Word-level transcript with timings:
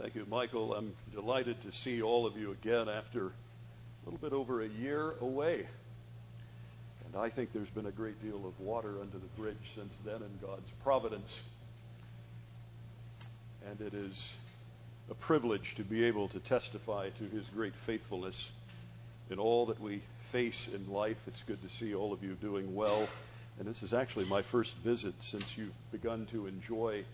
Thank 0.00 0.14
you, 0.14 0.24
Michael. 0.30 0.74
I'm 0.74 0.94
delighted 1.12 1.60
to 1.60 1.72
see 1.72 2.00
all 2.00 2.24
of 2.24 2.34
you 2.34 2.52
again 2.52 2.88
after 2.88 3.26
a 3.26 3.30
little 4.06 4.18
bit 4.18 4.32
over 4.32 4.62
a 4.62 4.66
year 4.66 5.12
away. 5.20 5.66
And 7.04 7.22
I 7.22 7.28
think 7.28 7.52
there's 7.52 7.68
been 7.68 7.84
a 7.84 7.90
great 7.90 8.22
deal 8.22 8.46
of 8.46 8.58
water 8.58 8.94
under 8.98 9.18
the 9.18 9.26
bridge 9.36 9.58
since 9.74 9.92
then 10.06 10.22
in 10.22 10.30
God's 10.40 10.70
providence. 10.82 11.38
And 13.68 13.78
it 13.82 13.92
is 13.92 14.32
a 15.10 15.14
privilege 15.14 15.74
to 15.74 15.84
be 15.84 16.04
able 16.04 16.28
to 16.28 16.40
testify 16.40 17.10
to 17.10 17.24
his 17.24 17.44
great 17.54 17.74
faithfulness 17.84 18.48
in 19.28 19.38
all 19.38 19.66
that 19.66 19.82
we 19.82 20.00
face 20.32 20.66
in 20.74 20.90
life. 20.90 21.18
It's 21.26 21.42
good 21.46 21.60
to 21.60 21.76
see 21.76 21.94
all 21.94 22.14
of 22.14 22.24
you 22.24 22.36
doing 22.40 22.74
well. 22.74 23.06
And 23.58 23.68
this 23.68 23.82
is 23.82 23.92
actually 23.92 24.24
my 24.24 24.40
first 24.40 24.74
visit 24.76 25.12
since 25.20 25.58
you've 25.58 25.74
begun 25.92 26.24
to 26.30 26.46
enjoy 26.46 27.04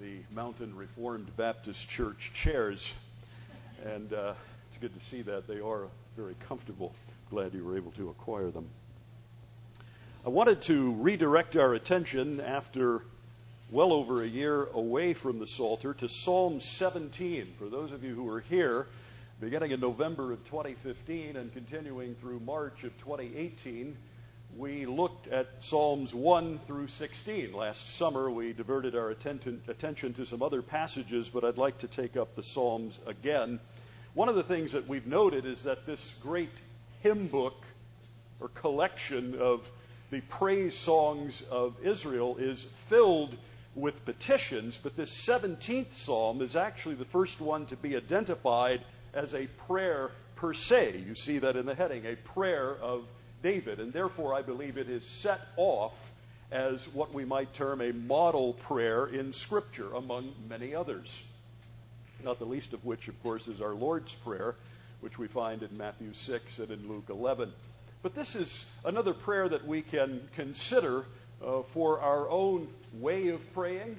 the 0.00 0.18
Mountain 0.34 0.76
Reformed 0.76 1.36
Baptist 1.36 1.88
Church 1.88 2.30
chairs. 2.34 2.92
And 3.84 4.12
uh, 4.12 4.34
it's 4.68 4.78
good 4.80 4.98
to 4.98 5.06
see 5.06 5.22
that. 5.22 5.46
They 5.46 5.60
are 5.60 5.88
very 6.16 6.36
comfortable. 6.48 6.94
Glad 7.30 7.54
you 7.54 7.64
were 7.64 7.76
able 7.76 7.92
to 7.92 8.10
acquire 8.10 8.50
them. 8.50 8.68
I 10.24 10.30
wanted 10.30 10.62
to 10.62 10.92
redirect 10.92 11.56
our 11.56 11.74
attention 11.74 12.40
after 12.40 13.02
well 13.70 13.92
over 13.92 14.22
a 14.22 14.26
year 14.26 14.64
away 14.74 15.14
from 15.14 15.38
the 15.38 15.46
Psalter 15.46 15.94
to 15.94 16.08
Psalm 16.08 16.60
17. 16.60 17.54
For 17.58 17.68
those 17.68 17.92
of 17.92 18.02
you 18.02 18.14
who 18.14 18.28
are 18.28 18.40
here, 18.40 18.86
beginning 19.40 19.70
in 19.70 19.80
November 19.80 20.32
of 20.32 20.44
2015 20.46 21.36
and 21.36 21.52
continuing 21.52 22.14
through 22.16 22.40
March 22.40 22.84
of 22.84 22.96
2018, 22.98 23.96
we 24.56 24.86
looked 24.86 25.28
at 25.28 25.46
Psalms 25.60 26.14
1 26.14 26.60
through 26.66 26.88
16. 26.88 27.52
Last 27.52 27.96
summer, 27.96 28.30
we 28.30 28.52
diverted 28.52 28.96
our 28.96 29.10
attention, 29.10 29.62
attention 29.68 30.14
to 30.14 30.26
some 30.26 30.42
other 30.42 30.62
passages, 30.62 31.28
but 31.28 31.44
I'd 31.44 31.58
like 31.58 31.78
to 31.78 31.88
take 31.88 32.16
up 32.16 32.34
the 32.34 32.42
Psalms 32.42 32.98
again. 33.06 33.60
One 34.14 34.28
of 34.28 34.34
the 34.34 34.42
things 34.42 34.72
that 34.72 34.88
we've 34.88 35.06
noted 35.06 35.46
is 35.46 35.62
that 35.62 35.86
this 35.86 36.14
great 36.22 36.50
hymn 37.02 37.28
book 37.28 37.62
or 38.40 38.48
collection 38.48 39.38
of 39.38 39.68
the 40.10 40.20
praise 40.22 40.76
songs 40.76 41.42
of 41.50 41.74
Israel 41.84 42.36
is 42.38 42.64
filled 42.88 43.36
with 43.74 44.04
petitions, 44.04 44.78
but 44.82 44.96
this 44.96 45.10
17th 45.10 45.94
psalm 45.94 46.42
is 46.42 46.56
actually 46.56 46.96
the 46.96 47.04
first 47.04 47.40
one 47.40 47.66
to 47.66 47.76
be 47.76 47.96
identified 47.96 48.80
as 49.14 49.34
a 49.34 49.46
prayer 49.68 50.10
per 50.36 50.54
se. 50.54 51.04
You 51.06 51.14
see 51.14 51.38
that 51.38 51.56
in 51.56 51.66
the 51.66 51.74
heading, 51.74 52.06
a 52.06 52.16
prayer 52.16 52.74
of 52.74 53.04
David, 53.42 53.80
and 53.80 53.92
therefore 53.92 54.34
I 54.34 54.42
believe 54.42 54.78
it 54.78 54.88
is 54.88 55.04
set 55.04 55.40
off 55.56 55.92
as 56.50 56.86
what 56.94 57.12
we 57.12 57.24
might 57.24 57.52
term 57.54 57.80
a 57.80 57.92
model 57.92 58.54
prayer 58.54 59.06
in 59.06 59.32
Scripture, 59.32 59.92
among 59.94 60.32
many 60.48 60.74
others. 60.74 61.22
Not 62.24 62.38
the 62.38 62.46
least 62.46 62.72
of 62.72 62.84
which, 62.84 63.08
of 63.08 63.22
course, 63.22 63.46
is 63.46 63.60
our 63.60 63.74
Lord's 63.74 64.12
Prayer, 64.12 64.54
which 65.00 65.18
we 65.18 65.28
find 65.28 65.62
in 65.62 65.76
Matthew 65.76 66.12
6 66.12 66.58
and 66.58 66.70
in 66.70 66.88
Luke 66.88 67.06
11. 67.10 67.52
But 68.02 68.14
this 68.14 68.34
is 68.34 68.68
another 68.84 69.14
prayer 69.14 69.48
that 69.48 69.66
we 69.66 69.82
can 69.82 70.28
consider 70.34 71.04
uh, 71.44 71.62
for 71.74 72.00
our 72.00 72.28
own 72.28 72.68
way 72.94 73.28
of 73.28 73.52
praying 73.54 73.96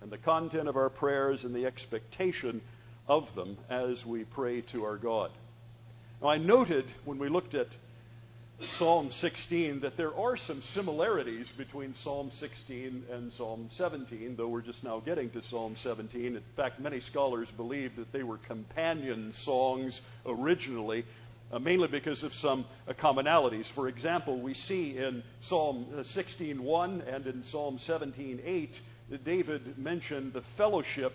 and 0.00 0.10
the 0.10 0.18
content 0.18 0.68
of 0.68 0.76
our 0.76 0.88
prayers 0.88 1.44
and 1.44 1.54
the 1.54 1.66
expectation 1.66 2.60
of 3.06 3.34
them 3.34 3.56
as 3.68 4.06
we 4.06 4.24
pray 4.24 4.62
to 4.62 4.84
our 4.84 4.96
God. 4.96 5.30
Now, 6.22 6.28
I 6.28 6.38
noted 6.38 6.84
when 7.04 7.18
we 7.18 7.28
looked 7.28 7.54
at 7.54 7.68
Psalm 8.62 9.10
16 9.10 9.80
that 9.80 9.96
there 9.96 10.14
are 10.14 10.36
some 10.36 10.60
similarities 10.60 11.48
between 11.56 11.94
Psalm 11.94 12.30
16 12.30 13.04
and 13.10 13.32
Psalm 13.32 13.70
17, 13.72 14.36
though 14.36 14.48
we're 14.48 14.60
just 14.60 14.84
now 14.84 15.00
getting 15.00 15.30
to 15.30 15.42
Psalm 15.42 15.76
17. 15.76 16.36
In 16.36 16.42
fact, 16.56 16.78
many 16.78 17.00
scholars 17.00 17.48
believe 17.56 17.96
that 17.96 18.12
they 18.12 18.22
were 18.22 18.36
companion 18.36 19.32
songs 19.32 20.02
originally, 20.26 21.06
uh, 21.50 21.58
mainly 21.58 21.88
because 21.88 22.22
of 22.22 22.34
some 22.34 22.66
uh, 22.86 22.92
commonalities. 22.92 23.64
For 23.64 23.88
example, 23.88 24.38
we 24.38 24.52
see 24.52 24.98
in 24.98 25.22
Psalm 25.40 25.86
16:1 26.02 27.02
and 27.08 27.26
in 27.26 27.44
Psalm 27.44 27.78
17:8 27.78 28.78
that 29.08 29.24
David 29.24 29.78
mentioned 29.78 30.34
the 30.34 30.42
fellowship, 30.42 31.14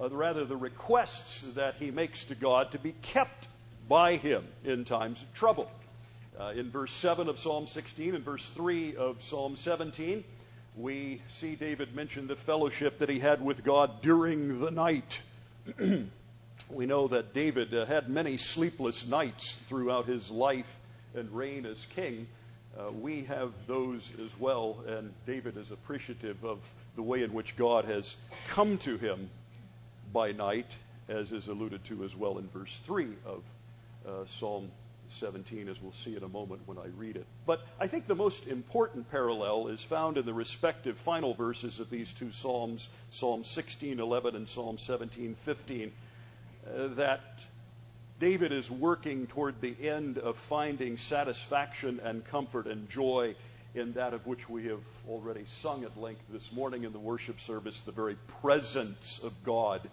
uh, 0.00 0.08
rather 0.08 0.46
the 0.46 0.56
requests 0.56 1.42
that 1.54 1.74
he 1.74 1.90
makes 1.90 2.24
to 2.24 2.34
God 2.34 2.72
to 2.72 2.78
be 2.78 2.92
kept 3.02 3.46
by 3.88 4.16
him 4.16 4.46
in 4.64 4.86
times 4.86 5.20
of 5.20 5.34
trouble. 5.34 5.70
Uh, 6.38 6.52
in 6.56 6.70
verse 6.70 6.92
7 6.92 7.28
of 7.28 7.38
Psalm 7.38 7.66
16 7.66 8.14
and 8.14 8.24
verse 8.24 8.46
3 8.54 8.96
of 8.96 9.22
Psalm 9.22 9.54
17, 9.56 10.24
we 10.76 11.20
see 11.40 11.54
David 11.54 11.94
mention 11.94 12.26
the 12.26 12.36
fellowship 12.36 12.98
that 13.00 13.10
he 13.10 13.18
had 13.18 13.44
with 13.44 13.62
God 13.62 14.00
during 14.00 14.60
the 14.60 14.70
night. 14.70 15.20
we 16.70 16.86
know 16.86 17.08
that 17.08 17.34
David 17.34 17.74
uh, 17.74 17.84
had 17.84 18.08
many 18.08 18.38
sleepless 18.38 19.06
nights 19.06 19.52
throughout 19.68 20.06
his 20.06 20.30
life 20.30 20.66
and 21.14 21.30
reign 21.30 21.66
as 21.66 21.84
king. 21.94 22.26
Uh, 22.78 22.90
we 22.90 23.24
have 23.24 23.52
those 23.66 24.10
as 24.24 24.30
well, 24.40 24.78
and 24.86 25.12
David 25.26 25.58
is 25.58 25.70
appreciative 25.70 26.42
of 26.42 26.60
the 26.96 27.02
way 27.02 27.22
in 27.22 27.34
which 27.34 27.54
God 27.56 27.84
has 27.84 28.16
come 28.48 28.78
to 28.78 28.96
him 28.96 29.28
by 30.14 30.32
night, 30.32 30.70
as 31.10 31.30
is 31.30 31.48
alluded 31.48 31.84
to 31.84 32.04
as 32.04 32.16
well 32.16 32.38
in 32.38 32.48
verse 32.48 32.80
3 32.86 33.08
of 33.26 33.42
uh, 34.06 34.24
Psalm 34.38 34.70
17, 35.18 35.68
as 35.68 35.80
we'll 35.80 35.92
see 36.04 36.16
in 36.16 36.22
a 36.22 36.28
moment 36.28 36.62
when 36.66 36.78
I 36.78 36.86
read 36.96 37.16
it. 37.16 37.26
But 37.46 37.60
I 37.80 37.86
think 37.86 38.06
the 38.06 38.14
most 38.14 38.46
important 38.46 39.10
parallel 39.10 39.68
is 39.68 39.80
found 39.80 40.18
in 40.18 40.26
the 40.26 40.34
respective 40.34 40.98
final 40.98 41.34
verses 41.34 41.80
of 41.80 41.90
these 41.90 42.12
two 42.12 42.30
Psalms, 42.30 42.88
Psalm 43.10 43.44
16:11 43.44 44.34
and 44.34 44.48
Psalm 44.48 44.78
17:15, 44.78 45.90
uh, 46.66 46.88
that 46.94 47.20
David 48.20 48.52
is 48.52 48.70
working 48.70 49.26
toward 49.26 49.60
the 49.60 49.74
end 49.88 50.18
of 50.18 50.36
finding 50.36 50.98
satisfaction 50.98 52.00
and 52.04 52.24
comfort 52.24 52.66
and 52.66 52.88
joy 52.88 53.34
in 53.74 53.92
that 53.94 54.14
of 54.14 54.26
which 54.26 54.48
we 54.48 54.66
have 54.66 54.82
already 55.08 55.44
sung 55.60 55.84
at 55.84 55.98
length 55.98 56.22
this 56.30 56.52
morning 56.52 56.84
in 56.84 56.92
the 56.92 56.98
worship 56.98 57.40
service, 57.40 57.80
the 57.80 57.92
very 57.92 58.16
presence 58.42 59.20
of 59.24 59.32
God 59.44 59.88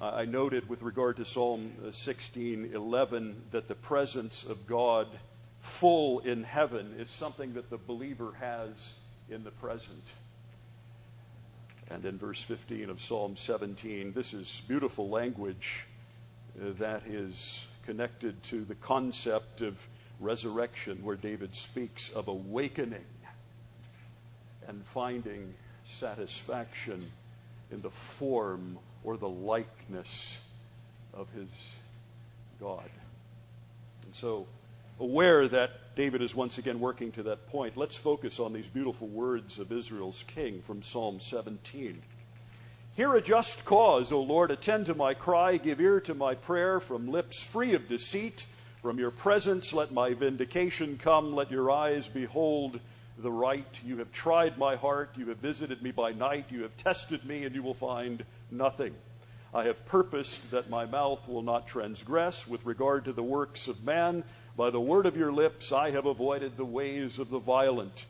I 0.00 0.26
noted 0.26 0.68
with 0.68 0.82
regard 0.82 1.16
to 1.16 1.24
Psalm 1.24 1.72
16:11 1.90 3.34
that 3.52 3.66
the 3.66 3.74
presence 3.74 4.44
of 4.44 4.66
God 4.66 5.08
full 5.60 6.20
in 6.20 6.44
heaven 6.44 6.94
is 6.98 7.10
something 7.10 7.54
that 7.54 7.70
the 7.70 7.78
believer 7.78 8.32
has 8.38 8.98
in 9.30 9.42
the 9.42 9.50
present. 9.50 10.04
And 11.88 12.04
in 12.04 12.18
verse 12.18 12.42
15 12.42 12.90
of 12.90 13.00
Psalm 13.00 13.36
17, 13.36 14.12
this 14.12 14.34
is 14.34 14.62
beautiful 14.68 15.08
language 15.08 15.86
uh, 16.60 16.72
that 16.78 17.06
is 17.06 17.64
connected 17.84 18.42
to 18.44 18.64
the 18.64 18.74
concept 18.74 19.62
of 19.62 19.78
resurrection, 20.20 21.02
where 21.04 21.16
David 21.16 21.54
speaks 21.54 22.10
of 22.10 22.28
awakening 22.28 23.04
and 24.66 24.84
finding 24.92 25.54
satisfaction 26.00 27.10
in 27.70 27.80
the 27.80 27.90
form 27.90 28.78
or 29.06 29.16
the 29.16 29.28
likeness 29.28 30.36
of 31.14 31.30
his 31.30 31.48
God. 32.60 32.90
And 34.04 34.14
so, 34.14 34.46
aware 34.98 35.48
that 35.48 35.70
David 35.94 36.22
is 36.22 36.34
once 36.34 36.58
again 36.58 36.80
working 36.80 37.12
to 37.12 37.22
that 37.22 37.48
point, 37.48 37.76
let's 37.76 37.96
focus 37.96 38.40
on 38.40 38.52
these 38.52 38.66
beautiful 38.66 39.06
words 39.06 39.60
of 39.60 39.70
Israel's 39.70 40.22
king 40.34 40.60
from 40.66 40.82
Psalm 40.82 41.20
17. 41.20 42.02
Hear 42.96 43.14
a 43.14 43.22
just 43.22 43.64
cause, 43.64 44.10
O 44.10 44.22
Lord, 44.22 44.50
attend 44.50 44.86
to 44.86 44.94
my 44.94 45.14
cry, 45.14 45.56
give 45.56 45.80
ear 45.80 46.00
to 46.00 46.14
my 46.14 46.34
prayer 46.34 46.80
from 46.80 47.08
lips 47.08 47.42
free 47.42 47.74
of 47.74 47.88
deceit. 47.88 48.44
From 48.82 48.98
your 48.98 49.10
presence 49.10 49.72
let 49.72 49.92
my 49.92 50.14
vindication 50.14 50.98
come, 50.98 51.34
let 51.34 51.50
your 51.50 51.70
eyes 51.70 52.08
behold 52.08 52.80
the 53.18 53.30
right. 53.30 53.66
You 53.84 53.98
have 53.98 54.12
tried 54.12 54.58
my 54.58 54.76
heart, 54.76 55.10
you 55.16 55.28
have 55.28 55.38
visited 55.38 55.82
me 55.82 55.92
by 55.92 56.12
night, 56.12 56.46
you 56.50 56.62
have 56.62 56.76
tested 56.78 57.24
me, 57.24 57.44
and 57.44 57.54
you 57.54 57.62
will 57.62 57.74
find 57.74 58.24
nothing. 58.50 58.94
I 59.54 59.64
have 59.64 59.86
purposed 59.86 60.50
that 60.50 60.68
my 60.68 60.84
mouth 60.84 61.26
will 61.28 61.42
not 61.42 61.66
transgress 61.66 62.46
with 62.46 62.66
regard 62.66 63.06
to 63.06 63.12
the 63.12 63.22
works 63.22 63.68
of 63.68 63.84
man. 63.84 64.24
By 64.56 64.70
the 64.70 64.80
word 64.80 65.06
of 65.06 65.16
your 65.16 65.32
lips 65.32 65.72
I 65.72 65.90
have 65.92 66.06
avoided 66.06 66.56
the 66.56 66.64
ways 66.64 67.18
of 67.18 67.30
the 67.30 67.38
violent. 67.38 68.04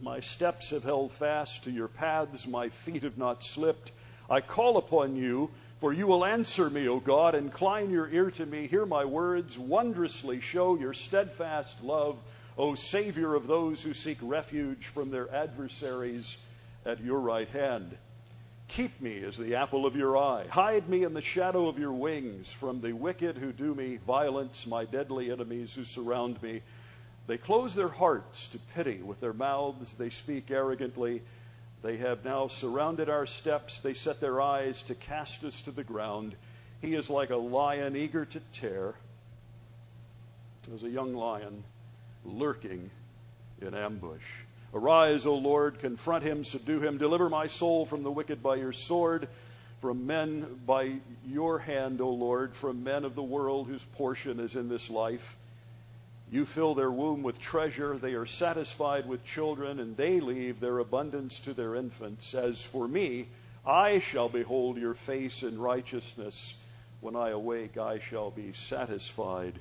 My 0.00 0.20
steps 0.20 0.70
have 0.70 0.84
held 0.84 1.12
fast 1.12 1.64
to 1.64 1.70
your 1.70 1.88
paths, 1.88 2.46
my 2.46 2.68
feet 2.68 3.02
have 3.02 3.18
not 3.18 3.42
slipped. 3.42 3.92
I 4.28 4.40
call 4.40 4.76
upon 4.76 5.16
you, 5.16 5.50
for 5.80 5.92
you 5.92 6.06
will 6.06 6.24
answer 6.24 6.68
me, 6.68 6.88
O 6.88 7.00
God. 7.00 7.34
Incline 7.34 7.90
your 7.90 8.08
ear 8.08 8.30
to 8.32 8.46
me, 8.46 8.66
hear 8.66 8.86
my 8.86 9.04
words, 9.04 9.58
wondrously 9.58 10.40
show 10.40 10.76
your 10.76 10.94
steadfast 10.94 11.82
love, 11.82 12.18
O 12.58 12.74
Savior 12.74 13.34
of 13.34 13.46
those 13.46 13.82
who 13.82 13.94
seek 13.94 14.18
refuge 14.22 14.86
from 14.86 15.10
their 15.10 15.34
adversaries 15.34 16.36
at 16.84 17.02
your 17.02 17.20
right 17.20 17.48
hand. 17.48 17.96
Keep 18.68 19.00
me 19.00 19.22
as 19.22 19.36
the 19.36 19.54
apple 19.54 19.86
of 19.86 19.94
your 19.94 20.18
eye. 20.18 20.46
Hide 20.48 20.88
me 20.88 21.04
in 21.04 21.14
the 21.14 21.22
shadow 21.22 21.68
of 21.68 21.78
your 21.78 21.92
wings 21.92 22.50
from 22.50 22.80
the 22.80 22.92
wicked 22.92 23.38
who 23.38 23.52
do 23.52 23.74
me 23.74 23.98
violence, 24.06 24.66
my 24.66 24.84
deadly 24.84 25.30
enemies 25.30 25.72
who 25.72 25.84
surround 25.84 26.42
me. 26.42 26.62
They 27.26 27.38
close 27.38 27.74
their 27.74 27.88
hearts 27.88 28.48
to 28.48 28.58
pity. 28.74 29.02
With 29.02 29.20
their 29.20 29.32
mouths 29.32 29.94
they 29.94 30.10
speak 30.10 30.50
arrogantly. 30.50 31.22
They 31.82 31.96
have 31.98 32.24
now 32.24 32.48
surrounded 32.48 33.08
our 33.08 33.26
steps. 33.26 33.78
They 33.80 33.94
set 33.94 34.20
their 34.20 34.40
eyes 34.40 34.82
to 34.84 34.94
cast 34.94 35.44
us 35.44 35.60
to 35.62 35.70
the 35.70 35.84
ground. 35.84 36.34
He 36.82 36.94
is 36.94 37.08
like 37.08 37.30
a 37.30 37.36
lion 37.36 37.96
eager 37.96 38.24
to 38.24 38.40
tear. 38.52 38.94
As 40.74 40.82
a 40.82 40.90
young 40.90 41.14
lion 41.14 41.62
lurking 42.24 42.90
in 43.62 43.74
ambush. 43.74 44.45
Arise, 44.76 45.24
O 45.24 45.34
Lord, 45.34 45.78
confront 45.78 46.22
him, 46.22 46.44
subdue 46.44 46.80
him, 46.80 46.98
deliver 46.98 47.30
my 47.30 47.46
soul 47.46 47.86
from 47.86 48.02
the 48.02 48.10
wicked 48.10 48.42
by 48.42 48.56
your 48.56 48.74
sword, 48.74 49.26
from 49.80 50.06
men 50.06 50.60
by 50.66 50.96
your 51.26 51.58
hand, 51.58 52.02
O 52.02 52.10
Lord, 52.10 52.54
from 52.54 52.84
men 52.84 53.06
of 53.06 53.14
the 53.14 53.22
world 53.22 53.68
whose 53.68 53.82
portion 53.96 54.38
is 54.38 54.54
in 54.54 54.68
this 54.68 54.90
life. 54.90 55.36
You 56.30 56.44
fill 56.44 56.74
their 56.74 56.90
womb 56.90 57.22
with 57.22 57.40
treasure, 57.40 57.96
they 57.96 58.12
are 58.12 58.26
satisfied 58.26 59.08
with 59.08 59.24
children, 59.24 59.80
and 59.80 59.96
they 59.96 60.20
leave 60.20 60.60
their 60.60 60.78
abundance 60.78 61.40
to 61.40 61.54
their 61.54 61.74
infants. 61.74 62.34
As 62.34 62.60
for 62.60 62.86
me, 62.86 63.28
I 63.64 64.00
shall 64.00 64.28
behold 64.28 64.76
your 64.76 64.94
face 64.94 65.42
in 65.42 65.58
righteousness. 65.58 66.54
When 67.00 67.16
I 67.16 67.30
awake, 67.30 67.78
I 67.78 68.00
shall 68.00 68.30
be 68.30 68.52
satisfied 68.68 69.58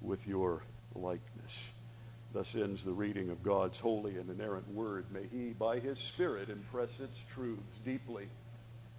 with 0.00 0.24
your 0.24 0.62
likeness. 0.94 1.31
Thus 2.32 2.54
ends 2.54 2.82
the 2.82 2.92
reading 2.92 3.28
of 3.28 3.42
God's 3.42 3.78
holy 3.78 4.16
and 4.16 4.30
inerrant 4.30 4.66
word. 4.72 5.04
May 5.12 5.26
He, 5.30 5.50
by 5.50 5.78
His 5.80 5.98
Spirit, 5.98 6.48
impress 6.48 6.88
its 6.98 7.18
truths 7.34 7.78
deeply 7.84 8.26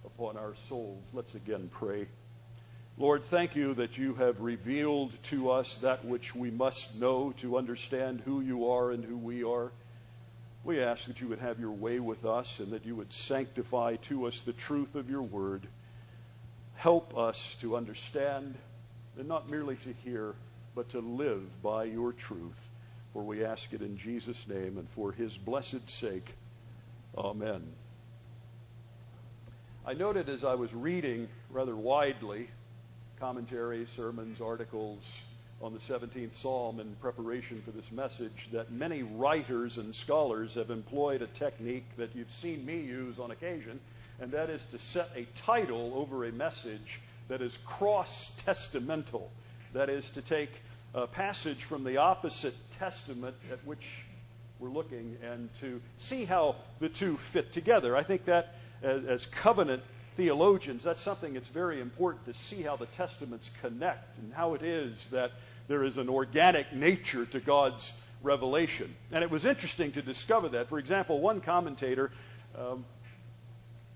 upon 0.04 0.36
our 0.36 0.54
souls. 0.68 1.02
Let's 1.12 1.34
again 1.34 1.68
pray. 1.72 2.06
Lord, 2.96 3.24
thank 3.24 3.56
you 3.56 3.74
that 3.74 3.98
you 3.98 4.14
have 4.14 4.40
revealed 4.40 5.12
to 5.24 5.50
us 5.50 5.74
that 5.76 6.04
which 6.04 6.32
we 6.32 6.52
must 6.52 6.94
know 6.94 7.34
to 7.38 7.58
understand 7.58 8.20
who 8.24 8.40
you 8.40 8.70
are 8.70 8.92
and 8.92 9.04
who 9.04 9.16
we 9.16 9.42
are. 9.42 9.72
We 10.62 10.80
ask 10.80 11.06
that 11.06 11.20
you 11.20 11.26
would 11.28 11.40
have 11.40 11.58
your 11.58 11.72
way 11.72 11.98
with 11.98 12.24
us 12.24 12.60
and 12.60 12.70
that 12.70 12.86
you 12.86 12.94
would 12.94 13.12
sanctify 13.12 13.96
to 14.08 14.26
us 14.26 14.40
the 14.42 14.52
truth 14.52 14.94
of 14.94 15.10
your 15.10 15.22
word. 15.22 15.66
Help 16.76 17.18
us 17.18 17.56
to 17.62 17.76
understand 17.76 18.54
and 19.18 19.26
not 19.26 19.50
merely 19.50 19.74
to 19.76 19.92
hear, 20.04 20.34
but 20.76 20.90
to 20.90 21.00
live 21.00 21.42
by 21.62 21.84
your 21.84 22.12
truth. 22.12 22.70
For 23.14 23.22
we 23.22 23.44
ask 23.44 23.72
it 23.72 23.80
in 23.80 23.96
Jesus' 23.96 24.44
name 24.48 24.76
and 24.76 24.88
for 24.90 25.12
his 25.12 25.36
blessed 25.36 25.88
sake. 25.88 26.34
Amen. 27.16 27.62
I 29.86 29.94
noted 29.94 30.28
as 30.28 30.42
I 30.42 30.56
was 30.56 30.74
reading 30.74 31.28
rather 31.48 31.76
widely 31.76 32.48
commentaries, 33.20 33.86
sermons, 33.94 34.40
articles 34.40 35.02
on 35.62 35.72
the 35.72 35.78
17th 35.78 36.34
Psalm 36.34 36.80
in 36.80 36.96
preparation 36.96 37.62
for 37.64 37.70
this 37.70 37.90
message 37.92 38.48
that 38.52 38.72
many 38.72 39.04
writers 39.04 39.78
and 39.78 39.94
scholars 39.94 40.54
have 40.54 40.70
employed 40.70 41.22
a 41.22 41.26
technique 41.28 41.86
that 41.96 42.16
you've 42.16 42.30
seen 42.30 42.66
me 42.66 42.80
use 42.80 43.20
on 43.20 43.30
occasion, 43.30 43.78
and 44.20 44.32
that 44.32 44.50
is 44.50 44.60
to 44.72 44.78
set 44.80 45.08
a 45.14 45.24
title 45.40 45.92
over 45.94 46.24
a 46.24 46.32
message 46.32 47.00
that 47.28 47.40
is 47.40 47.56
cross 47.64 48.34
testamental. 48.44 49.28
That 49.72 49.88
is 49.88 50.10
to 50.10 50.22
take 50.22 50.50
a 50.94 51.06
passage 51.06 51.64
from 51.64 51.82
the 51.82 51.96
opposite 51.96 52.54
testament 52.78 53.34
at 53.50 53.58
which 53.66 53.84
we're 54.60 54.68
looking 54.68 55.16
and 55.22 55.48
to 55.60 55.80
see 55.98 56.24
how 56.24 56.54
the 56.78 56.88
two 56.88 57.16
fit 57.32 57.52
together. 57.52 57.96
I 57.96 58.04
think 58.04 58.24
that 58.26 58.54
as, 58.82 59.04
as 59.04 59.26
covenant 59.26 59.82
theologians, 60.16 60.84
that's 60.84 61.02
something 61.02 61.34
that's 61.34 61.48
very 61.48 61.80
important 61.80 62.24
to 62.26 62.34
see 62.34 62.62
how 62.62 62.76
the 62.76 62.86
testaments 62.86 63.50
connect 63.60 64.18
and 64.18 64.32
how 64.32 64.54
it 64.54 64.62
is 64.62 65.06
that 65.10 65.32
there 65.66 65.82
is 65.82 65.98
an 65.98 66.08
organic 66.08 66.72
nature 66.72 67.26
to 67.26 67.40
God's 67.40 67.92
revelation. 68.22 68.94
And 69.10 69.24
it 69.24 69.30
was 69.30 69.44
interesting 69.44 69.92
to 69.92 70.02
discover 70.02 70.48
that. 70.50 70.68
For 70.68 70.78
example, 70.78 71.20
one 71.20 71.40
commentator 71.40 72.12
um, 72.56 72.84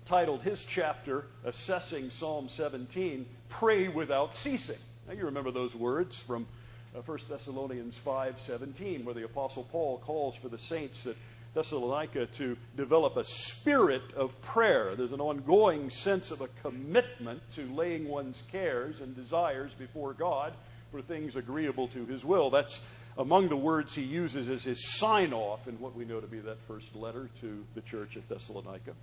titled 0.05 0.41
his 0.41 0.63
chapter, 0.65 1.25
Assessing 1.45 2.09
Psalm 2.11 2.49
17, 2.49 3.25
Pray 3.47 3.87
Without 3.87 4.35
Ceasing. 4.35 4.77
Now, 5.07 5.13
you 5.13 5.25
remember 5.25 5.51
those 5.51 5.73
words 5.73 6.19
from 6.19 6.45
1 6.93 7.03
uh, 7.07 7.17
Thessalonians 7.29 7.95
5:17, 8.05 9.03
where 9.03 9.13
the 9.13 9.25
Apostle 9.25 9.63
Paul 9.71 9.99
calls 9.99 10.35
for 10.35 10.49
the 10.49 10.57
saints 10.57 11.05
at 11.05 11.15
Thessalonica 11.53 12.27
to 12.27 12.57
develop 12.77 13.17
a 13.17 13.23
spirit 13.23 14.13
of 14.15 14.39
prayer. 14.41 14.95
There's 14.95 15.11
an 15.11 15.21
ongoing 15.21 15.89
sense 15.89 16.31
of 16.31 16.41
a 16.41 16.47
commitment 16.61 17.41
to 17.55 17.63
laying 17.73 18.07
one's 18.07 18.41
cares 18.51 19.01
and 19.01 19.15
desires 19.15 19.71
before 19.77 20.13
God 20.13 20.53
for 20.91 21.01
things 21.01 21.35
agreeable 21.35 21.87
to 21.89 22.05
His 22.05 22.25
will. 22.25 22.49
That's 22.49 22.79
among 23.19 23.49
the 23.49 23.57
words 23.57 23.93
he 23.93 24.01
uses 24.01 24.49
as 24.49 24.63
his 24.63 24.97
sign 24.97 25.33
off 25.33 25.67
in 25.67 25.77
what 25.79 25.93
we 25.93 26.05
know 26.05 26.21
to 26.21 26.27
be 26.27 26.39
that 26.39 26.57
first 26.67 26.95
letter 26.95 27.29
to 27.41 27.65
the 27.75 27.81
church 27.81 28.15
at 28.15 28.27
Thessalonica. 28.29 28.93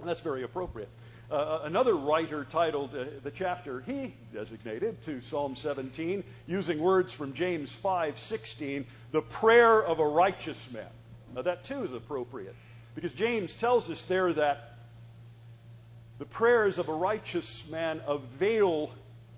And 0.00 0.08
that's 0.08 0.20
very 0.20 0.42
appropriate. 0.42 0.88
Uh, 1.30 1.34
uh, 1.34 1.60
another 1.64 1.94
writer 1.94 2.44
titled 2.50 2.92
uh, 2.92 3.04
the 3.22 3.30
chapter 3.30 3.82
he 3.82 4.12
designated 4.34 5.00
to 5.04 5.20
Psalm 5.22 5.54
17 5.54 6.24
using 6.48 6.80
words 6.80 7.12
from 7.12 7.34
James 7.34 7.72
5:16, 7.84 8.84
the 9.12 9.22
prayer 9.22 9.80
of 9.80 10.00
a 10.00 10.06
righteous 10.06 10.58
man. 10.72 10.90
Now 11.32 11.42
that 11.42 11.62
too 11.62 11.84
is 11.84 11.92
appropriate 11.92 12.56
because 12.96 13.12
James 13.12 13.54
tells 13.54 13.88
us 13.88 14.02
there 14.04 14.32
that 14.32 14.74
the 16.18 16.24
prayers 16.24 16.78
of 16.78 16.88
a 16.88 16.94
righteous 16.94 17.68
man 17.70 18.00
avail 18.08 18.90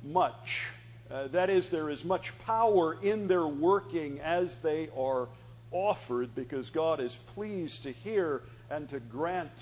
much. 0.02 0.68
Uh, 1.10 1.28
that 1.28 1.50
is, 1.50 1.68
there 1.68 1.90
is 1.90 2.04
much 2.04 2.32
power 2.46 2.96
in 3.02 3.28
their 3.28 3.46
working 3.46 4.18
as 4.20 4.56
they 4.62 4.88
are 4.96 5.28
offered 5.70 6.34
because 6.34 6.70
God 6.70 7.00
is 7.00 7.14
pleased 7.34 7.82
to 7.82 7.92
hear 7.92 8.40
and 8.70 8.88
to 8.88 8.98
grant 8.98 9.52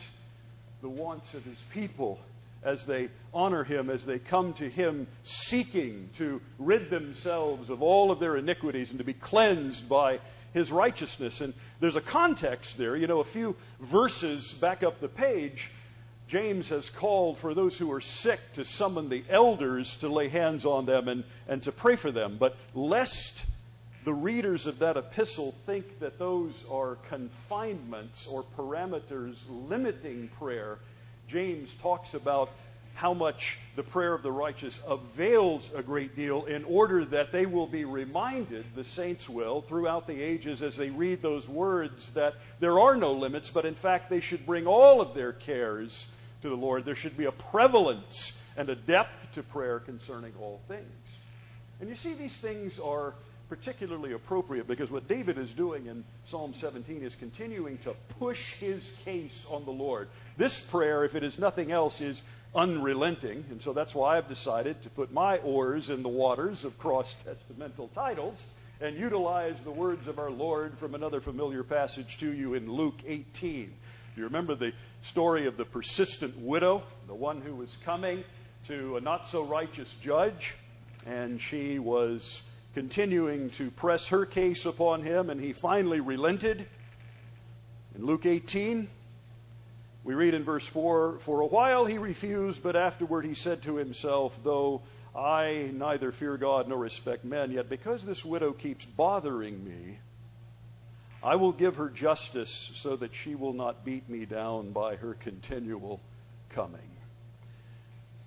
the 0.82 0.88
wants 0.88 1.34
of 1.34 1.44
his 1.44 1.58
people 1.72 2.18
as 2.62 2.84
they 2.84 3.08
honor 3.32 3.64
him, 3.64 3.88
as 3.88 4.04
they 4.04 4.18
come 4.18 4.52
to 4.54 4.68
him 4.68 5.06
seeking 5.24 6.10
to 6.18 6.40
rid 6.58 6.90
themselves 6.90 7.70
of 7.70 7.82
all 7.82 8.10
of 8.10 8.20
their 8.20 8.36
iniquities 8.36 8.90
and 8.90 8.98
to 8.98 9.04
be 9.04 9.14
cleansed 9.14 9.88
by 9.88 10.20
his 10.52 10.70
righteousness. 10.70 11.40
And 11.40 11.54
there's 11.80 11.96
a 11.96 12.02
context 12.02 12.76
there. 12.76 12.96
You 12.96 13.06
know, 13.06 13.20
a 13.20 13.24
few 13.24 13.56
verses 13.80 14.52
back 14.52 14.82
up 14.82 15.00
the 15.00 15.08
page, 15.08 15.70
James 16.28 16.68
has 16.68 16.88
called 16.90 17.38
for 17.38 17.54
those 17.54 17.76
who 17.76 17.90
are 17.92 18.00
sick 18.00 18.40
to 18.54 18.64
summon 18.64 19.08
the 19.08 19.24
elders 19.28 19.96
to 19.98 20.08
lay 20.08 20.28
hands 20.28 20.64
on 20.64 20.86
them 20.86 21.08
and, 21.08 21.24
and 21.48 21.62
to 21.62 21.72
pray 21.72 21.96
for 21.96 22.12
them. 22.12 22.36
But 22.38 22.56
lest 22.74 23.42
the 24.04 24.12
readers 24.14 24.66
of 24.66 24.78
that 24.78 24.96
epistle 24.96 25.54
think 25.66 26.00
that 26.00 26.18
those 26.18 26.64
are 26.70 26.96
confinements 27.08 28.26
or 28.26 28.44
parameters 28.56 29.36
limiting 29.68 30.28
prayer. 30.38 30.78
James 31.28 31.74
talks 31.82 32.14
about 32.14 32.50
how 32.94 33.14
much 33.14 33.58
the 33.76 33.82
prayer 33.82 34.14
of 34.14 34.22
the 34.22 34.32
righteous 34.32 34.78
avails 34.86 35.70
a 35.74 35.82
great 35.82 36.16
deal 36.16 36.44
in 36.44 36.64
order 36.64 37.04
that 37.04 37.32
they 37.32 37.46
will 37.46 37.66
be 37.66 37.84
reminded, 37.84 38.64
the 38.74 38.84
saints 38.84 39.28
will, 39.28 39.62
throughout 39.62 40.06
the 40.06 40.20
ages 40.20 40.62
as 40.62 40.76
they 40.76 40.90
read 40.90 41.22
those 41.22 41.48
words, 41.48 42.10
that 42.10 42.34
there 42.58 42.80
are 42.80 42.96
no 42.96 43.12
limits, 43.12 43.48
but 43.48 43.64
in 43.64 43.74
fact 43.74 44.10
they 44.10 44.20
should 44.20 44.44
bring 44.44 44.66
all 44.66 45.00
of 45.00 45.14
their 45.14 45.32
cares 45.32 46.06
to 46.42 46.48
the 46.48 46.56
Lord. 46.56 46.84
There 46.84 46.94
should 46.94 47.16
be 47.16 47.26
a 47.26 47.32
prevalence 47.32 48.36
and 48.56 48.68
a 48.68 48.74
depth 48.74 49.32
to 49.34 49.42
prayer 49.42 49.78
concerning 49.78 50.32
all 50.40 50.60
things. 50.68 50.84
And 51.80 51.88
you 51.88 51.96
see, 51.96 52.12
these 52.12 52.36
things 52.36 52.78
are 52.78 53.14
particularly 53.50 54.12
appropriate 54.12 54.68
because 54.68 54.92
what 54.92 55.08
David 55.08 55.36
is 55.36 55.52
doing 55.52 55.86
in 55.86 56.04
Psalm 56.28 56.54
17 56.60 57.02
is 57.02 57.16
continuing 57.16 57.78
to 57.78 57.94
push 58.20 58.54
his 58.54 58.96
case 59.04 59.44
on 59.50 59.64
the 59.64 59.72
Lord. 59.72 60.08
This 60.38 60.58
prayer, 60.60 61.04
if 61.04 61.16
it 61.16 61.24
is 61.24 61.36
nothing 61.36 61.72
else, 61.72 62.00
is 62.00 62.22
unrelenting, 62.54 63.44
and 63.50 63.60
so 63.60 63.72
that's 63.72 63.92
why 63.92 64.16
I've 64.16 64.28
decided 64.28 64.80
to 64.84 64.90
put 64.90 65.12
my 65.12 65.38
oars 65.38 65.90
in 65.90 66.04
the 66.04 66.08
waters 66.08 66.64
of 66.64 66.78
cross 66.78 67.12
testamental 67.26 67.92
titles 67.92 68.40
and 68.80 68.96
utilize 68.96 69.56
the 69.64 69.72
words 69.72 70.06
of 70.06 70.20
our 70.20 70.30
Lord 70.30 70.78
from 70.78 70.94
another 70.94 71.20
familiar 71.20 71.64
passage 71.64 72.18
to 72.20 72.32
you 72.32 72.54
in 72.54 72.72
Luke 72.72 73.00
18. 73.04 73.66
Do 73.66 74.20
you 74.20 74.24
remember 74.24 74.54
the 74.54 74.70
story 75.02 75.48
of 75.48 75.56
the 75.56 75.64
persistent 75.64 76.38
widow, 76.38 76.84
the 77.08 77.14
one 77.14 77.40
who 77.40 77.56
was 77.56 77.76
coming 77.84 78.22
to 78.68 78.96
a 78.96 79.00
not 79.00 79.28
so 79.28 79.42
righteous 79.42 79.92
judge, 80.02 80.54
and 81.04 81.42
she 81.42 81.80
was 81.80 82.40
continuing 82.74 83.50
to 83.50 83.70
press 83.70 84.06
her 84.08 84.24
case 84.26 84.64
upon 84.64 85.02
him, 85.02 85.30
and 85.30 85.40
he 85.40 85.52
finally 85.52 86.00
relented. 86.00 86.66
In 87.96 88.06
Luke 88.06 88.26
18, 88.26 88.88
we 90.04 90.14
read 90.14 90.34
in 90.34 90.44
verse 90.44 90.66
4 90.66 91.18
For 91.20 91.40
a 91.40 91.46
while 91.46 91.84
he 91.84 91.98
refused, 91.98 92.62
but 92.62 92.76
afterward 92.76 93.24
he 93.24 93.34
said 93.34 93.62
to 93.62 93.76
himself, 93.76 94.38
Though 94.44 94.82
I 95.14 95.70
neither 95.72 96.12
fear 96.12 96.36
God 96.36 96.68
nor 96.68 96.78
respect 96.78 97.24
men, 97.24 97.50
yet 97.50 97.68
because 97.68 98.04
this 98.04 98.24
widow 98.24 98.52
keeps 98.52 98.84
bothering 98.84 99.64
me, 99.64 99.98
I 101.22 101.36
will 101.36 101.52
give 101.52 101.76
her 101.76 101.90
justice 101.90 102.70
so 102.74 102.96
that 102.96 103.14
she 103.14 103.34
will 103.34 103.52
not 103.52 103.84
beat 103.84 104.08
me 104.08 104.24
down 104.24 104.70
by 104.72 104.96
her 104.96 105.14
continual 105.14 106.00
coming. 106.50 106.80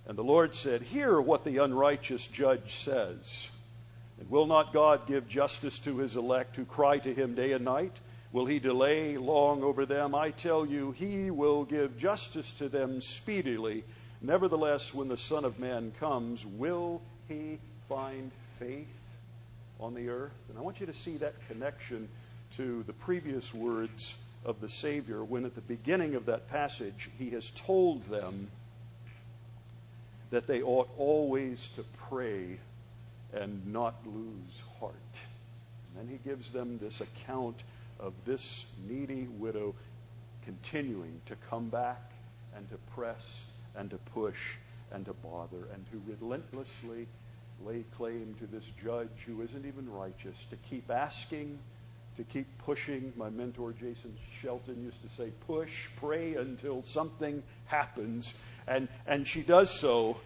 And 0.06 0.18
the 0.18 0.24
Lord 0.24 0.54
said, 0.54 0.82
Hear 0.82 1.20
what 1.20 1.44
the 1.44 1.60
unrighteous 1.60 2.28
judge 2.28 2.84
says. 2.84 3.48
And 4.24 4.32
will 4.32 4.46
not 4.46 4.72
God 4.72 5.06
give 5.06 5.28
justice 5.28 5.78
to 5.80 5.98
his 5.98 6.16
elect 6.16 6.56
who 6.56 6.64
cry 6.64 6.98
to 6.98 7.14
him 7.14 7.36
day 7.36 7.52
and 7.52 7.66
night? 7.66 7.92
Will 8.32 8.46
he 8.46 8.58
delay 8.58 9.18
long 9.18 9.64
over 9.64 9.86
them? 9.86 10.16
I 10.16 10.32
tell 10.32 10.66
you, 10.66 10.92
he 10.94 11.30
will 11.30 11.66
give 11.66 11.98
justice 11.98 12.50
to 12.54 12.70
them 12.70 13.02
speedily. 13.02 13.84
Nevertheless, 14.22 14.94
when 14.94 15.10
the 15.10 15.18
Son 15.18 15.44
of 15.44 15.60
Man 15.60 15.92
comes, 16.00 16.46
will 16.46 17.02
he 17.28 17.60
find 17.90 18.32
faith 18.60 18.88
on 19.82 19.94
the 19.94 20.08
earth? 20.08 20.32
And 20.48 20.58
I 20.58 20.62
want 20.62 20.80
you 20.80 20.86
to 20.86 20.94
see 20.94 21.18
that 21.18 21.36
connection 21.50 22.08
to 22.56 22.84
the 22.84 22.94
previous 22.94 23.54
words 23.54 24.16
of 24.46 24.62
the 24.62 24.70
Savior 24.70 25.22
when 25.22 25.44
at 25.44 25.54
the 25.54 25.62
beginning 25.62 26.16
of 26.16 26.28
that 26.28 26.50
passage 26.50 27.10
he 27.20 27.32
has 27.32 27.50
told 27.50 28.10
them 28.10 28.48
that 30.30 30.48
they 30.48 30.62
ought 30.62 30.88
always 30.98 31.60
to 31.76 31.84
pray 32.10 32.58
and 33.34 33.66
not 33.68 33.96
lose 34.06 34.62
heart. 34.80 34.94
And 35.96 36.10
then 36.10 36.18
he 36.18 36.30
gives 36.30 36.52
them 36.52 36.80
this 36.82 37.02
account 37.02 37.62
of 38.00 38.14
this 38.26 38.66
needy 38.88 39.28
widow 39.28 39.76
continuing 40.46 41.22
to 41.28 41.36
come 41.50 41.70
back 41.70 42.12
and 42.56 42.70
to 42.70 42.78
press 42.96 43.24
and 43.76 43.90
to 43.90 43.98
push 44.14 44.38
and 44.92 45.06
to 45.06 45.14
bother 45.14 45.68
and 45.74 45.86
to 45.92 46.02
relentlessly 46.20 47.08
lay 47.66 47.84
claim 47.98 48.36
to 48.40 48.48
this 48.48 48.64
judge 48.84 49.10
who 49.26 49.42
isn't 49.42 49.66
even 49.66 49.90
righteous, 49.90 50.36
to 50.50 50.56
keep 50.70 50.92
asking, 50.92 51.58
to 52.18 52.24
keep 52.24 52.48
pushing. 52.60 53.14
My 53.16 53.30
mentor, 53.30 53.72
Jason 53.74 54.16
Shelton, 54.42 54.84
used 54.84 55.02
to 55.02 55.10
say, 55.16 55.32
push, 55.48 55.72
pray 55.98 56.36
until 56.36 56.84
something 56.84 57.42
happens. 57.66 58.34
And, 58.68 58.88
and 59.08 59.28
she 59.28 59.42
does 59.42 59.72
so. 59.72 60.18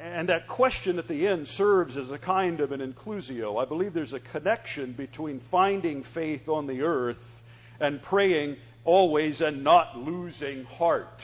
And 0.00 0.28
that 0.28 0.46
question 0.46 0.98
at 0.98 1.08
the 1.08 1.26
end 1.26 1.48
serves 1.48 1.96
as 1.96 2.10
a 2.10 2.18
kind 2.18 2.60
of 2.60 2.70
an 2.70 2.80
inclusio. 2.80 3.60
I 3.60 3.64
believe 3.64 3.92
there's 3.92 4.12
a 4.12 4.20
connection 4.20 4.92
between 4.92 5.40
finding 5.40 6.04
faith 6.04 6.48
on 6.48 6.68
the 6.68 6.82
earth 6.82 7.22
and 7.80 8.00
praying 8.00 8.56
always 8.84 9.40
and 9.40 9.64
not 9.64 9.98
losing 9.98 10.64
heart. 10.64 11.20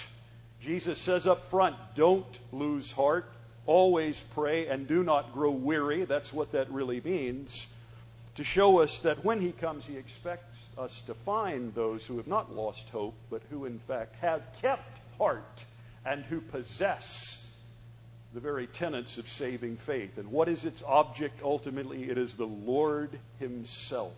Jesus 0.61 0.99
says 0.99 1.27
up 1.27 1.51
front, 1.51 1.77
don't 1.95 2.39
lose 2.53 2.91
heart. 2.91 3.31
Always 3.67 4.23
pray 4.35 4.67
and 4.67 4.89
do 4.89 5.05
not 5.05 5.33
grow 5.33 5.51
weary. 5.51 6.05
That's 6.05 6.33
what 6.33 6.53
that 6.53 6.71
really 6.71 7.01
means. 7.01 7.67
To 8.37 8.45
show 8.45 8.81
us 8.81 8.99
that 9.01 9.25
when 9.25 9.41
He 9.41 9.53
comes, 9.53 9.87
He 9.87 9.97
expects 9.97 10.57
us 10.77 11.01
to 11.07 11.15
find 11.15 11.73
those 11.75 12.05
who 12.05 12.17
have 12.17 12.27
not 12.27 12.55
lost 12.55 12.89
hope, 12.91 13.15
but 13.31 13.43
who 13.51 13.67
in 13.67 13.79
fact 13.87 14.17
have 14.17 14.43
kept 14.61 14.99
heart 15.17 15.63
and 16.05 16.25
who 16.25 16.41
possess 16.41 17.44
the 18.35 18.41
very 18.41 18.67
tenets 18.67 19.17
of 19.17 19.29
saving 19.29 19.77
faith. 19.77 20.19
And 20.19 20.31
what 20.33 20.49
is 20.49 20.65
its 20.65 20.83
object 20.83 21.41
ultimately? 21.43 22.11
It 22.11 22.19
is 22.19 22.35
the 22.35 22.47
Lord 22.47 23.11
Himself. 23.39 24.13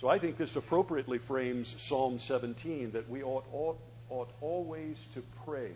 So 0.00 0.08
I 0.08 0.18
think 0.18 0.36
this 0.36 0.56
appropriately 0.56 1.16
frames 1.16 1.74
Psalm 1.78 2.18
17 2.18 2.92
that 2.92 3.08
we 3.08 3.22
ought, 3.22 3.46
ought, 3.50 3.78
ought 4.10 4.28
always 4.42 4.96
to 5.14 5.22
pray 5.46 5.70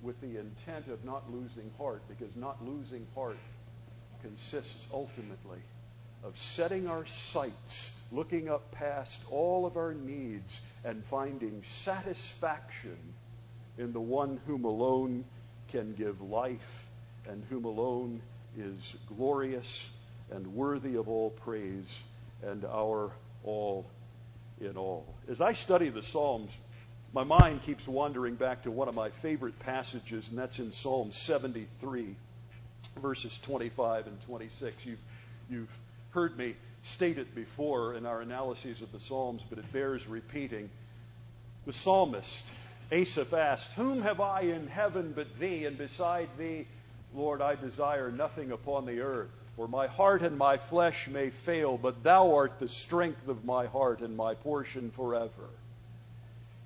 with 0.00 0.20
the 0.20 0.38
intent 0.38 0.86
of 0.88 1.04
not 1.04 1.24
losing 1.32 1.70
heart, 1.76 2.02
because 2.08 2.34
not 2.36 2.64
losing 2.64 3.04
heart 3.16 3.38
consists 4.22 4.86
ultimately 4.92 5.58
of 6.22 6.38
setting 6.38 6.86
our 6.86 7.04
sights, 7.06 7.90
looking 8.12 8.48
up 8.48 8.70
past 8.72 9.20
all 9.30 9.66
of 9.66 9.76
our 9.76 9.92
needs, 9.92 10.60
and 10.84 11.04
finding 11.06 11.62
satisfaction 11.64 12.96
in 13.76 13.92
the 13.92 14.00
one 14.00 14.40
whom 14.46 14.64
alone 14.64 15.24
can 15.74 15.92
give 15.94 16.20
life 16.20 16.86
and 17.28 17.42
whom 17.50 17.64
alone 17.64 18.22
is 18.56 18.76
glorious 19.16 19.84
and 20.30 20.46
worthy 20.54 20.94
of 20.94 21.08
all 21.08 21.30
praise 21.30 21.88
and 22.46 22.64
our 22.64 23.10
all 23.42 23.84
in 24.60 24.76
all. 24.76 25.04
As 25.28 25.40
I 25.40 25.52
study 25.52 25.88
the 25.88 26.04
Psalms, 26.04 26.52
my 27.12 27.24
mind 27.24 27.64
keeps 27.64 27.88
wandering 27.88 28.36
back 28.36 28.62
to 28.62 28.70
one 28.70 28.86
of 28.86 28.94
my 28.94 29.10
favorite 29.10 29.58
passages, 29.58 30.28
and 30.28 30.38
that's 30.38 30.60
in 30.60 30.72
Psalm 30.72 31.10
73, 31.10 32.14
verses 33.02 33.36
25 33.42 34.06
and 34.06 34.22
26. 34.26 34.86
You've, 34.86 34.98
you've 35.50 35.78
heard 36.10 36.38
me 36.38 36.54
state 36.84 37.18
it 37.18 37.34
before 37.34 37.94
in 37.94 38.06
our 38.06 38.20
analyses 38.20 38.80
of 38.80 38.92
the 38.92 39.00
Psalms, 39.00 39.42
but 39.50 39.58
it 39.58 39.72
bears 39.72 40.06
repeating. 40.06 40.70
The 41.66 41.72
psalmist, 41.72 42.44
Asaph 42.92 43.32
asked, 43.32 43.70
Whom 43.72 44.02
have 44.02 44.20
I 44.20 44.42
in 44.42 44.68
heaven 44.68 45.12
but 45.14 45.38
thee, 45.38 45.64
and 45.64 45.76
beside 45.76 46.28
thee, 46.38 46.66
Lord, 47.14 47.40
I 47.40 47.54
desire 47.54 48.10
nothing 48.10 48.52
upon 48.52 48.86
the 48.86 49.00
earth. 49.00 49.30
For 49.56 49.68
my 49.68 49.86
heart 49.86 50.22
and 50.22 50.36
my 50.36 50.56
flesh 50.56 51.06
may 51.06 51.30
fail, 51.30 51.78
but 51.78 52.02
thou 52.02 52.34
art 52.34 52.58
the 52.58 52.68
strength 52.68 53.28
of 53.28 53.44
my 53.44 53.66
heart 53.66 54.00
and 54.00 54.16
my 54.16 54.34
portion 54.34 54.90
forever. 54.90 55.48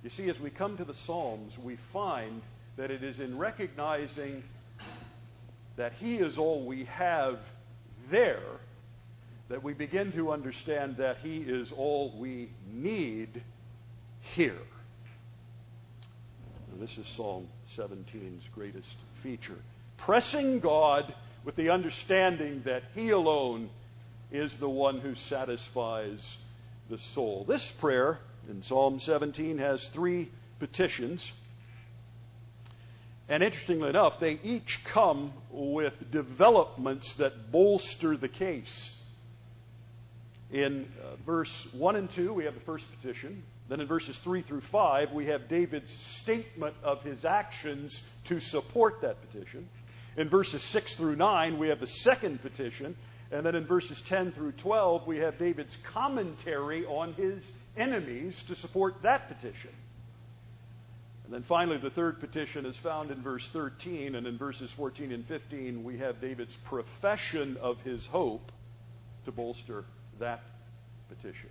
You 0.03 0.11
see, 0.11 0.31
as 0.31 0.41
we 0.41 0.49
come 0.49 0.77
to 0.79 0.85
the 0.85 0.95
Psalms, 0.95 1.53
we 1.59 1.77
find 1.93 2.41
that 2.77 2.91
it 2.91 3.03
is 3.03 3.21
in 3.21 3.37
recognizing 3.37 4.43
that 5.77 5.93
He 6.01 6.17
is 6.17 6.39
all 6.39 6.65
we 6.65 6.85
have 6.87 7.39
there 8.11 8.41
that 9.49 9.63
we 9.63 9.73
begin 9.73 10.13
to 10.13 10.33
understand 10.33 10.97
that 10.99 11.19
He 11.23 11.39
is 11.39 11.73
all 11.73 12.15
we 12.17 12.49
need 12.73 13.43
here. 14.35 14.61
And 16.79 16.87
this 16.87 16.97
is 16.97 17.09
Psalm 17.17 17.49
17's 17.77 18.47
greatest 18.55 18.97
feature. 19.25 19.59
Pressing 19.97 20.61
God 20.61 21.13
with 21.45 21.57
the 21.57 21.71
understanding 21.71 22.63
that 22.67 22.85
He 22.95 23.11
alone 23.11 23.69
is 24.31 24.57
the 24.59 24.69
one 24.69 25.01
who 25.01 25.17
satisfies 25.17 26.37
the 26.89 26.99
soul. 26.99 27.45
This 27.49 27.69
prayer 27.69 28.21
in 28.49 28.63
Psalm 28.63 29.01
17 29.01 29.59
has 29.59 29.89
three 29.89 30.31
petitions. 30.61 31.33
And 33.29 33.43
interestingly 33.43 33.89
enough, 33.89 34.21
they 34.21 34.39
each 34.45 34.79
come 34.85 35.33
with 35.51 36.13
developments 36.13 37.15
that 37.15 37.51
bolster 37.51 38.17
the 38.17 38.29
case. 38.29 38.97
In 40.53 40.87
uh, 41.03 41.17
verse 41.27 41.67
1 41.73 41.97
and 41.97 42.09
2, 42.09 42.33
we 42.33 42.45
have 42.45 42.55
the 42.55 42.61
first 42.61 42.85
petition. 43.01 43.43
Then 43.69 43.81
in 43.81 43.87
verses 43.87 44.17
3 44.17 44.43
through 44.43 44.63
5, 44.63 45.13
we 45.13 45.27
have 45.27 45.49
David's 45.49 45.93
statement 45.93 46.75
of 46.83 47.03
his 47.03 47.25
actions 47.25 48.07
to 48.25 48.41
support 48.41 49.03
that 49.03 49.21
petition. 49.21 49.69
In 50.17 50.29
verses 50.29 50.63
6 50.63 50.95
through 50.95 51.17
9, 51.17 51.59
we 51.59 51.69
have 51.69 51.81
the 51.81 51.87
second 51.87 52.41
petition. 52.41 52.97
And 53.31 53.45
then 53.45 53.55
in 53.55 53.67
verses 53.67 54.01
10 54.03 54.33
through 54.33 54.53
12, 54.53 55.07
we 55.07 55.19
have 55.19 55.39
David's 55.39 55.77
commentary 55.77 56.87
on 56.87 57.13
his 57.13 57.45
enemies 57.77 58.43
to 58.45 58.55
support 58.55 59.03
that 59.03 59.29
petition. 59.29 59.71
And 61.25 61.35
then 61.35 61.43
finally, 61.43 61.77
the 61.77 61.91
third 61.91 62.21
petition 62.21 62.65
is 62.65 62.77
found 62.77 63.11
in 63.11 63.21
verse 63.21 63.47
13, 63.49 64.15
and 64.15 64.27
in 64.27 64.39
verses 64.39 64.71
14 64.71 65.13
and 65.13 65.27
15, 65.27 65.85
we 65.85 65.99
have 65.99 66.23
David's 66.23 66.57
profession 66.57 67.59
of 67.61 67.79
his 67.83 68.07
hope 68.07 68.51
to 69.27 69.33
bolster 69.33 69.85
that 70.19 70.43
petition. 71.11 71.51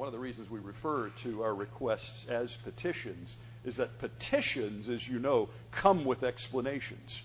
One 0.00 0.06
of 0.06 0.14
the 0.14 0.18
reasons 0.18 0.48
we 0.48 0.60
refer 0.60 1.10
to 1.24 1.42
our 1.42 1.54
requests 1.54 2.26
as 2.26 2.56
petitions 2.56 3.36
is 3.66 3.76
that 3.76 3.98
petitions, 3.98 4.88
as 4.88 5.06
you 5.06 5.18
know, 5.18 5.50
come 5.72 6.06
with 6.06 6.22
explanations. 6.22 7.20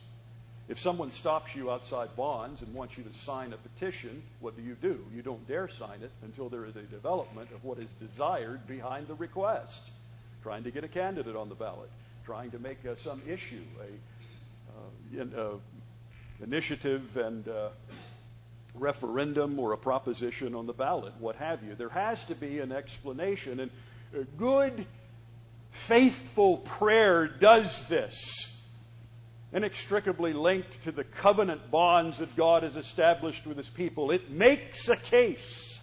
If 0.68 0.82
someone 0.82 1.14
stops 1.14 1.56
you 1.56 1.72
outside 1.72 2.10
Vons 2.18 2.62
and 2.62 2.74
wants 2.74 2.98
you 2.98 3.06
to 3.06 3.14
sign 3.20 3.54
a 3.54 3.58
petition, 3.58 4.22
what 4.42 4.58
do 4.58 4.62
you 4.62 4.76
do? 4.82 5.00
You 5.16 5.22
don't 5.22 5.48
dare 5.48 5.70
sign 5.70 6.02
it 6.02 6.12
until 6.22 6.50
there 6.50 6.66
is 6.66 6.76
a 6.76 6.82
development 6.82 7.50
of 7.56 7.64
what 7.64 7.80
is 7.80 7.88
desired 7.98 8.68
behind 8.68 9.08
the 9.08 9.16
request. 9.16 9.90
Trying 10.44 10.66
to 10.66 10.72
get 10.72 10.84
a 10.84 10.90
candidate 10.90 11.38
on 11.38 11.48
the 11.48 11.56
ballot, 11.56 11.90
trying 12.26 12.52
to 12.52 12.60
make 12.60 12.86
uh, 12.86 12.96
some 13.02 13.22
issue, 13.26 13.64
a 13.80 15.18
uh, 15.18 15.22
in, 15.22 15.34
uh, 15.34 15.52
initiative 16.44 17.16
and 17.16 17.48
uh, 17.48 17.70
referendum 18.76 19.60
or 19.60 19.74
a 19.74 19.78
proposition 19.78 20.56
on 20.56 20.66
the 20.66 20.74
ballot, 20.74 21.14
what 21.20 21.36
have 21.38 21.64
you. 21.64 21.76
There 21.76 21.90
has 21.90 22.24
to 22.26 22.36
be 22.36 22.60
an 22.60 22.72
explanation, 22.72 23.60
and 23.60 23.72
good, 24.38 24.86
faithful 25.88 26.58
prayer 26.58 27.28
does 27.28 27.88
this 27.88 28.52
inextricably 29.54 30.34
linked 30.34 30.84
to 30.84 30.92
the 30.92 31.04
covenant 31.04 31.72
bonds 31.72 32.18
that 32.18 32.36
God 32.36 32.64
has 32.64 32.76
established 32.76 33.48
with 33.48 33.56
his 33.58 33.70
people. 33.70 34.12
It 34.12 34.30
makes 34.30 34.90
a 34.90 34.98
case. 34.98 35.80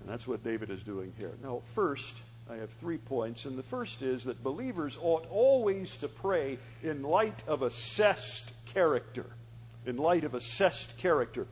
And 0.00 0.10
that's 0.10 0.26
what 0.26 0.42
David 0.42 0.70
is 0.70 0.82
doing 0.82 1.12
here. 1.18 1.30
Now, 1.44 1.62
first, 1.76 2.12
I 2.50 2.56
have 2.56 2.70
three 2.80 2.98
points, 2.98 3.44
and 3.44 3.56
the 3.56 3.62
first 3.62 4.02
is 4.02 4.24
that 4.24 4.42
believers 4.42 4.98
ought 5.00 5.24
always 5.30 5.94
to 5.96 6.08
pray 6.08 6.58
in 6.82 7.02
light 7.02 7.40
of 7.46 7.62
assessed 7.62 8.50
character. 8.66 9.26
In 9.84 9.96
light 9.96 10.24
of 10.24 10.34
assessed 10.34 10.96
character. 10.98 11.46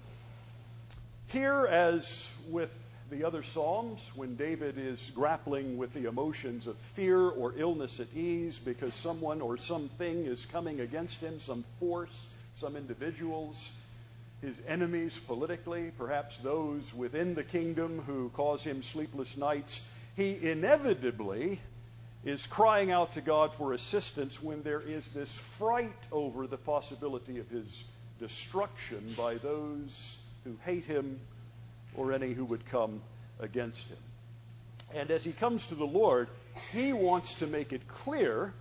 Here, 1.28 1.66
as 1.66 2.28
with 2.48 2.70
the 3.10 3.24
other 3.24 3.42
Psalms, 3.42 4.00
when 4.14 4.36
David 4.36 4.78
is 4.78 5.10
grappling 5.14 5.76
with 5.76 5.92
the 5.94 6.08
emotions 6.08 6.68
of 6.68 6.76
fear 6.94 7.18
or 7.18 7.54
illness 7.56 7.98
at 7.98 8.06
ease 8.14 8.56
because 8.58 8.94
someone 8.94 9.40
or 9.40 9.56
something 9.56 10.26
is 10.26 10.46
coming 10.46 10.80
against 10.80 11.20
him, 11.20 11.40
some 11.40 11.64
force, 11.80 12.28
some 12.60 12.76
individuals, 12.76 13.68
his 14.42 14.60
enemies 14.68 15.18
politically, 15.26 15.90
perhaps 15.98 16.36
those 16.38 16.94
within 16.94 17.34
the 17.34 17.42
kingdom 17.42 18.00
who 18.06 18.30
cause 18.30 18.62
him 18.62 18.82
sleepless 18.82 19.36
nights, 19.36 19.84
he 20.14 20.38
inevitably 20.40 21.60
is 22.24 22.46
crying 22.46 22.92
out 22.92 23.14
to 23.14 23.20
God 23.20 23.52
for 23.54 23.72
assistance 23.72 24.40
when 24.42 24.62
there 24.62 24.80
is 24.80 25.04
this 25.14 25.30
fright 25.58 25.96
over 26.12 26.46
the 26.46 26.56
possibility 26.56 27.38
of 27.38 27.48
his 27.48 27.66
destruction 28.20 29.14
by 29.16 29.34
those 29.34 30.18
who 30.44 30.54
hate 30.64 30.84
him 30.84 31.18
or 31.96 32.12
any 32.12 32.32
who 32.32 32.44
would 32.44 32.64
come 32.66 33.00
against 33.40 33.80
him. 33.88 33.98
And 34.94 35.10
as 35.10 35.24
he 35.24 35.32
comes 35.32 35.66
to 35.66 35.74
the 35.74 35.86
Lord, 35.86 36.28
he 36.72 36.92
wants 36.92 37.34
to 37.34 37.46
make 37.46 37.72
it 37.72 37.86
clear, 37.88 38.52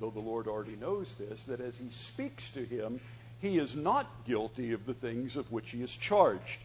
though 0.00 0.10
the 0.10 0.20
Lord 0.20 0.46
already 0.46 0.76
knows 0.76 1.12
this, 1.18 1.42
that 1.44 1.60
as 1.60 1.74
he 1.76 1.90
speaks 1.90 2.48
to 2.50 2.64
him, 2.64 3.00
he 3.40 3.58
is 3.58 3.74
not 3.74 4.06
guilty 4.26 4.72
of 4.72 4.86
the 4.86 4.94
things 4.94 5.36
of 5.36 5.50
which 5.52 5.70
he 5.70 5.82
is 5.82 5.90
charged. 5.90 6.58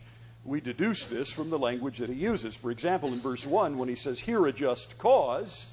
We 0.43 0.59
deduce 0.59 1.05
this 1.05 1.29
from 1.29 1.49
the 1.49 1.59
language 1.59 1.99
that 1.99 2.09
he 2.09 2.15
uses. 2.15 2.55
For 2.55 2.71
example, 2.71 3.09
in 3.09 3.19
verse 3.19 3.45
1, 3.45 3.77
when 3.77 3.89
he 3.89 3.95
says, 3.95 4.19
Hear 4.19 4.47
a 4.47 4.53
just 4.53 4.97
cause, 4.97 5.65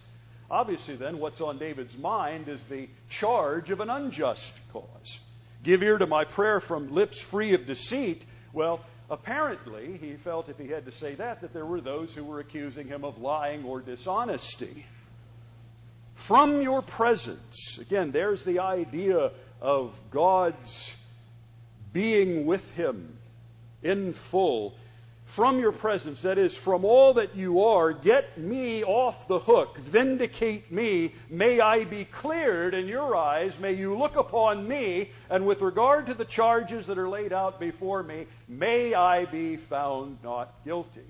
obviously 0.50 0.96
then 0.96 1.18
what's 1.18 1.40
on 1.40 1.58
David's 1.58 1.96
mind 1.96 2.48
is 2.48 2.62
the 2.64 2.88
charge 3.08 3.70
of 3.70 3.80
an 3.80 3.88
unjust 3.88 4.52
cause. 4.72 5.20
Give 5.62 5.82
ear 5.82 5.98
to 5.98 6.06
my 6.06 6.24
prayer 6.24 6.60
from 6.60 6.94
lips 6.94 7.20
free 7.20 7.54
of 7.54 7.66
deceit. 7.66 8.22
Well, 8.52 8.80
apparently 9.10 9.96
he 9.98 10.14
felt 10.16 10.48
if 10.48 10.58
he 10.58 10.68
had 10.68 10.86
to 10.86 10.92
say 10.92 11.14
that, 11.16 11.40
that 11.40 11.52
there 11.52 11.66
were 11.66 11.80
those 11.80 12.12
who 12.14 12.24
were 12.24 12.40
accusing 12.40 12.88
him 12.88 13.04
of 13.04 13.18
lying 13.18 13.64
or 13.64 13.80
dishonesty. 13.80 14.86
From 16.14 16.62
your 16.62 16.82
presence, 16.82 17.78
again, 17.80 18.10
there's 18.10 18.44
the 18.44 18.60
idea 18.60 19.32
of 19.60 19.94
God's 20.10 20.92
being 21.92 22.46
with 22.46 22.68
him 22.72 23.16
in 23.82 24.12
full 24.12 24.74
from 25.28 25.58
your 25.58 25.72
presence, 25.72 26.22
that 26.22 26.38
is, 26.38 26.56
from 26.56 26.84
all 26.84 27.14
that 27.14 27.36
you 27.36 27.62
are, 27.62 27.92
get 27.92 28.38
me 28.38 28.82
off 28.82 29.28
the 29.28 29.38
hook, 29.38 29.76
vindicate 29.78 30.72
me, 30.72 31.14
may 31.28 31.60
I 31.60 31.84
be 31.84 32.06
cleared 32.06 32.72
in 32.72 32.88
your 32.88 33.14
eyes, 33.14 33.58
may 33.58 33.74
you 33.74 33.96
look 33.96 34.16
upon 34.16 34.66
me, 34.66 35.10
and 35.28 35.46
with 35.46 35.60
regard 35.60 36.06
to 36.06 36.14
the 36.14 36.24
charges 36.24 36.86
that 36.86 36.96
are 36.96 37.08
laid 37.08 37.34
out 37.34 37.60
before 37.60 38.02
me, 38.02 38.26
may 38.48 38.94
I 38.94 39.26
be 39.26 39.58
found 39.58 40.18
not 40.24 40.52
guilty. 40.64 41.06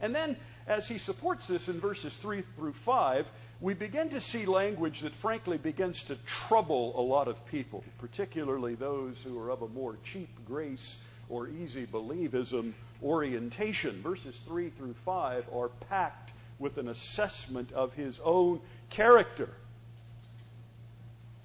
And 0.00 0.14
then, 0.14 0.36
as 0.68 0.86
he 0.86 0.98
supports 0.98 1.48
this 1.48 1.68
in 1.68 1.80
verses 1.80 2.14
3 2.14 2.44
through 2.56 2.74
5, 2.84 3.26
we 3.60 3.74
begin 3.74 4.10
to 4.10 4.20
see 4.20 4.46
language 4.46 5.00
that 5.00 5.14
frankly 5.16 5.58
begins 5.58 6.04
to 6.04 6.16
trouble 6.46 6.94
a 6.96 7.02
lot 7.02 7.26
of 7.26 7.44
people, 7.46 7.82
particularly 7.98 8.76
those 8.76 9.16
who 9.24 9.36
are 9.36 9.50
of 9.50 9.62
a 9.62 9.68
more 9.68 9.96
cheap 10.04 10.28
grace 10.46 10.96
or 11.28 11.48
easy 11.48 11.86
believism 11.86 12.72
orientation. 13.02 14.02
Verses 14.02 14.38
3 14.46 14.70
through 14.70 14.94
5 15.04 15.46
are 15.54 15.68
packed 15.88 16.30
with 16.58 16.78
an 16.78 16.88
assessment 16.88 17.72
of 17.72 17.92
his 17.94 18.18
own 18.24 18.60
character. 18.90 19.48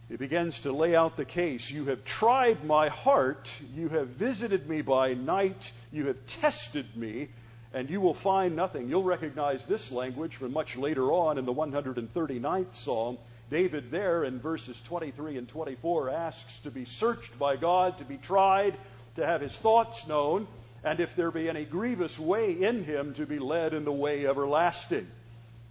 He 0.10 0.18
begins 0.18 0.60
to 0.62 0.72
lay 0.72 0.96
out 0.96 1.18
the 1.18 1.25
case. 1.25 1.70
You 1.70 1.86
have 1.86 2.04
tried 2.06 2.66
my 2.66 2.90
heart. 2.90 3.50
You 3.75 3.90
have 3.90 4.10
visited 4.10 4.68
me 4.70 4.82
by 4.82 5.13
night. 5.13 5.72
You 5.92 6.08
have 6.08 6.28
tested 6.28 6.86
me 6.96 7.30
and 7.74 7.90
you 7.90 8.00
will 8.00 8.13
find 8.13 8.56
nothing. 8.56 8.88
You'll 8.88 9.04
recognize 9.04 9.66
this 9.66 9.92
language 9.92 10.36
from 10.36 10.54
much 10.54 10.78
later 10.78 11.12
on 11.12 11.38
in 11.40 11.46
the 11.46 11.54
139th 11.54 12.75
Psalm. 12.75 13.18
David, 13.50 13.92
there 13.92 14.24
in 14.24 14.40
verses 14.40 14.80
23 14.86 15.38
and 15.38 15.48
24, 15.50 16.10
asks 16.12 16.60
to 16.60 16.72
be 16.72 16.86
searched 16.86 17.38
by 17.38 17.56
God, 17.56 17.98
to 17.98 18.06
be 18.06 18.18
tried, 18.18 18.78
to 19.15 19.25
have 19.25 19.41
his 19.41 19.55
thoughts 19.55 20.08
known, 20.08 20.48
and 20.84 21.00
if 21.00 21.15
there 21.15 21.32
be 21.32 21.50
any 21.50 21.65
grievous 21.65 22.17
way 22.20 22.51
in 22.51 22.84
him, 22.84 23.13
to 23.15 23.25
be 23.25 23.39
led 23.39 23.74
in 23.74 23.86
the 23.86 23.91
way 23.91 24.27
everlasting. 24.27 25.08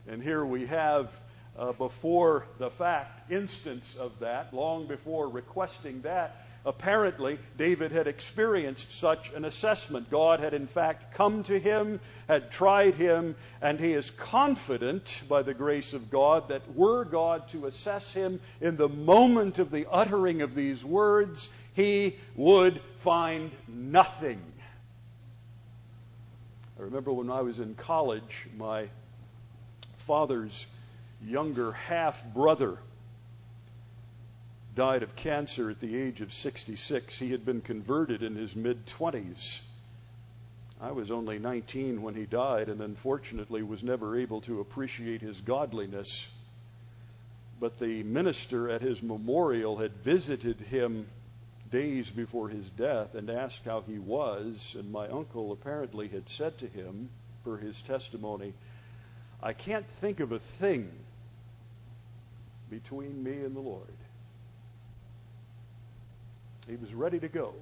And 0.09 0.23
here 0.23 0.45
we 0.45 0.67
have, 0.67 1.11
uh, 1.59 1.73
before 1.73 2.47
the 2.59 2.71
fact, 2.71 3.31
instance 3.31 3.97
of 3.99 4.19
that, 4.21 4.55
long 4.55 4.87
before 4.87 5.29
requesting 5.29 6.03
that, 6.03 6.37
Apparently, 6.65 7.41
David 7.59 7.91
had 7.91 8.07
experienced 8.07 9.01
such 9.01 9.33
an 9.33 9.45
assessment. 9.45 10.11
God 10.11 10.39
had, 10.39 10.55
in 10.55 10.69
fact, 10.69 11.15
come 11.15 11.43
to 11.45 11.59
him, 11.59 11.99
had 12.29 12.53
tried 12.53 12.95
him, 12.95 13.35
and 13.61 13.81
he 13.81 13.93
is 13.93 14.09
confident, 14.11 15.03
by 15.29 15.43
the 15.43 15.55
grace 15.55 15.93
of 15.93 16.09
God, 16.09 16.49
that 16.49 16.77
were 16.77 17.05
God 17.05 17.49
to 17.51 17.67
assess 17.67 18.13
him 18.13 18.41
in 18.61 18.77
the 18.77 18.89
moment 18.89 19.59
of 19.59 19.73
the 19.73 19.89
uttering 19.91 20.43
of 20.43 20.55
these 20.55 20.85
words, 20.85 21.49
he 21.75 22.17
would 22.37 22.81
find 23.01 23.51
nothing. 23.67 24.41
I 26.79 26.83
remember 26.83 27.13
when 27.13 27.31
I 27.31 27.43
was 27.43 27.59
in 27.59 27.75
college, 27.75 28.49
my 28.57 28.89
father's 30.07 30.67
younger 31.25 31.73
half 31.73 32.17
brother 32.35 32.79
died 34.75 35.03
of 35.03 35.15
cancer 35.15 35.71
at 35.71 35.81
the 35.81 35.97
age 35.97 36.21
of 36.21 36.33
66. 36.33 37.15
He 37.15 37.31
had 37.31 37.45
been 37.45 37.61
converted 37.61 38.23
in 38.23 38.37
his 38.37 38.57
mid 38.57 38.87
20s. 38.87 39.61
I 40.81 40.91
was 40.91 41.11
only 41.11 41.39
19 41.39 42.03
when 42.03 42.15
he 42.15 42.25
died 42.25 42.69
and 42.69 42.81
unfortunately 42.81 43.63
was 43.63 43.83
never 43.83 44.19
able 44.19 44.41
to 44.43 44.61
appreciate 44.61 45.21
his 45.21 45.41
godliness. 45.41 46.27
But 47.61 47.79
the 47.79 48.03
minister 48.03 48.69
at 48.69 48.83
his 48.83 49.01
memorial 49.01 49.77
had 49.77 49.93
visited 49.99 50.59
him 50.59 51.07
days 51.73 52.09
before 52.11 52.49
his 52.49 52.69
death 52.71 53.15
and 53.15 53.31
asked 53.31 53.63
how 53.65 53.81
he 53.81 53.99
was, 53.99 54.77
and 54.79 54.93
my 54.93 55.09
uncle 55.09 55.51
apparently 55.53 56.07
had 56.07 56.29
said 56.29 56.57
to 56.59 56.69
him, 56.69 57.09
for 57.43 57.59
his 57.59 57.75
testimony, 57.87 58.53
I 59.43 59.55
can't 59.55 59.87
think 60.01 60.21
of 60.21 60.31
a 60.31 60.39
thing 60.61 60.91
between 62.71 63.23
me 63.23 63.33
and 63.33 63.57
the 63.57 63.61
Lord. 63.61 63.89
He 66.69 66.77
was 66.77 66.93
ready 66.95 67.19
to 67.19 67.29
go. 67.29 67.55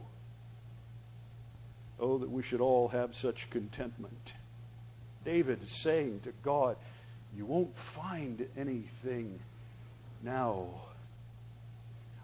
Oh, 1.98 2.18
that 2.18 2.30
we 2.30 2.42
should 2.42 2.60
all 2.60 2.88
have 2.88 3.14
such 3.14 3.48
contentment. 3.50 4.32
David 5.24 5.62
is 5.62 5.82
saying 5.82 6.20
to 6.24 6.32
God, 6.42 6.76
You 7.36 7.46
won't 7.46 7.76
find 7.94 8.46
anything 8.58 9.38
now. 10.22 10.89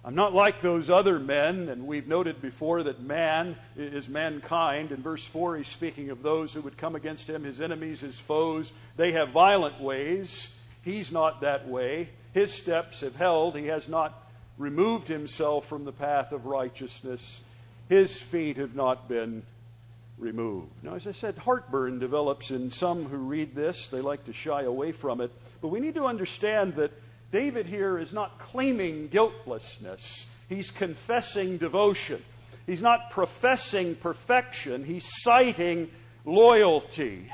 I'm 0.06 0.14
not 0.14 0.32
like 0.32 0.60
those 0.60 0.88
other 0.88 1.18
men, 1.18 1.68
and 1.68 1.88
we've 1.88 2.06
noted 2.06 2.40
before 2.40 2.84
that 2.84 3.02
man 3.02 3.56
is 3.76 4.08
mankind. 4.08 4.92
In 4.92 5.02
verse 5.02 5.24
4, 5.24 5.56
he's 5.56 5.66
speaking 5.66 6.10
of 6.10 6.22
those 6.22 6.52
who 6.52 6.60
would 6.60 6.78
come 6.78 6.94
against 6.94 7.28
him, 7.28 7.42
his 7.42 7.60
enemies, 7.60 8.02
his 8.02 8.16
foes. 8.16 8.70
They 8.96 9.12
have 9.12 9.30
violent 9.30 9.80
ways. 9.80 10.46
He's 10.84 11.10
not 11.10 11.40
that 11.40 11.66
way. 11.66 12.08
His 12.34 12.52
steps 12.52 13.00
have 13.00 13.16
held. 13.16 13.56
He 13.56 13.66
has 13.66 13.88
not 13.88 14.14
removed 14.58 15.08
himself 15.08 15.66
from 15.66 15.84
the 15.84 15.90
path 15.90 16.30
of 16.30 16.46
righteousness. 16.46 17.40
His 17.88 18.16
feet 18.16 18.58
have 18.58 18.76
not 18.76 19.08
been 19.08 19.42
removed. 20.18 20.70
Now, 20.84 20.94
as 20.94 21.08
I 21.08 21.12
said, 21.12 21.36
heartburn 21.36 21.98
develops 21.98 22.52
in 22.52 22.70
some 22.70 23.06
who 23.06 23.16
read 23.16 23.56
this. 23.56 23.88
They 23.88 24.02
like 24.02 24.26
to 24.26 24.32
shy 24.32 24.62
away 24.62 24.92
from 24.92 25.20
it. 25.20 25.32
But 25.60 25.68
we 25.68 25.80
need 25.80 25.96
to 25.96 26.04
understand 26.04 26.76
that 26.76 26.92
David 27.32 27.66
here 27.66 27.98
is 27.98 28.12
not 28.12 28.38
claiming 28.38 29.08
guiltlessness, 29.08 30.26
he's 30.48 30.70
confessing 30.70 31.58
devotion. 31.58 32.22
He's 32.66 32.82
not 32.82 33.12
professing 33.12 33.94
perfection, 33.94 34.84
he's 34.84 35.08
citing 35.22 35.88
loyalty. 36.24 37.30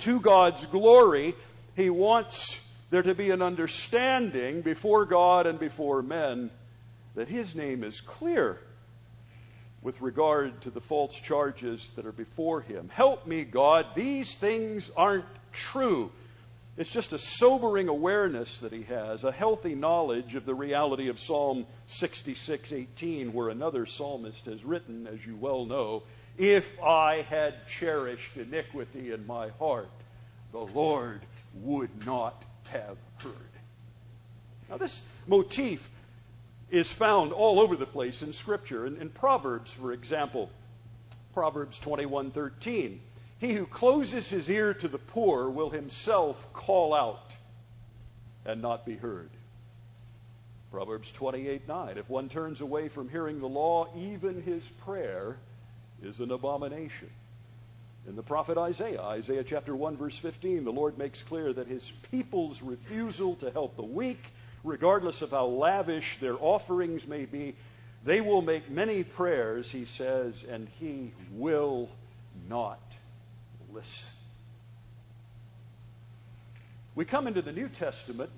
To 0.00 0.20
God's 0.20 0.66
glory, 0.66 1.34
he 1.74 1.88
wants 1.88 2.60
there 2.90 3.02
to 3.02 3.14
be 3.14 3.30
an 3.30 3.42
understanding 3.42 4.60
before 4.60 5.04
God 5.04 5.46
and 5.46 5.58
before 5.58 6.02
men 6.02 6.50
that 7.14 7.28
His 7.28 7.54
name 7.54 7.84
is 7.84 8.00
clear 8.00 8.58
with 9.82 10.00
regard 10.00 10.60
to 10.62 10.70
the 10.70 10.80
false 10.80 11.14
charges 11.14 11.90
that 11.96 12.06
are 12.06 12.12
before 12.12 12.60
Him. 12.60 12.88
Help 12.92 13.26
me, 13.26 13.44
God. 13.44 13.86
These 13.94 14.34
things 14.34 14.90
aren't 14.96 15.26
true. 15.52 16.10
It's 16.76 16.90
just 16.90 17.12
a 17.12 17.18
sobering 17.18 17.88
awareness 17.88 18.58
that 18.58 18.72
he 18.72 18.82
has, 18.84 19.22
a 19.22 19.30
healthy 19.30 19.76
knowledge 19.76 20.34
of 20.34 20.44
the 20.44 20.54
reality 20.54 21.08
of 21.08 21.20
Psalm 21.20 21.66
66:18 21.88 23.32
where 23.32 23.48
another 23.48 23.86
psalmist 23.86 24.44
has 24.46 24.64
written 24.64 25.06
as 25.06 25.24
you 25.24 25.36
well 25.36 25.66
know, 25.66 26.02
if 26.36 26.66
I 26.82 27.22
had 27.22 27.54
cherished 27.78 28.36
iniquity 28.36 29.12
in 29.12 29.24
my 29.24 29.50
heart, 29.50 29.90
the 30.50 30.58
Lord 30.58 31.20
would 31.62 32.04
not 32.04 32.42
have 32.70 32.96
heard. 33.22 33.34
Now, 34.68 34.78
this 34.78 35.00
motif 35.28 35.88
is 36.70 36.88
found 36.90 37.32
all 37.32 37.60
over 37.60 37.76
the 37.76 37.86
place 37.86 38.20
in 38.20 38.32
Scripture. 38.32 38.84
In, 38.84 38.96
in 38.96 39.10
Proverbs, 39.10 39.70
for 39.70 39.92
example, 39.92 40.50
Proverbs 41.34 41.78
21:13, 41.78 42.98
he 43.44 43.52
who 43.52 43.66
closes 43.66 44.26
his 44.28 44.48
ear 44.48 44.72
to 44.72 44.88
the 44.88 44.98
poor 44.98 45.50
will 45.50 45.68
himself 45.68 46.50
call 46.54 46.94
out 46.94 47.30
and 48.46 48.62
not 48.62 48.86
be 48.86 48.96
heard. 48.96 49.28
Proverbs 50.72 51.12
28 51.12 51.68
9. 51.68 51.98
If 51.98 52.08
one 52.08 52.30
turns 52.30 52.62
away 52.62 52.88
from 52.88 53.10
hearing 53.10 53.40
the 53.40 53.46
law, 53.46 53.88
even 53.96 54.42
his 54.42 54.66
prayer 54.84 55.36
is 56.02 56.20
an 56.20 56.30
abomination. 56.30 57.10
In 58.08 58.16
the 58.16 58.22
prophet 58.22 58.56
Isaiah, 58.56 59.02
Isaiah 59.02 59.44
chapter 59.44 59.76
1, 59.76 59.98
verse 59.98 60.16
15, 60.16 60.64
the 60.64 60.72
Lord 60.72 60.96
makes 60.96 61.22
clear 61.22 61.52
that 61.52 61.68
his 61.68 61.90
people's 62.10 62.62
refusal 62.62 63.36
to 63.36 63.50
help 63.50 63.76
the 63.76 63.82
weak, 63.82 64.22
regardless 64.62 65.20
of 65.20 65.32
how 65.32 65.46
lavish 65.46 66.18
their 66.18 66.36
offerings 66.40 67.06
may 67.06 67.26
be, 67.26 67.54
they 68.04 68.22
will 68.22 68.42
make 68.42 68.70
many 68.70 69.04
prayers, 69.04 69.70
he 69.70 69.84
says, 69.84 70.34
and 70.50 70.66
he 70.80 71.12
will 71.30 71.90
not 72.48 72.80
We 76.94 77.04
come 77.04 77.26
into 77.26 77.42
the 77.42 77.52
New 77.52 77.68
Testament, 77.68 78.30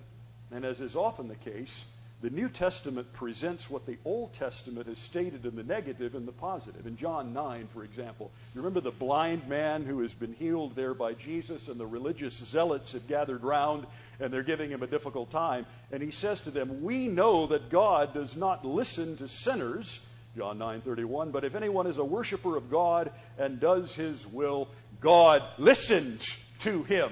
and 0.50 0.64
as 0.64 0.80
is 0.80 0.96
often 0.96 1.28
the 1.28 1.34
case, 1.34 1.84
the 2.22 2.30
New 2.30 2.48
Testament 2.48 3.12
presents 3.12 3.68
what 3.68 3.84
the 3.84 3.98
Old 4.06 4.32
Testament 4.34 4.86
has 4.86 4.98
stated 4.98 5.44
in 5.44 5.54
the 5.54 5.62
negative 5.62 6.14
and 6.14 6.26
the 6.26 6.32
positive. 6.32 6.86
In 6.86 6.96
John 6.96 7.34
9, 7.34 7.68
for 7.74 7.84
example, 7.84 8.30
you 8.54 8.62
remember 8.62 8.80
the 8.80 8.90
blind 8.90 9.46
man 9.48 9.84
who 9.84 10.00
has 10.00 10.12
been 10.12 10.32
healed 10.32 10.74
there 10.74 10.94
by 10.94 11.12
Jesus, 11.12 11.68
and 11.68 11.78
the 11.78 11.86
religious 11.86 12.32
zealots 12.32 12.92
have 12.92 13.06
gathered 13.06 13.44
round 13.44 13.86
and 14.18 14.32
they're 14.32 14.42
giving 14.42 14.70
him 14.70 14.82
a 14.82 14.86
difficult 14.86 15.30
time. 15.30 15.66
And 15.92 16.02
he 16.02 16.10
says 16.10 16.40
to 16.42 16.50
them, 16.50 16.82
We 16.82 17.08
know 17.08 17.48
that 17.48 17.68
God 17.68 18.14
does 18.14 18.34
not 18.34 18.64
listen 18.64 19.18
to 19.18 19.28
sinners, 19.28 20.00
John 20.36 20.58
9:31, 20.58 21.32
but 21.32 21.44
if 21.44 21.54
anyone 21.54 21.86
is 21.86 21.96
a 21.96 22.04
worshiper 22.04 22.56
of 22.56 22.70
God 22.70 23.10
and 23.38 23.58
does 23.58 23.94
his 23.94 24.26
will, 24.26 24.68
God 25.00 25.42
listens 25.58 26.24
to 26.60 26.82
him. 26.84 27.10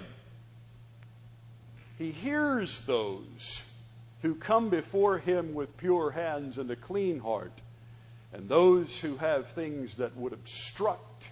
He 1.99 2.11
hears 2.11 2.81
those 2.87 3.63
who 4.23 4.35
come 4.35 4.71
before 4.71 5.19
him 5.19 5.55
with 5.55 5.77
pure 5.77 6.11
hands 6.11 6.59
and 6.59 6.71
a 6.71 6.77
clean 6.77 7.21
heart, 7.21 7.53
and 8.33 8.49
those 8.49 8.99
who 8.99 9.17
have 9.17 9.53
things 9.53 9.95
that 9.97 10.17
would 10.17 10.33
obstruct 10.33 11.23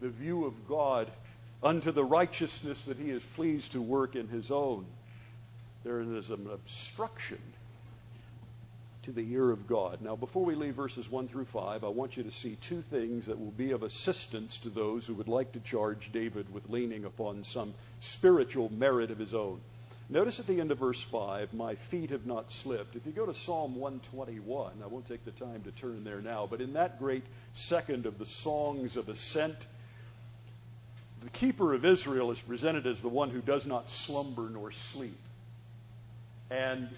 the 0.00 0.08
view 0.08 0.44
of 0.44 0.68
God 0.68 1.10
unto 1.62 1.92
the 1.92 2.04
righteousness 2.04 2.82
that 2.86 2.96
he 2.96 3.10
is 3.10 3.22
pleased 3.36 3.72
to 3.72 3.82
work 3.82 4.16
in 4.16 4.28
his 4.28 4.50
own. 4.50 4.84
There 5.84 6.00
is 6.00 6.30
an 6.30 6.48
obstruction 6.52 7.38
to 9.02 9.12
the 9.12 9.32
ear 9.32 9.50
of 9.50 9.66
God. 9.66 10.00
Now, 10.00 10.14
before 10.14 10.44
we 10.44 10.54
leave 10.54 10.74
verses 10.74 11.10
1 11.10 11.28
through 11.28 11.46
5, 11.46 11.82
I 11.82 11.88
want 11.88 12.16
you 12.16 12.22
to 12.22 12.30
see 12.30 12.56
two 12.60 12.82
things 12.82 13.26
that 13.26 13.38
will 13.38 13.50
be 13.50 13.72
of 13.72 13.82
assistance 13.82 14.58
to 14.58 14.70
those 14.70 15.06
who 15.06 15.14
would 15.14 15.28
like 15.28 15.52
to 15.52 15.60
charge 15.60 16.10
David 16.12 16.52
with 16.52 16.68
leaning 16.68 17.04
upon 17.04 17.44
some 17.44 17.74
spiritual 18.00 18.72
merit 18.72 19.10
of 19.10 19.18
his 19.18 19.34
own. 19.34 19.60
Notice 20.08 20.40
at 20.40 20.46
the 20.46 20.60
end 20.60 20.70
of 20.70 20.78
verse 20.78 21.00
5, 21.00 21.54
my 21.54 21.74
feet 21.74 22.10
have 22.10 22.26
not 22.26 22.52
slipped. 22.52 22.96
If 22.96 23.06
you 23.06 23.12
go 23.12 23.26
to 23.26 23.34
Psalm 23.34 23.76
121, 23.76 24.72
I 24.82 24.86
won't 24.86 25.08
take 25.08 25.24
the 25.24 25.30
time 25.32 25.62
to 25.62 25.70
turn 25.72 26.04
there 26.04 26.20
now, 26.20 26.46
but 26.48 26.60
in 26.60 26.74
that 26.74 26.98
great 26.98 27.24
second 27.54 28.06
of 28.06 28.18
the 28.18 28.26
songs 28.26 28.96
of 28.96 29.08
ascent, 29.08 29.56
the 31.24 31.30
keeper 31.30 31.72
of 31.72 31.84
Israel 31.84 32.30
is 32.30 32.38
presented 32.40 32.86
as 32.86 33.00
the 33.00 33.08
one 33.08 33.30
who 33.30 33.40
does 33.40 33.64
not 33.64 33.90
slumber 33.90 34.48
nor 34.50 34.72
sleep. 34.72 35.18
And 36.50 36.88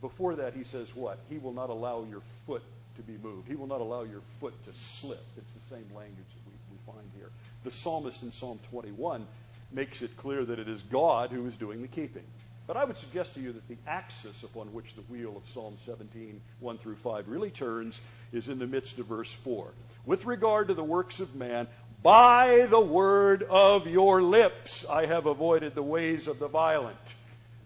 before 0.00 0.36
that, 0.36 0.54
he 0.54 0.64
says 0.64 0.88
what? 0.94 1.18
He 1.28 1.38
will 1.38 1.52
not 1.52 1.70
allow 1.70 2.04
your 2.08 2.22
foot 2.46 2.62
to 2.96 3.02
be 3.02 3.18
moved. 3.22 3.48
He 3.48 3.56
will 3.56 3.66
not 3.66 3.80
allow 3.80 4.02
your 4.02 4.20
foot 4.40 4.54
to 4.64 4.70
slip. 4.74 5.24
It's 5.36 5.52
the 5.52 5.76
same 5.76 5.86
language 5.94 6.26
that 6.34 6.46
we, 6.46 6.52
we 6.70 6.92
find 6.92 7.10
here. 7.16 7.30
The 7.64 7.70
psalmist 7.70 8.22
in 8.22 8.32
Psalm 8.32 8.58
21 8.70 9.26
makes 9.72 10.02
it 10.02 10.16
clear 10.16 10.44
that 10.44 10.58
it 10.58 10.68
is 10.68 10.82
God 10.82 11.30
who 11.30 11.46
is 11.46 11.54
doing 11.54 11.82
the 11.82 11.88
keeping. 11.88 12.24
But 12.66 12.76
I 12.76 12.84
would 12.84 12.98
suggest 12.98 13.34
to 13.34 13.40
you 13.40 13.52
that 13.52 13.66
the 13.66 13.78
axis 13.86 14.42
upon 14.42 14.72
which 14.74 14.94
the 14.94 15.00
wheel 15.02 15.36
of 15.36 15.42
Psalm 15.54 15.78
17, 15.86 16.40
1 16.60 16.78
through 16.78 16.96
5, 16.96 17.28
really 17.28 17.50
turns 17.50 17.98
is 18.30 18.48
in 18.48 18.58
the 18.58 18.66
midst 18.66 18.98
of 18.98 19.06
verse 19.06 19.32
4. 19.32 19.68
With 20.04 20.26
regard 20.26 20.68
to 20.68 20.74
the 20.74 20.84
works 20.84 21.18
of 21.18 21.34
man, 21.34 21.66
by 22.02 22.66
the 22.68 22.80
word 22.80 23.42
of 23.42 23.86
your 23.86 24.22
lips 24.22 24.86
I 24.88 25.06
have 25.06 25.26
avoided 25.26 25.74
the 25.74 25.82
ways 25.82 26.28
of 26.28 26.38
the 26.38 26.48
violent. 26.48 26.96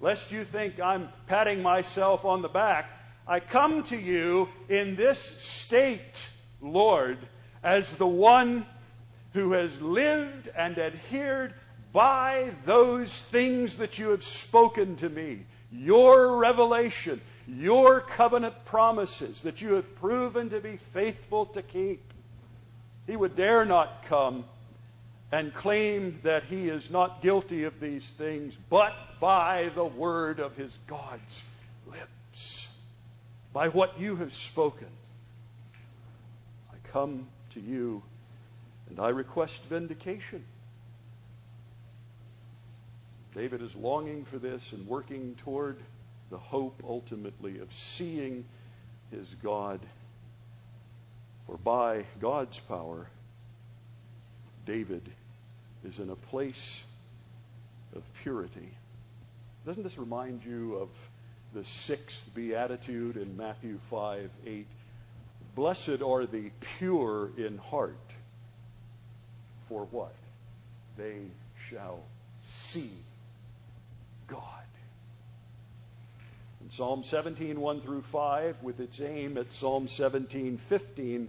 Lest 0.02 0.32
you 0.32 0.44
think 0.44 0.80
I'm 0.80 1.08
patting 1.28 1.62
myself 1.62 2.24
on 2.24 2.42
the 2.42 2.48
back, 2.48 2.90
I 3.26 3.38
come 3.38 3.84
to 3.84 3.96
you 3.96 4.48
in 4.68 4.96
this 4.96 5.20
state, 5.20 6.18
Lord, 6.60 7.18
as 7.62 7.88
the 7.92 8.06
one 8.06 8.66
who 9.32 9.52
has 9.52 9.70
lived 9.80 10.48
and 10.56 10.76
adhered 10.76 11.54
by 11.92 12.50
those 12.66 13.16
things 13.16 13.76
that 13.76 13.96
you 14.00 14.08
have 14.08 14.24
spoken 14.24 14.96
to 14.96 15.08
me, 15.08 15.44
your 15.70 16.36
revelation, 16.36 17.20
your 17.46 18.00
covenant 18.00 18.64
promises 18.64 19.42
that 19.42 19.62
you 19.62 19.74
have 19.74 19.94
proven 20.00 20.50
to 20.50 20.58
be 20.58 20.78
faithful 20.92 21.46
to 21.46 21.62
keep. 21.62 22.02
He 23.06 23.16
would 23.16 23.36
dare 23.36 23.64
not 23.64 24.06
come 24.06 24.46
and 25.32 25.54
claim 25.54 26.20
that 26.22 26.44
he 26.44 26.68
is 26.68 26.90
not 26.90 27.22
guilty 27.22 27.64
of 27.64 27.80
these 27.80 28.04
things, 28.18 28.54
but 28.68 28.92
by 29.18 29.70
the 29.74 29.84
word 29.84 30.38
of 30.38 30.54
his 30.56 30.70
God's 30.86 31.42
lips, 31.86 32.66
by 33.54 33.68
what 33.68 33.98
you 33.98 34.16
have 34.16 34.34
spoken. 34.34 34.88
I 36.70 36.76
come 36.92 37.26
to 37.54 37.60
you 37.60 38.02
and 38.90 39.00
I 39.00 39.08
request 39.08 39.58
vindication. 39.70 40.44
David 43.34 43.62
is 43.62 43.74
longing 43.74 44.26
for 44.26 44.38
this 44.38 44.72
and 44.72 44.86
working 44.86 45.34
toward 45.42 45.78
the 46.30 46.36
hope 46.36 46.82
ultimately 46.86 47.58
of 47.60 47.72
seeing 47.72 48.44
his 49.10 49.34
God. 49.42 49.80
For 51.46 51.56
by 51.56 52.04
God's 52.20 52.58
power, 52.58 53.08
David 54.66 55.10
is 55.84 55.98
in 55.98 56.10
a 56.10 56.16
place 56.16 56.82
of 57.94 58.02
purity. 58.22 58.68
Doesn't 59.66 59.82
this 59.82 59.98
remind 59.98 60.44
you 60.44 60.76
of 60.76 60.88
the 61.54 61.64
sixth 61.64 62.22
beatitude 62.34 63.16
in 63.16 63.36
Matthew 63.36 63.78
5 63.90 64.30
8? 64.46 64.66
Blessed 65.54 66.02
are 66.02 66.26
the 66.26 66.50
pure 66.78 67.30
in 67.36 67.58
heart. 67.58 67.96
For 69.68 69.86
what? 69.90 70.14
They 70.96 71.18
shall 71.68 72.00
see 72.70 72.90
God. 74.26 74.40
In 76.62 76.70
Psalm 76.70 77.04
17, 77.04 77.60
1 77.60 77.80
through 77.80 78.02
5, 78.02 78.62
with 78.62 78.80
its 78.80 79.00
aim 79.00 79.36
at 79.36 79.52
Psalm 79.52 79.88
17, 79.88 80.58
15, 80.68 81.28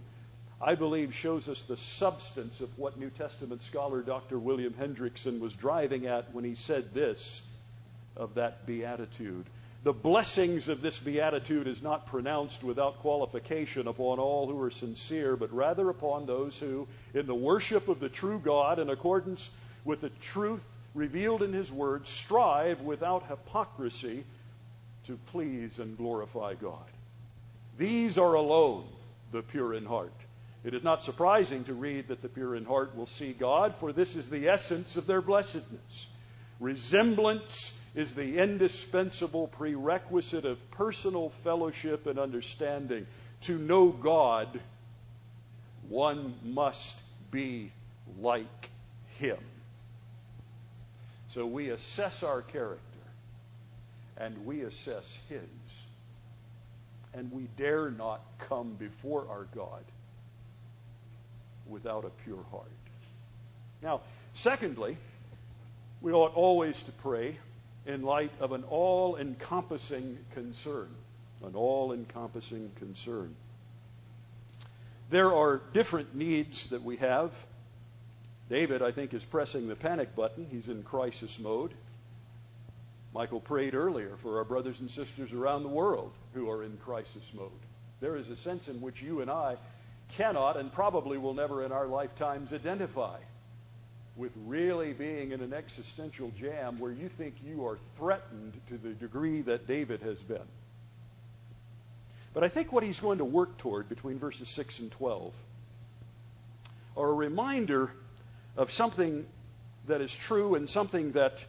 I 0.62 0.76
believe 0.76 1.13
shows 1.13 1.50
us 1.50 1.62
the 1.63 1.78
substance 1.78 2.62
of 2.62 2.78
what 2.78 2.98
New 2.98 3.10
Testament 3.10 3.63
scholar 3.63 4.02
Dr. 4.02 4.39
William 4.39 4.74
Hendriksen 4.74 5.39
was 5.39 5.54
driving 5.54 6.08
at 6.08 6.34
when 6.34 6.44
he 6.44 6.56
said 6.56 6.94
this 6.94 7.42
of 8.16 8.36
that 8.36 8.66
beatitude. 8.66 9.46
The 9.84 9.92
blessings 9.92 10.70
of 10.70 10.82
this 10.82 10.98
beatitude 10.98 11.68
is 11.68 11.82
not 11.82 12.08
pronounced 12.08 12.63
without 12.63 13.00
qualification 13.00 13.88
upon 13.88 14.20
all 14.20 14.48
who 14.48 14.62
are 14.62 14.72
sincere, 14.72 15.36
but 15.36 15.54
rather 15.54 15.89
upon 15.89 16.26
those 16.26 16.58
who, 16.58 16.88
in 17.13 17.26
the 17.26 17.36
worship 17.36 17.89
of 17.89 18.00
the 18.00 18.08
true 18.08 18.39
God, 18.39 18.80
in 18.80 18.89
accordance 18.89 19.50
with 19.84 20.00
the 20.00 20.12
truth 20.22 20.63
revealed 20.94 21.44
in 21.44 21.52
His 21.52 21.70
Word, 21.70 22.08
strive 22.08 22.80
without 22.80 23.28
hypocrisy 23.28 24.24
to 25.08 25.20
please 25.32 25.80
and 25.80 25.98
glorify 25.98 26.54
God. 26.54 26.78
These 27.78 28.18
are 28.18 28.36
alone 28.36 28.86
the 29.34 29.42
pure 29.42 29.74
in 29.74 29.86
heart. 29.86 30.13
It 30.63 30.73
is 30.73 30.84
not 30.84 31.04
surprising 31.04 31.65
to 31.65 31.73
read 31.73 32.08
that 32.08 32.21
the 32.21 32.30
pure 32.30 32.56
in 32.56 32.63
heart 32.63 32.95
will 32.95 33.08
see 33.08 33.34
God, 33.34 33.76
for 33.76 33.91
this 33.91 34.15
is 34.15 34.30
the 34.30 34.47
essence 34.47 34.95
of 34.95 35.06
their 35.06 35.21
blessedness. 35.21 36.08
Resemblance 36.60 37.73
is 37.95 38.15
the 38.15 38.38
indispensable 38.38 39.47
prerequisite 39.47 40.45
of 40.45 40.71
personal 40.71 41.32
fellowship 41.43 42.08
and 42.08 42.17
understanding. 42.17 43.06
To 43.41 43.58
know 43.58 43.89
God, 43.89 44.62
one 45.89 46.34
must 46.43 46.97
be 47.30 47.71
like 48.21 48.69
Him. 49.17 49.38
So 51.34 51.45
we 51.45 51.69
assess 51.71 52.23
our 52.23 52.41
character 52.41 52.80
and 54.15 54.45
we 54.45 54.62
assess 54.62 55.06
His. 55.28 55.41
And 57.13 57.32
we 57.32 57.47
dare 57.58 57.91
not 57.91 58.21
come 58.39 58.73
before 58.80 59.28
our 59.30 59.45
God 59.54 59.84
without 61.67 62.06
a 62.06 62.10
pure 62.23 62.43
heart. 62.52 62.67
Now, 63.82 64.02
secondly, 64.36 64.97
we 66.02 66.12
ought 66.12 66.34
always 66.36 66.82
to 66.84 66.91
pray 66.91 67.38
in 67.86 68.02
light 68.02 68.32
of 68.39 68.52
an 68.52 68.63
all 68.69 69.17
encompassing 69.17 70.17
concern. 70.34 70.89
An 71.43 71.56
all 71.56 71.91
encompassing 71.91 72.71
concern. 72.78 73.36
There 75.10 75.34
are 75.34 75.62
different 75.73 76.15
needs 76.15 76.69
that 76.69 76.82
we 76.82 76.97
have 76.97 77.32
David, 78.49 78.82
I 78.82 78.91
think, 78.91 79.13
is 79.13 79.23
pressing 79.23 79.67
the 79.67 79.76
panic 79.76 80.15
button. 80.15 80.45
He's 80.52 80.67
in 80.67 80.84
crisis 80.84 81.39
mode. 81.39 81.71
Michael 83.13 83.39
prayed 83.39 83.73
earlier 83.73 84.12
for 84.21 84.38
our 84.38 84.43
brothers 84.43 84.80
and 84.80 84.89
sisters 84.89 85.32
around 85.32 85.63
the 85.63 85.69
world 85.69 86.12
who 86.34 86.49
are 86.49 86.63
in 86.63 86.78
crisis 86.78 87.23
mode. 87.34 87.49
There 88.02 88.15
is 88.15 88.30
a 88.30 88.36
sense 88.36 88.67
in 88.67 88.82
which 88.82 89.02
you 89.02 89.21
and 89.21 89.32
I 89.32 89.56
cannot 90.17 90.58
and 90.58 90.71
probably 90.71 91.17
will 91.17 91.34
never 91.34 91.63
in 91.63 91.71
our 91.71 91.88
lifetimes 91.88 92.54
identify 92.54 93.17
with 94.15 94.32
really 94.45 94.93
being 94.93 95.32
in 95.32 95.41
an 95.41 95.54
existential 95.54 96.32
jam 96.39 96.80
where 96.80 96.91
you 96.91 97.10
think 97.10 97.36
you 97.43 97.65
are 97.65 97.80
threatened 97.97 98.54
to 98.69 98.78
the 98.78 98.89
degree 98.89 99.41
that 99.41 99.67
David 99.67 100.02
has 100.02 100.17
been. 100.19 100.47
But 102.34 102.43
I 102.43 102.49
think 102.49 102.71
what 102.71 102.84
he's 102.84 102.99
going 102.99 103.19
to 103.19 103.26
work 103.26 103.58
toward 103.58 103.89
between 103.89 104.19
verses 104.19 104.49
6 104.49 104.80
and 104.80 104.91
12 104.91 105.34
are 106.95 107.10
a 107.10 107.13
reminder 107.13 107.91
of 108.56 108.71
something 108.71 109.26
that 109.88 110.02
is 110.02 110.13
true 110.13 110.56
and 110.56 110.69
something 110.69 111.13
that 111.13 111.43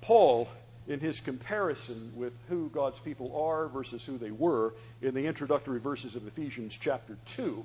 Paul, 0.00 0.48
in 0.86 1.00
his 1.00 1.18
comparison 1.20 2.12
with 2.14 2.32
who 2.48 2.68
God's 2.68 3.00
people 3.00 3.36
are 3.36 3.66
versus 3.68 4.04
who 4.04 4.18
they 4.18 4.30
were, 4.30 4.74
in 5.02 5.14
the 5.14 5.26
introductory 5.26 5.80
verses 5.80 6.14
of 6.14 6.26
Ephesians 6.26 6.76
chapter 6.80 7.16
2, 7.36 7.64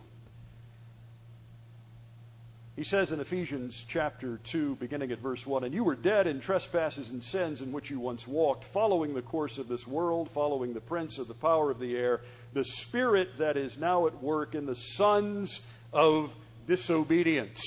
he 2.78 2.86
says 2.86 3.12
in 3.12 3.20
Ephesians 3.20 3.84
chapter 3.86 4.40
2, 4.46 4.76
beginning 4.76 5.12
at 5.12 5.20
verse 5.20 5.46
1, 5.46 5.66
And 5.66 5.74
you 5.74 5.84
were 5.84 5.96
dead 5.96 6.26
in 6.26 6.40
trespasses 6.40 7.10
and 7.10 7.22
sins 7.22 7.62
in 7.62 7.74
which 7.74 7.90
you 7.90 8.00
once 8.00 8.26
walked, 8.26 8.64
following 8.64 9.14
the 9.14 9.22
course 9.22 9.58
of 9.58 9.68
this 9.68 9.86
world, 9.86 10.32
following 10.32 10.74
the 10.74 10.80
prince 10.80 11.18
of 11.18 11.28
the 11.28 11.34
power 11.34 11.70
of 11.70 11.80
the 11.80 11.98
air, 11.98 12.22
the 12.54 12.64
spirit 12.64 13.40
that 13.40 13.58
is 13.58 13.78
now 13.78 14.08
at 14.08 14.24
work 14.24 14.56
in 14.56 14.66
the 14.66 14.76
sons 14.76 15.60
of 15.92 16.34
disobedience. 16.66 17.62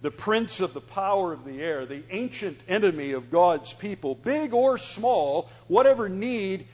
The 0.00 0.12
prince 0.12 0.60
of 0.60 0.74
the 0.74 0.80
power 0.80 1.32
of 1.32 1.44
the 1.44 1.60
air, 1.60 1.84
the 1.84 2.04
ancient 2.10 2.58
enemy 2.68 3.12
of 3.12 3.32
God's 3.32 3.72
people, 3.72 4.14
big 4.14 4.54
or 4.54 4.78
small, 4.78 5.50
whatever 5.66 6.08
need 6.08 6.68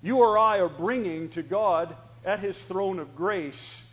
you 0.00 0.18
or 0.18 0.38
I 0.38 0.60
are 0.60 0.68
bringing 0.68 1.30
to 1.30 1.42
God 1.42 1.94
at 2.24 2.38
his 2.38 2.56
throne 2.56 3.00
of 3.00 3.16
grace, 3.16 3.84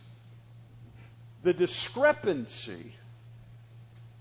the 1.41 1.53
discrepancy 1.53 2.93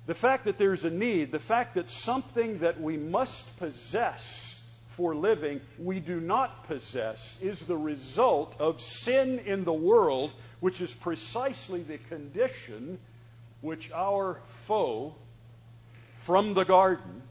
the 0.07 0.15
fact 0.15 0.45
that 0.45 0.57
there's 0.57 0.85
a 0.85 0.91
need, 0.91 1.33
the 1.33 1.39
fact 1.39 1.75
that 1.75 1.91
something 1.91 2.61
that 2.61 2.81
we 2.81 2.97
must 2.97 3.59
possess 3.59 4.53
for 4.91 5.15
living 5.15 5.61
we 5.79 6.01
do 6.01 6.21
not 6.21 6.67
possess 6.69 7.37
is 7.43 7.61
the 7.61 7.77
result 7.77 8.57
of 8.59 8.81
sin 8.81 9.41
in 9.41 9.65
the 9.65 9.73
world, 9.73 10.31
which 10.61 10.81
is 10.81 10.93
precisely 10.93 11.83
the 11.83 11.99
condition 11.99 12.99
which 13.61 13.91
our 13.93 14.41
foe 14.67 15.15
from 16.21 16.55
the 16.55 16.65
garden, 16.65 17.23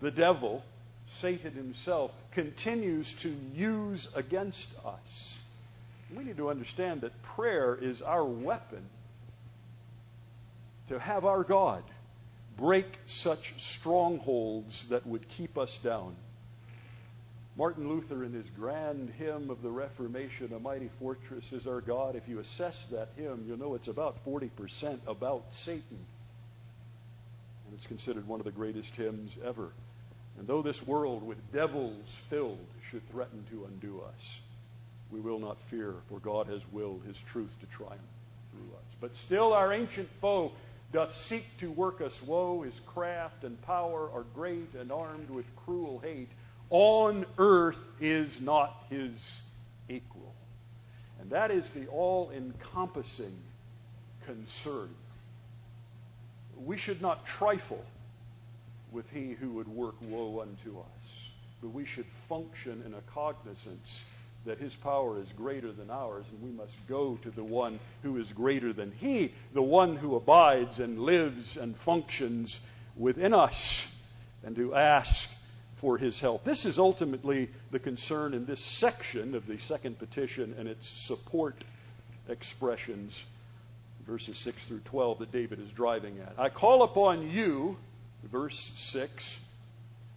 the 0.00 0.10
devil, 0.10 0.62
Satan 1.20 1.52
himself, 1.54 2.12
continues 2.32 3.12
to 3.14 3.34
use 3.54 4.08
against 4.14 4.68
us. 4.84 5.38
We 6.14 6.24
need 6.24 6.36
to 6.36 6.50
understand 6.50 7.00
that 7.00 7.20
prayer 7.22 7.76
is 7.80 8.02
our 8.02 8.24
weapon 8.24 8.84
to 10.88 10.98
have 10.98 11.24
our 11.24 11.42
God 11.42 11.82
break 12.56 12.86
such 13.06 13.54
strongholds 13.58 14.86
that 14.88 15.06
would 15.06 15.28
keep 15.28 15.58
us 15.58 15.76
down. 15.78 16.16
Martin 17.56 17.88
Luther, 17.88 18.22
in 18.22 18.32
his 18.32 18.46
grand 18.58 19.10
hymn 19.18 19.48
of 19.48 19.62
the 19.62 19.70
Reformation, 19.70 20.52
A 20.52 20.58
Mighty 20.58 20.90
Fortress 20.98 21.52
is 21.52 21.66
Our 21.66 21.80
God, 21.80 22.14
if 22.14 22.28
you 22.28 22.38
assess 22.38 22.76
that 22.90 23.08
hymn, 23.16 23.44
you'll 23.46 23.58
know 23.58 23.74
it's 23.74 23.88
about 23.88 24.22
40% 24.26 24.98
about 25.06 25.44
Satan. 25.52 25.98
And 27.66 27.74
it's 27.74 27.86
considered 27.86 28.28
one 28.28 28.40
of 28.40 28.44
the 28.44 28.52
greatest 28.52 28.94
hymns 28.94 29.32
ever. 29.44 29.70
And 30.38 30.46
though 30.46 30.60
this 30.60 30.86
world 30.86 31.26
with 31.26 31.38
devils 31.52 32.14
filled 32.28 32.66
should 32.90 33.08
threaten 33.10 33.42
to 33.50 33.64
undo 33.64 34.02
us, 34.02 34.38
we 35.10 35.20
will 35.20 35.38
not 35.38 35.56
fear, 35.70 35.94
for 36.10 36.18
God 36.18 36.48
has 36.48 36.60
willed 36.72 37.02
his 37.06 37.16
truth 37.32 37.54
to 37.60 37.66
triumph 37.74 38.00
through 38.52 38.76
us. 38.76 38.84
But 39.00 39.16
still, 39.16 39.54
our 39.54 39.72
ancient 39.72 40.08
foe 40.20 40.52
doth 40.96 41.14
seek 41.14 41.44
to 41.58 41.70
work 41.70 42.00
us 42.00 42.22
woe. 42.22 42.62
His 42.62 42.80
craft 42.86 43.44
and 43.44 43.60
power 43.60 44.10
are 44.14 44.24
great 44.34 44.72
and 44.80 44.90
armed 44.90 45.28
with 45.28 45.44
cruel 45.54 45.98
hate. 45.98 46.30
On 46.70 47.26
earth 47.36 47.78
is 48.00 48.40
not 48.40 48.86
his 48.88 49.12
equal. 49.90 50.34
And 51.20 51.28
that 51.28 51.50
is 51.50 51.68
the 51.72 51.86
all 51.88 52.30
encompassing 52.34 53.36
concern. 54.24 54.88
We 56.64 56.78
should 56.78 57.02
not 57.02 57.26
trifle 57.26 57.84
with 58.90 59.04
he 59.12 59.32
who 59.34 59.50
would 59.50 59.68
work 59.68 59.96
woe 60.00 60.40
unto 60.40 60.78
us, 60.78 61.28
but 61.60 61.74
we 61.74 61.84
should 61.84 62.06
function 62.26 62.82
in 62.86 62.94
a 62.94 63.02
cognizance 63.12 64.00
that 64.46 64.58
his 64.58 64.74
power 64.74 65.20
is 65.20 65.28
greater 65.36 65.72
than 65.72 65.90
ours, 65.90 66.24
and 66.30 66.42
we 66.42 66.50
must 66.50 66.72
go 66.88 67.18
to 67.22 67.30
the 67.30 67.44
one 67.44 67.78
who 68.02 68.16
is 68.16 68.32
greater 68.32 68.72
than 68.72 68.92
he, 68.92 69.32
the 69.52 69.62
one 69.62 69.96
who 69.96 70.16
abides 70.16 70.78
and 70.78 71.00
lives 71.00 71.56
and 71.56 71.76
functions 71.78 72.58
within 72.96 73.34
us, 73.34 73.86
and 74.44 74.56
to 74.56 74.74
ask 74.74 75.28
for 75.76 75.98
his 75.98 76.18
help. 76.18 76.44
This 76.44 76.64
is 76.64 76.78
ultimately 76.78 77.50
the 77.70 77.78
concern 77.78 78.34
in 78.34 78.46
this 78.46 78.64
section 78.64 79.34
of 79.34 79.46
the 79.46 79.58
second 79.58 79.98
petition 79.98 80.54
and 80.58 80.68
its 80.68 80.88
support 80.88 81.62
expressions, 82.28 83.22
verses 84.06 84.38
6 84.38 84.64
through 84.64 84.80
12, 84.86 85.18
that 85.18 85.32
David 85.32 85.60
is 85.60 85.70
driving 85.70 86.18
at. 86.20 86.34
I 86.38 86.48
call 86.48 86.82
upon 86.82 87.30
you, 87.30 87.76
verse 88.24 88.70
6 88.76 89.38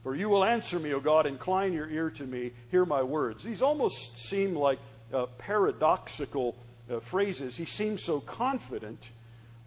for 0.03 0.15
you 0.15 0.29
will 0.29 0.45
answer 0.45 0.79
me, 0.79 0.93
O 0.93 0.99
God, 0.99 1.25
incline 1.25 1.73
your 1.73 1.89
ear 1.89 2.09
to 2.11 2.23
me, 2.23 2.51
hear 2.71 2.85
my 2.85 3.03
words. 3.03 3.43
These 3.43 3.61
almost 3.61 4.19
seem 4.19 4.55
like 4.55 4.79
uh, 5.13 5.25
paradoxical 5.37 6.55
uh, 6.89 6.99
phrases. 6.99 7.55
He 7.55 7.65
seems 7.65 8.03
so 8.03 8.19
confident, 8.19 9.03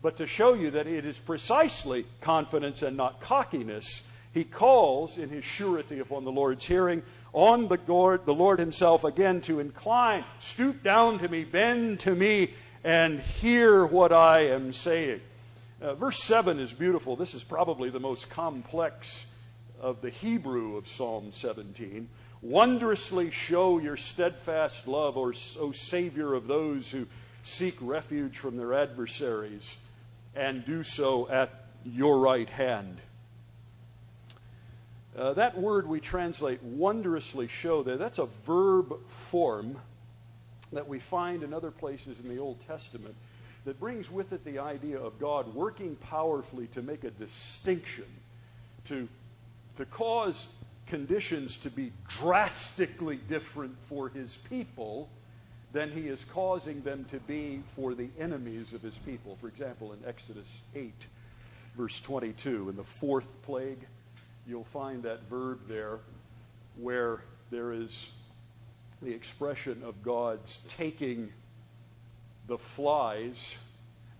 but 0.00 0.16
to 0.16 0.26
show 0.26 0.54
you 0.54 0.72
that 0.72 0.86
it 0.86 1.04
is 1.04 1.18
precisely 1.18 2.06
confidence 2.22 2.82
and 2.82 2.96
not 2.96 3.20
cockiness, 3.20 4.02
he 4.32 4.44
calls 4.44 5.18
in 5.18 5.28
his 5.28 5.44
surety 5.44 5.98
upon 5.98 6.24
the 6.24 6.32
Lord's 6.32 6.64
hearing 6.64 7.02
on 7.34 7.68
the 7.68 7.78
Lord, 7.86 8.24
the 8.24 8.34
Lord 8.34 8.58
himself 8.58 9.04
again 9.04 9.42
to 9.42 9.60
incline, 9.60 10.24
stoop 10.40 10.82
down 10.82 11.18
to 11.18 11.28
me, 11.28 11.44
bend 11.44 12.00
to 12.00 12.14
me, 12.14 12.50
and 12.84 13.20
hear 13.20 13.84
what 13.84 14.12
I 14.12 14.48
am 14.48 14.72
saying. 14.72 15.20
Uh, 15.80 15.94
verse 15.94 16.22
7 16.22 16.58
is 16.60 16.72
beautiful. 16.72 17.16
This 17.16 17.34
is 17.34 17.42
probably 17.42 17.90
the 17.90 18.00
most 18.00 18.30
complex 18.30 19.24
of 19.82 20.00
the 20.00 20.10
Hebrew 20.10 20.76
of 20.76 20.88
Psalm 20.88 21.32
17. 21.32 22.08
Wondrously 22.40 23.30
show 23.30 23.78
your 23.78 23.96
steadfast 23.96 24.86
love, 24.86 25.18
O 25.18 25.72
Savior 25.72 26.34
of 26.34 26.46
those 26.46 26.88
who 26.88 27.06
seek 27.44 27.76
refuge 27.80 28.38
from 28.38 28.56
their 28.56 28.74
adversaries, 28.74 29.76
and 30.34 30.64
do 30.64 30.84
so 30.84 31.28
at 31.28 31.50
your 31.84 32.20
right 32.20 32.48
hand. 32.48 32.98
Uh, 35.16 35.34
that 35.34 35.58
word 35.58 35.86
we 35.86 36.00
translate 36.00 36.62
wondrously 36.62 37.48
show 37.48 37.82
there, 37.82 37.98
that's 37.98 38.18
a 38.18 38.28
verb 38.46 38.94
form 39.30 39.76
that 40.72 40.88
we 40.88 41.00
find 41.00 41.42
in 41.42 41.52
other 41.52 41.70
places 41.70 42.18
in 42.20 42.28
the 42.28 42.38
Old 42.38 42.56
Testament 42.66 43.14
that 43.64 43.78
brings 43.78 44.10
with 44.10 44.32
it 44.32 44.44
the 44.44 44.60
idea 44.60 44.98
of 44.98 45.18
God 45.20 45.54
working 45.54 45.96
powerfully 45.96 46.66
to 46.68 46.82
make 46.82 47.04
a 47.04 47.10
distinction, 47.10 48.06
to 48.88 49.06
to 49.76 49.84
cause 49.86 50.48
conditions 50.86 51.56
to 51.58 51.70
be 51.70 51.92
drastically 52.20 53.16
different 53.28 53.74
for 53.88 54.08
his 54.08 54.36
people 54.50 55.08
than 55.72 55.90
he 55.90 56.02
is 56.02 56.22
causing 56.32 56.82
them 56.82 57.06
to 57.10 57.18
be 57.20 57.62
for 57.74 57.94
the 57.94 58.10
enemies 58.20 58.72
of 58.74 58.82
his 58.82 58.94
people. 59.06 59.38
For 59.40 59.48
example, 59.48 59.92
in 59.92 59.98
Exodus 60.06 60.46
8, 60.74 60.92
verse 61.76 61.98
22, 62.02 62.68
in 62.68 62.76
the 62.76 62.84
fourth 62.84 63.26
plague, 63.42 63.86
you'll 64.46 64.64
find 64.64 65.02
that 65.04 65.22
verb 65.30 65.60
there 65.68 65.98
where 66.76 67.22
there 67.50 67.72
is 67.72 68.06
the 69.00 69.12
expression 69.12 69.82
of 69.84 70.02
God's 70.02 70.58
taking 70.76 71.32
the 72.48 72.58
flies 72.58 73.56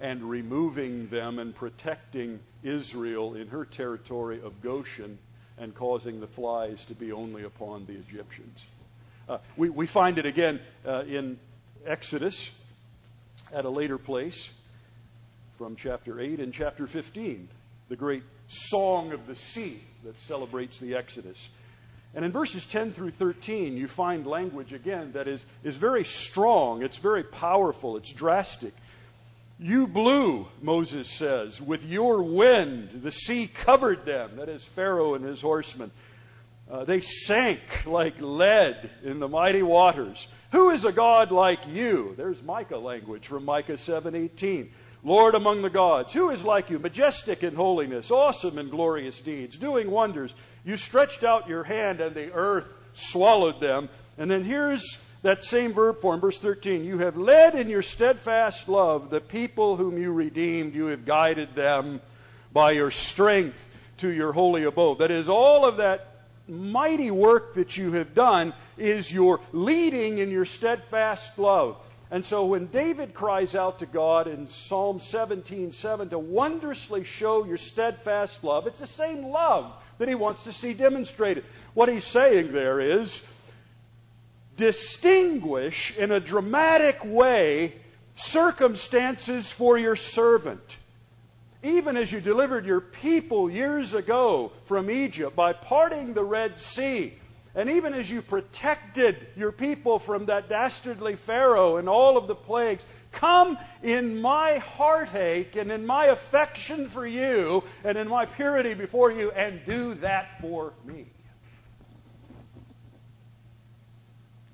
and 0.00 0.22
removing 0.22 1.08
them 1.08 1.38
and 1.38 1.54
protecting 1.54 2.40
Israel 2.62 3.34
in 3.34 3.48
her 3.48 3.64
territory 3.64 4.40
of 4.42 4.60
Goshen 4.62 5.18
and 5.58 5.74
causing 5.74 6.20
the 6.20 6.26
flies 6.26 6.84
to 6.86 6.94
be 6.94 7.12
only 7.12 7.44
upon 7.44 7.86
the 7.86 7.92
Egyptians. 7.92 8.58
Uh, 9.28 9.38
we, 9.56 9.68
we 9.68 9.86
find 9.86 10.18
it 10.18 10.26
again 10.26 10.60
uh, 10.86 11.02
in 11.02 11.38
Exodus 11.86 12.50
at 13.52 13.64
a 13.64 13.70
later 13.70 13.98
place 13.98 14.50
from 15.58 15.76
chapter 15.76 16.20
8 16.20 16.40
and 16.40 16.52
chapter 16.52 16.86
15, 16.86 17.48
the 17.88 17.96
great 17.96 18.22
song 18.48 19.12
of 19.12 19.26
the 19.26 19.36
sea 19.36 19.80
that 20.04 20.20
celebrates 20.22 20.78
the 20.78 20.96
Exodus. 20.96 21.48
And 22.14 22.24
in 22.24 22.32
verses 22.32 22.64
10 22.66 22.92
through 22.92 23.12
13, 23.12 23.76
you 23.76 23.88
find 23.88 24.26
language 24.26 24.72
again 24.72 25.12
that 25.12 25.28
is, 25.28 25.42
is 25.64 25.76
very 25.76 26.04
strong, 26.04 26.82
it's 26.82 26.98
very 26.98 27.24
powerful, 27.24 27.96
it's 27.96 28.10
drastic. 28.10 28.74
You 29.62 29.86
blew, 29.86 30.48
Moses 30.60 31.08
says, 31.08 31.60
with 31.60 31.84
your 31.84 32.24
wind. 32.24 33.02
The 33.04 33.12
sea 33.12 33.46
covered 33.46 34.04
them, 34.04 34.38
that 34.38 34.48
is, 34.48 34.64
Pharaoh 34.64 35.14
and 35.14 35.24
his 35.24 35.40
horsemen. 35.40 35.92
Uh, 36.68 36.84
they 36.84 37.00
sank 37.00 37.60
like 37.86 38.20
lead 38.20 38.90
in 39.04 39.20
the 39.20 39.28
mighty 39.28 39.62
waters. 39.62 40.26
Who 40.50 40.70
is 40.70 40.84
a 40.84 40.90
God 40.90 41.30
like 41.30 41.60
you? 41.68 42.14
There's 42.16 42.42
Micah 42.42 42.78
language 42.78 43.28
from 43.28 43.44
Micah 43.44 43.76
7:18. 43.76 44.72
Lord 45.04 45.36
among 45.36 45.62
the 45.62 45.70
gods, 45.70 46.12
who 46.12 46.30
is 46.30 46.42
like 46.42 46.70
you, 46.70 46.80
majestic 46.80 47.44
in 47.44 47.54
holiness, 47.54 48.10
awesome 48.10 48.58
in 48.58 48.68
glorious 48.68 49.20
deeds, 49.20 49.58
doing 49.58 49.90
wonders? 49.90 50.34
You 50.64 50.76
stretched 50.76 51.22
out 51.22 51.48
your 51.48 51.62
hand 51.62 52.00
and 52.00 52.16
the 52.16 52.32
earth 52.32 52.66
swallowed 52.94 53.60
them. 53.60 53.88
And 54.18 54.28
then 54.28 54.42
here's 54.42 54.98
that 55.22 55.44
same 55.44 55.72
verb 55.72 56.00
form, 56.00 56.20
verse 56.20 56.38
13. 56.38 56.84
You 56.84 56.98
have 56.98 57.16
led 57.16 57.54
in 57.54 57.68
your 57.68 57.82
steadfast 57.82 58.68
love 58.68 59.10
the 59.10 59.20
people 59.20 59.76
whom 59.76 59.96
you 59.96 60.12
redeemed. 60.12 60.74
You 60.74 60.86
have 60.86 61.04
guided 61.04 61.54
them 61.54 62.00
by 62.52 62.72
your 62.72 62.90
strength 62.90 63.58
to 63.98 64.08
your 64.08 64.32
holy 64.32 64.64
abode. 64.64 64.98
That 64.98 65.10
is, 65.10 65.28
all 65.28 65.64
of 65.64 65.76
that 65.76 66.08
mighty 66.48 67.10
work 67.10 67.54
that 67.54 67.76
you 67.76 67.92
have 67.92 68.14
done 68.14 68.52
is 68.76 69.10
your 69.10 69.40
leading 69.52 70.18
in 70.18 70.30
your 70.30 70.44
steadfast 70.44 71.38
love. 71.38 71.76
And 72.10 72.26
so 72.26 72.44
when 72.44 72.66
David 72.66 73.14
cries 73.14 73.54
out 73.54 73.78
to 73.78 73.86
God 73.86 74.26
in 74.26 74.48
Psalm 74.50 74.98
17:7 74.98 76.10
to 76.10 76.18
wondrously 76.18 77.04
show 77.04 77.44
your 77.44 77.56
steadfast 77.56 78.44
love, 78.44 78.66
it's 78.66 78.80
the 78.80 78.86
same 78.86 79.26
love 79.26 79.72
that 79.98 80.08
he 80.08 80.14
wants 80.14 80.44
to 80.44 80.52
see 80.52 80.74
demonstrated. 80.74 81.44
What 81.74 81.88
he's 81.88 82.04
saying 82.04 82.52
there 82.52 82.80
is 82.80 83.26
distinguish 84.56 85.96
in 85.96 86.12
a 86.12 86.20
dramatic 86.20 87.04
way 87.04 87.74
circumstances 88.16 89.50
for 89.50 89.78
your 89.78 89.96
servant. 89.96 90.76
Even 91.62 91.96
as 91.96 92.10
you 92.10 92.20
delivered 92.20 92.66
your 92.66 92.80
people 92.80 93.48
years 93.48 93.94
ago 93.94 94.52
from 94.66 94.90
Egypt 94.90 95.36
by 95.36 95.52
parting 95.52 96.12
the 96.12 96.24
Red 96.24 96.58
Sea, 96.58 97.14
and 97.54 97.70
even 97.70 97.94
as 97.94 98.10
you 98.10 98.22
protected 98.22 99.16
your 99.36 99.52
people 99.52 99.98
from 99.98 100.26
that 100.26 100.48
dastardly 100.48 101.16
Pharaoh 101.16 101.76
and 101.76 101.88
all 101.88 102.16
of 102.16 102.26
the 102.26 102.34
plagues, 102.34 102.82
come 103.12 103.58
in 103.82 104.20
my 104.20 104.58
heartache 104.58 105.54
and 105.56 105.70
in 105.70 105.86
my 105.86 106.06
affection 106.06 106.88
for 106.88 107.06
you 107.06 107.62
and 107.84 107.98
in 107.98 108.08
my 108.08 108.26
purity 108.26 108.74
before 108.74 109.12
you 109.12 109.30
and 109.30 109.60
do 109.66 109.94
that 109.94 110.40
for 110.40 110.72
me. 110.84 111.06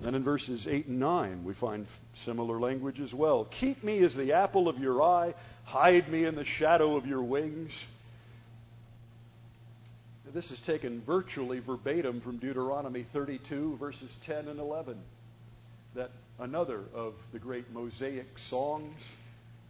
Then 0.01 0.15
in 0.15 0.23
verses 0.23 0.67
8 0.69 0.87
and 0.87 1.01
9, 1.01 1.45
we 1.45 1.55
find 1.55 1.87
similar 2.25 2.61
language 2.61 3.01
as 3.01 3.13
well. 3.13 3.45
Keep 3.47 3.83
me 3.83 3.99
as 4.05 4.15
the 4.15 4.33
apple 4.33 4.69
of 4.69 4.79
your 4.79 5.03
eye, 5.03 5.35
hide 5.65 6.09
me 6.09 6.25
in 6.25 6.37
the 6.37 6.45
shadow 6.45 6.97
of 6.97 7.07
your 7.07 7.23
wings. 7.23 7.73
This 10.33 10.51
is 10.51 10.61
taken 10.61 11.01
virtually 11.01 11.59
verbatim 11.59 12.21
from 12.21 12.37
Deuteronomy 12.37 13.05
32, 13.13 13.77
verses 13.81 14.11
10 14.27 14.49
and 14.49 14.61
11. 14.61 14.97
That 15.95 16.11
another 16.39 16.83
of 16.95 17.15
the 17.33 17.39
great 17.39 17.73
Mosaic 17.73 18.39
songs, 18.39 18.95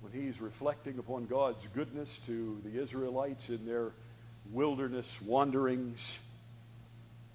when 0.02 0.12
he's 0.12 0.40
reflecting 0.40 0.98
upon 0.98 1.26
God's 1.26 1.64
goodness 1.74 2.10
to 2.26 2.60
the 2.64 2.82
Israelites 2.82 3.48
in 3.48 3.64
their 3.66 3.92
wilderness 4.52 5.06
wanderings. 5.22 5.98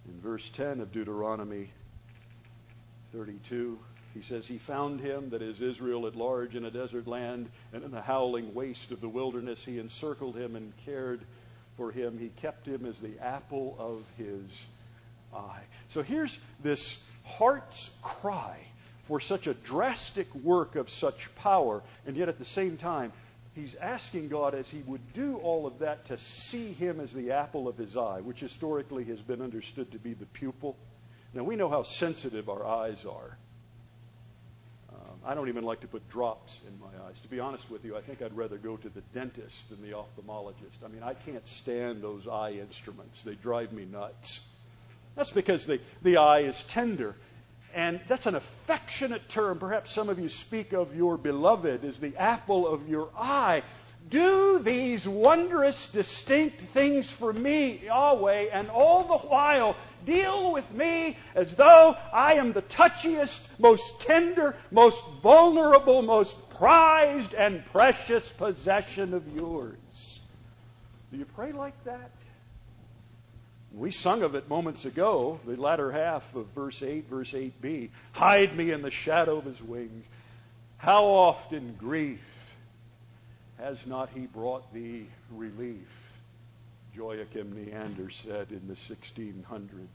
In 0.08 0.20
verse 0.22 0.48
10 0.56 0.82
of 0.82 0.92
Deuteronomy 0.92 1.70
32, 3.14 3.78
he 4.14 4.22
says, 4.22 4.46
He 4.46 4.58
found 4.58 5.00
him, 5.00 5.30
that 5.30 5.42
is 5.42 5.62
Israel 5.62 6.08
at 6.08 6.16
large, 6.16 6.56
in 6.56 6.66
a 6.66 6.72
desert 6.72 7.08
land, 7.08 7.50
and 7.72 7.84
in 7.84 7.92
the 7.92 8.02
howling 8.02 8.54
waste 8.54 8.92
of 8.92 9.02
the 9.02 9.10
wilderness. 9.10 9.60
He 9.64 9.80
encircled 9.80 10.36
him 10.36 10.56
and 10.56 10.74
cared 10.86 11.22
for 11.78 11.92
him. 11.92 12.18
He 12.18 12.30
kept 12.30 12.68
him 12.68 12.86
as 12.86 12.98
the 13.00 13.20
apple 13.20 13.76
of 13.80 14.04
his 14.18 14.44
eye. 15.34 15.62
So 15.90 16.02
here's 16.02 16.38
this 16.62 17.00
heart's 17.24 17.92
cry 18.02 18.60
for 19.08 19.20
such 19.20 19.48
a 19.48 19.54
drastic 19.54 20.34
work 20.36 20.76
of 20.76 20.90
such 20.90 21.34
power, 21.36 21.84
and 22.06 22.16
yet 22.16 22.30
at 22.30 22.40
the 22.40 22.46
same 22.46 22.78
time, 22.78 23.12
he's 23.54 23.76
asking 23.76 24.30
God 24.30 24.56
as 24.56 24.68
he 24.68 24.82
would 24.88 25.14
do 25.14 25.38
all 25.38 25.68
of 25.68 25.80
that 25.80 26.06
to 26.06 26.18
see 26.18 26.74
him 26.74 27.00
as 27.00 27.14
the 27.14 27.32
apple 27.32 27.68
of 27.68 27.78
his 27.78 27.98
eye, 27.98 28.22
which 28.22 28.40
historically 28.40 29.04
has 29.06 29.20
been 29.20 29.42
understood 29.42 29.92
to 29.92 30.00
be 30.00 30.14
the 30.14 30.26
pupil. 30.28 30.76
Now, 31.34 31.44
we 31.44 31.56
know 31.56 31.70
how 31.70 31.84
sensitive 31.84 32.48
our 32.48 32.66
eyes 32.66 33.06
are. 33.06 33.38
Um, 34.94 35.18
I 35.26 35.34
don't 35.34 35.50
even 35.50 35.64
like 35.64 35.82
to 35.82 35.88
put 35.88 36.08
drops 36.10 36.56
in 36.68 36.80
my 36.80 37.06
eyes. 37.08 37.20
To 37.22 37.28
be 37.28 37.40
honest 37.40 37.70
with 37.72 37.84
you, 37.84 37.98
I 37.98 38.02
think 38.02 38.22
I'd 38.22 38.38
rather 38.38 38.58
go 38.58 38.78
to 38.78 38.90
the 38.90 39.02
dentist 39.14 39.70
than 39.70 39.82
the 39.82 39.96
ophthalmologist. 39.96 40.84
I 40.86 40.90
mean, 40.90 41.02
I 41.02 41.16
can't 41.16 41.48
stand 41.48 42.04
those 42.04 42.28
eye 42.28 42.52
instruments, 42.52 43.24
they 43.24 43.36
drive 43.36 43.74
me 43.74 43.86
nuts. 43.86 44.42
That's 45.16 45.32
because 45.32 45.66
the, 45.66 45.80
the 46.02 46.18
eye 46.18 46.42
is 46.42 46.62
tender. 46.64 47.16
And 47.76 48.00
that's 48.08 48.28
an 48.28 48.36
affectionate 48.36 49.28
term. 49.30 49.58
Perhaps 49.58 49.92
some 49.92 50.10
of 50.10 50.20
you 50.20 50.30
speak 50.30 50.74
of 50.74 50.96
your 50.96 51.18
beloved 51.18 51.84
as 51.84 52.00
the 52.00 52.16
apple 52.18 52.68
of 52.68 52.88
your 52.88 53.10
eye. 53.18 53.64
Do 54.10 54.60
these 54.60 55.08
wondrous, 55.08 55.92
distinct 55.92 56.62
things 56.74 57.10
for 57.10 57.32
me, 57.32 57.82
Yahweh, 57.86 58.48
and 58.52 58.70
all 58.70 59.04
the 59.06 59.28
while 59.28 59.76
deal 60.06 60.52
with 60.52 60.70
me 60.72 61.18
as 61.36 61.54
though 61.56 61.96
I 62.12 62.36
am 62.36 62.54
the 62.54 62.62
touchiest, 62.62 63.60
most 63.60 64.02
tender, 64.02 64.56
most 64.72 65.02
vulnerable, 65.22 66.02
most 66.02 66.36
prized, 66.52 67.34
and 67.34 67.66
precious 67.72 68.28
possession 68.30 69.14
of 69.14 69.28
yours. 69.36 70.20
Do 71.12 71.18
you 71.18 71.26
pray 71.26 71.52
like 71.52 71.82
that? 71.86 72.12
We 73.74 73.92
sung 73.92 74.22
of 74.22 74.36
it 74.36 74.50
moments 74.50 74.86
ago, 74.86 75.40
the 75.48 75.56
latter 75.56 75.92
half 75.92 76.36
of 76.36 76.46
verse 76.56 76.84
8, 76.84 77.10
verse 77.10 77.32
8b. 77.32 77.90
Hide 78.12 78.56
me 78.56 78.72
in 78.72 78.84
the 78.84 78.92
shadow 78.92 79.38
of 79.38 79.46
his 79.46 79.62
wings. 79.62 80.06
How 80.78 81.06
oft 81.06 81.54
in 81.54 81.74
grief 81.76 82.20
has 83.58 83.78
not 83.86 84.10
he 84.14 84.28
brought 84.28 84.72
thee 84.74 85.08
relief? 85.32 86.03
Joachim 86.96 87.54
Neander 87.54 88.10
said 88.10 88.52
in 88.52 88.68
the 88.68 88.76
1600s, 88.76 89.88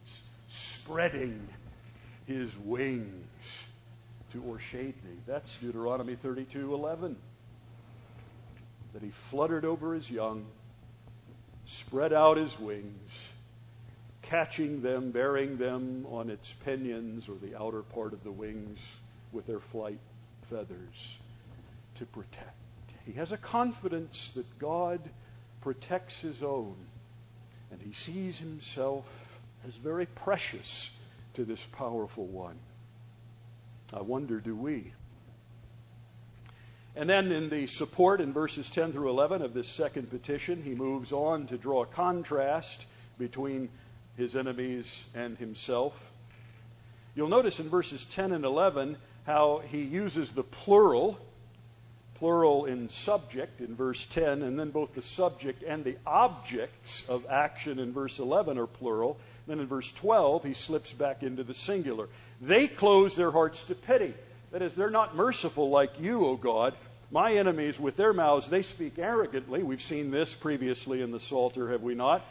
spreading 0.49 1.49
his 2.27 2.57
wings 2.59 3.27
to 4.33 4.43
o'ershade 4.51 4.95
thee. 5.05 5.19
That's 5.27 5.57
Deuteronomy 5.59 6.17
32:11. 6.17 7.17
That 8.93 9.03
he 9.03 9.11
fluttered 9.11 9.65
over 9.65 9.95
his 9.95 10.11
young, 10.11 10.47
spread 11.67 12.13
out 12.13 12.37
his 12.37 12.59
wings, 12.59 13.11
catching 14.23 14.83
them, 14.83 15.11
bearing 15.11 15.57
them 15.57 16.07
on 16.11 16.31
its 16.31 16.53
pinions 16.65 17.29
or 17.29 17.37
the 17.37 17.57
outer 17.59 17.83
part 17.83 18.13
of 18.13 18.25
the 18.25 18.33
wings 18.33 18.79
with 19.33 19.47
their 19.47 19.61
flight 19.61 20.01
feathers 20.51 21.19
to 21.97 22.07
protect. 22.07 22.55
He 23.07 23.13
has 23.13 23.33
a 23.33 23.39
confidence 23.39 24.33
that 24.35 24.59
God 24.59 25.01
protects 25.69 26.19
his 26.23 26.43
own, 26.43 26.75
and 27.71 27.79
he 27.83 27.93
sees 27.93 28.39
himself 28.39 29.05
as 29.69 29.75
very 29.75 30.07
precious 30.07 30.89
to 31.35 31.45
this 31.45 31.63
powerful 31.73 32.25
one. 32.25 32.59
I 33.93 34.01
wonder, 34.01 34.41
do 34.41 34.57
we? 34.57 34.95
And 36.97 37.07
then 37.07 37.31
in 37.33 37.51
the 37.51 37.67
support 37.67 38.23
in 38.23 38.33
verses 38.33 38.71
10 38.71 38.93
through 38.93 39.11
11 39.11 39.43
of 39.43 39.53
this 39.53 39.69
second 39.69 40.09
petition, 40.09 40.63
he 40.63 40.75
moves 40.75 41.13
on 41.13 41.49
to 41.49 41.59
draw 41.59 41.83
a 41.83 41.87
contrast 41.87 42.87
between 43.19 43.69
his 44.17 44.37
enemies 44.37 44.91
and 45.15 45.37
himself. 45.37 45.93
You'll 47.15 47.29
notice 47.29 47.61
in 47.61 47.69
verses 47.69 48.03
10 48.07 48.33
and 48.33 48.47
11 48.47 48.97
how 49.27 49.61
he 49.71 49.83
uses 49.83 50.31
the 50.31 50.45
plural, 50.45 51.19
plural 52.19 52.65
in 52.65 52.89
subject 52.89 53.61
in 53.61 53.77
verse 53.77 54.05
10, 54.07 54.43
and 54.43 54.59
then 54.59 54.71
both 54.71 54.95
the 54.95 55.03
subject 55.03 55.63
and 55.63 55.85
the 55.85 55.97
objects 56.07 57.05
of 57.09 57.27
action 57.31 57.79
in 57.79 57.93
verse 57.93 58.19
11 58.19 58.59
are 58.59 58.67
plural. 58.67 59.19
Then 59.47 59.61
in 59.61 59.67
verse 59.67 59.91
12, 59.93 60.45
he 60.45 60.55
slips 60.55 60.93
back 60.93 61.23
into 61.23 61.45
the 61.45 61.55
singular. 61.55 62.09
They 62.41 62.69
close 62.69 63.15
their 63.15 63.31
hearts 63.31 63.67
to 63.69 63.75
pity. 63.75 64.15
That 64.51 64.63
is, 64.63 64.75
they're 64.75 64.91
not 64.91 65.17
merciful 65.17 65.71
like 65.71 66.01
you, 66.01 66.27
O 66.27 66.37
God. 66.37 66.75
My 67.11 67.35
enemies, 67.35 67.81
with 67.81 67.97
their 67.97 68.13
mouths, 68.13 68.49
they 68.49 68.63
speak 68.63 68.99
arrogantly. 68.99 69.63
We've 69.63 69.83
seen 69.83 70.11
this 70.11 70.35
previously 70.35 71.01
in 71.01 71.11
the 71.11 71.21
Psalter, 71.21 71.71
have 71.71 71.83
we 71.83 71.95
not? 71.95 72.25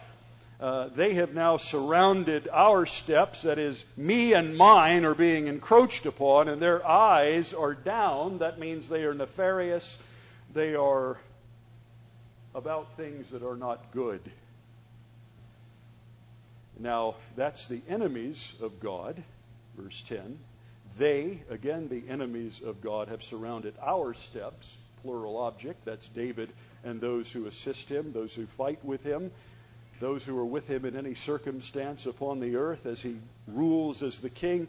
Uh, 0.59 0.89
they 0.95 1.13
have 1.13 1.35
now 1.35 1.57
surrounded 1.57 2.49
our 2.51 2.87
steps, 2.87 3.43
that 3.43 3.59
is, 3.59 3.83
me 3.95 4.33
and 4.33 4.57
mine 4.57 5.05
are 5.05 5.13
being 5.13 5.45
encroached 5.45 6.07
upon, 6.07 6.47
and 6.47 6.59
their 6.59 6.85
eyes 6.85 7.53
are 7.53 7.75
down. 7.75 8.39
That 8.39 8.57
means 8.57 8.89
they 8.89 9.03
are 9.03 9.13
nefarious. 9.13 9.97
They 10.55 10.73
are 10.73 11.17
about 12.55 12.97
things 12.97 13.29
that 13.31 13.43
are 13.43 13.55
not 13.55 13.91
good. 13.91 14.21
Now, 16.79 17.15
that's 17.35 17.67
the 17.67 17.81
enemies 17.87 18.53
of 18.59 18.79
God, 18.79 19.21
verse 19.77 20.03
10. 20.07 20.39
They, 20.97 21.39
again, 21.51 21.87
the 21.87 22.03
enemies 22.09 22.61
of 22.65 22.81
God, 22.81 23.09
have 23.09 23.21
surrounded 23.21 23.75
our 23.79 24.15
steps, 24.15 24.75
plural 25.03 25.37
object. 25.37 25.85
That's 25.85 26.07
David 26.09 26.49
and 26.83 26.99
those 26.99 27.31
who 27.31 27.45
assist 27.45 27.89
him, 27.89 28.11
those 28.11 28.33
who 28.33 28.47
fight 28.57 28.83
with 28.83 29.03
him. 29.03 29.31
Those 29.99 30.23
who 30.23 30.37
are 30.37 30.45
with 30.45 30.67
him 30.67 30.85
in 30.85 30.95
any 30.95 31.15
circumstance 31.15 32.05
upon 32.05 32.39
the 32.39 32.55
earth 32.55 32.85
as 32.85 33.01
he 33.01 33.17
rules 33.47 34.03
as 34.03 34.19
the 34.19 34.29
king, 34.29 34.67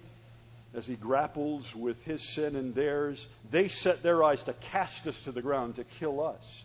as 0.75 0.87
he 0.87 0.95
grapples 0.95 1.75
with 1.75 2.03
his 2.05 2.23
sin 2.23 2.57
and 2.57 2.75
theirs, 2.75 3.27
they 3.51 3.69
set 3.69 4.03
their 4.03 4.23
eyes 4.23 4.43
to 4.45 4.53
cast 4.53 5.07
us 5.07 5.21
to 5.25 5.33
the 5.33 5.43
ground, 5.43 5.77
to 5.77 5.85
kill 5.85 6.25
us. 6.25 6.63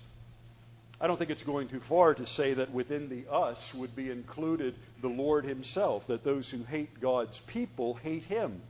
I 1.02 1.08
don't 1.08 1.18
think 1.18 1.32
it's 1.32 1.44
going 1.44 1.68
too 1.68 1.82
far 1.82 2.14
to 2.14 2.26
say 2.26 2.54
that 2.54 2.72
within 2.72 3.10
the 3.10 3.30
us 3.30 3.74
would 3.74 3.96
be 3.96 4.10
included 4.10 4.76
the 5.02 5.10
Lord 5.10 5.44
himself, 5.44 6.08
that 6.08 6.24
those 6.24 6.50
who 6.50 6.64
hate 6.64 7.02
God's 7.02 7.38
people 7.40 7.96
hate 7.96 8.24
him. 8.24 8.62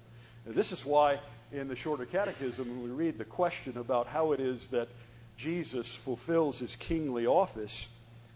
And 0.46 0.56
this 0.56 0.72
is 0.72 0.84
why 0.84 1.20
in 1.52 1.68
the 1.68 1.76
shorter 1.76 2.06
catechism, 2.06 2.68
when 2.68 2.84
we 2.84 2.90
read 2.90 3.18
the 3.18 3.26
question 3.26 3.78
about 3.78 4.08
how 4.08 4.32
it 4.32 4.40
is 4.40 4.66
that 4.68 4.88
Jesus 5.38 5.88
fulfills 5.88 6.58
his 6.60 6.76
kingly 6.76 7.28
office, 7.28 7.88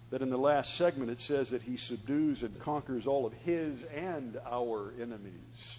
that 0.09 0.21
in 0.21 0.29
the 0.29 0.37
last 0.37 0.75
segment 0.75 1.11
it 1.11 1.19
says 1.19 1.49
that 1.49 1.61
he 1.61 1.77
subdues 1.77 2.43
and 2.43 2.59
conquers 2.59 3.07
all 3.07 3.25
of 3.25 3.33
his 3.45 3.83
and 3.95 4.37
our 4.49 4.93
enemies. 5.01 5.77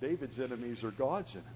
David's 0.00 0.40
enemies 0.40 0.82
are 0.82 0.90
God's 0.90 1.30
enemies. 1.30 1.50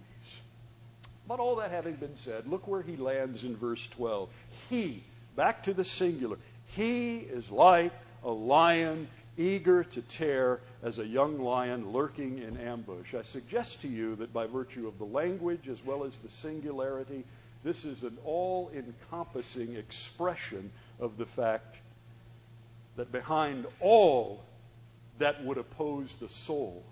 But 1.26 1.40
all 1.40 1.56
that 1.56 1.70
having 1.70 1.96
been 1.96 2.16
said, 2.16 2.46
look 2.46 2.66
where 2.66 2.82
he 2.82 2.96
lands 2.96 3.44
in 3.44 3.56
verse 3.56 3.86
12. 3.88 4.30
He, 4.70 5.02
back 5.36 5.64
to 5.64 5.74
the 5.74 5.84
singular, 5.84 6.38
he 6.68 7.18
is 7.18 7.50
like 7.50 7.92
a 8.24 8.30
lion 8.30 9.08
eager 9.36 9.84
to 9.84 10.02
tear 10.02 10.60
as 10.82 10.98
a 10.98 11.06
young 11.06 11.38
lion 11.38 11.92
lurking 11.92 12.38
in 12.38 12.56
ambush. 12.56 13.14
I 13.14 13.22
suggest 13.22 13.82
to 13.82 13.88
you 13.88 14.16
that 14.16 14.32
by 14.32 14.46
virtue 14.46 14.88
of 14.88 14.98
the 14.98 15.04
language 15.04 15.68
as 15.68 15.84
well 15.84 16.04
as 16.04 16.12
the 16.22 16.30
singularity, 16.30 17.24
this 17.64 17.84
is 17.84 18.02
an 18.02 18.16
all 18.24 18.70
encompassing 18.74 19.76
expression 19.76 20.70
of 21.00 21.16
the 21.18 21.26
fact 21.26 21.76
that 22.98 23.12
behind 23.12 23.64
all 23.78 24.42
that 25.18 25.42
would 25.44 25.56
oppose 25.56 26.12
the 26.20 26.28
soul, 26.28 26.84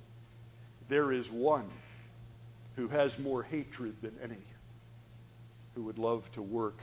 there 0.88 1.12
is 1.12 1.28
one 1.28 1.68
who 2.76 2.86
has 2.86 3.18
more 3.18 3.42
hatred 3.42 3.96
than 4.02 4.16
any, 4.22 4.38
who 5.74 5.82
would 5.82 5.98
love 5.98 6.22
to 6.32 6.40
work 6.40 6.78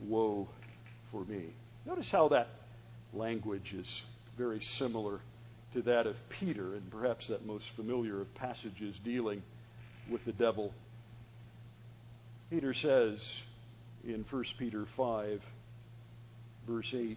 woe 0.00 0.48
for 1.12 1.24
me. 1.26 1.44
Notice 1.86 2.10
how 2.10 2.26
that 2.28 2.48
language 3.12 3.72
is 3.72 4.02
very 4.36 4.60
similar 4.60 5.20
to 5.74 5.82
that 5.82 6.08
of 6.08 6.16
Peter, 6.28 6.74
and 6.74 6.90
perhaps 6.90 7.28
that 7.28 7.46
most 7.46 7.70
familiar 7.70 8.20
of 8.20 8.34
passages 8.34 8.98
dealing 9.04 9.44
with 10.10 10.24
the 10.24 10.32
devil. 10.32 10.74
Peter 12.50 12.74
says 12.74 13.36
in 14.04 14.24
1 14.28 14.44
Peter 14.58 14.86
5, 14.86 15.40
verse 16.66 16.92
8, 16.92 17.16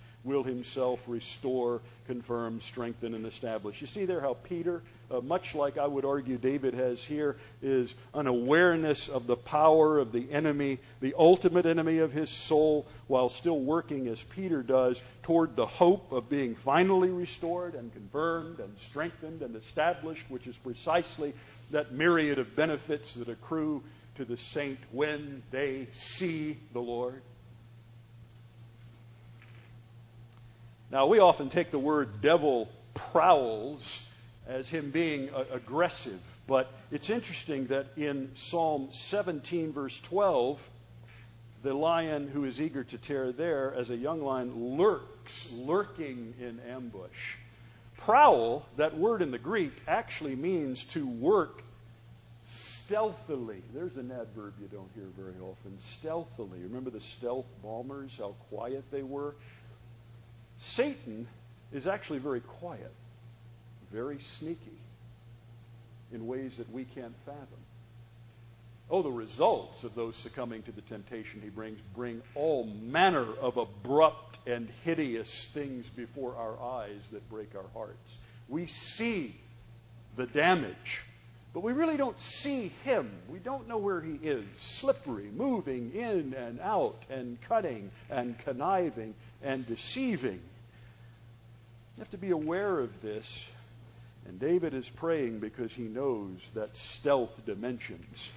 will 0.23 0.43
himself 0.43 0.99
restore, 1.07 1.81
confirm, 2.07 2.61
strengthen, 2.61 3.15
and 3.15 3.25
establish. 3.25 3.81
You 3.81 3.87
see 3.87 4.05
there 4.05 4.21
how 4.21 4.35
Peter, 4.43 4.81
uh, 5.09 5.19
much 5.21 5.55
like 5.55 5.77
I 5.77 5.87
would 5.87 6.05
argue 6.05 6.37
David 6.37 6.73
has 6.73 7.03
here, 7.03 7.37
is 7.61 7.93
an 8.13 8.27
awareness 8.27 9.09
of 9.09 9.25
the 9.25 9.35
power 9.35 9.97
of 9.97 10.11
the 10.11 10.31
enemy, 10.31 10.79
the 10.99 11.15
ultimate 11.17 11.65
enemy 11.65 11.99
of 11.99 12.11
his 12.11 12.29
soul, 12.29 12.85
while 13.07 13.29
still 13.29 13.59
working 13.59 14.07
as 14.07 14.21
Peter 14.21 14.61
does 14.61 15.01
toward 15.23 15.55
the 15.55 15.65
hope 15.65 16.11
of 16.11 16.29
being 16.29 16.55
finally 16.55 17.09
restored 17.09 17.73
and 17.73 17.91
confirmed 17.93 18.59
and 18.59 18.75
strengthened 18.89 19.41
and 19.41 19.55
established, 19.55 20.25
which 20.29 20.45
is 20.45 20.55
precisely 20.57 21.33
that 21.71 21.91
myriad 21.91 22.37
of 22.37 22.55
benefits 22.55 23.13
that 23.13 23.29
accrue 23.29 23.81
to 24.15 24.25
the 24.25 24.37
saint 24.37 24.77
when 24.91 25.41
they 25.51 25.87
see 25.93 26.57
the 26.73 26.81
Lord. 26.81 27.21
Now, 30.91 31.07
we 31.07 31.19
often 31.19 31.49
take 31.49 31.71
the 31.71 31.79
word 31.79 32.21
devil 32.21 32.67
prowls 32.93 34.01
as 34.45 34.67
him 34.67 34.91
being 34.91 35.29
uh, 35.29 35.45
aggressive, 35.53 36.19
but 36.47 36.69
it's 36.91 37.09
interesting 37.09 37.67
that 37.67 37.85
in 37.95 38.31
Psalm 38.35 38.89
17, 38.91 39.71
verse 39.71 39.97
12, 40.01 40.59
the 41.63 41.73
lion 41.73 42.27
who 42.27 42.43
is 42.43 42.59
eager 42.59 42.83
to 42.83 42.97
tear 42.97 43.31
there, 43.31 43.73
as 43.73 43.89
a 43.89 43.95
young 43.95 44.21
lion, 44.21 44.77
lurks, 44.77 45.49
lurking 45.53 46.33
in 46.41 46.59
ambush. 46.69 47.35
Prowl, 47.99 48.65
that 48.75 48.97
word 48.97 49.21
in 49.21 49.31
the 49.31 49.37
Greek, 49.37 49.71
actually 49.87 50.35
means 50.35 50.83
to 50.85 51.07
work 51.07 51.63
stealthily. 52.53 53.61
There's 53.73 53.95
an 53.95 54.11
adverb 54.11 54.55
you 54.59 54.67
don't 54.67 54.89
hear 54.93 55.07
very 55.17 55.39
often. 55.41 55.77
Stealthily. 55.77 56.59
Remember 56.63 56.89
the 56.89 56.99
stealth 56.99 57.45
bombers, 57.63 58.11
how 58.17 58.35
quiet 58.49 58.83
they 58.91 59.03
were? 59.03 59.35
Satan 60.61 61.27
is 61.73 61.87
actually 61.87 62.19
very 62.19 62.41
quiet, 62.41 62.93
very 63.91 64.19
sneaky 64.39 64.77
in 66.13 66.27
ways 66.27 66.57
that 66.57 66.71
we 66.71 66.85
can't 66.85 67.15
fathom. 67.25 67.47
Oh, 68.89 69.01
the 69.01 69.09
results 69.09 69.83
of 69.83 69.95
those 69.95 70.15
succumbing 70.17 70.63
to 70.63 70.71
the 70.71 70.81
temptation 70.81 71.39
he 71.41 71.49
brings 71.49 71.79
bring 71.95 72.21
all 72.35 72.65
manner 72.65 73.25
of 73.39 73.57
abrupt 73.57 74.37
and 74.45 74.69
hideous 74.83 75.45
things 75.53 75.85
before 75.95 76.35
our 76.35 76.61
eyes 76.61 76.99
that 77.11 77.27
break 77.29 77.55
our 77.55 77.69
hearts. 77.73 78.17
We 78.49 78.67
see 78.67 79.35
the 80.17 80.27
damage, 80.27 81.01
but 81.53 81.61
we 81.61 81.71
really 81.71 81.95
don't 81.95 82.19
see 82.19 82.73
him. 82.83 83.09
We 83.29 83.39
don't 83.39 83.67
know 83.67 83.77
where 83.77 84.01
he 84.01 84.19
is. 84.21 84.45
Slippery, 84.59 85.29
moving 85.33 85.93
in 85.95 86.33
and 86.33 86.59
out, 86.59 87.01
and 87.09 87.39
cutting 87.47 87.91
and 88.09 88.37
conniving 88.39 89.15
and 89.41 89.65
deceiving. 89.65 90.41
Have 92.01 92.09
to 92.09 92.17
be 92.17 92.31
aware 92.31 92.79
of 92.79 92.99
this. 93.03 93.45
And 94.25 94.39
David 94.39 94.73
is 94.73 94.89
praying 94.89 95.37
because 95.37 95.71
he 95.71 95.83
knows 95.83 96.39
that 96.55 96.75
stealth 96.75 97.29
dimensions 97.45 98.27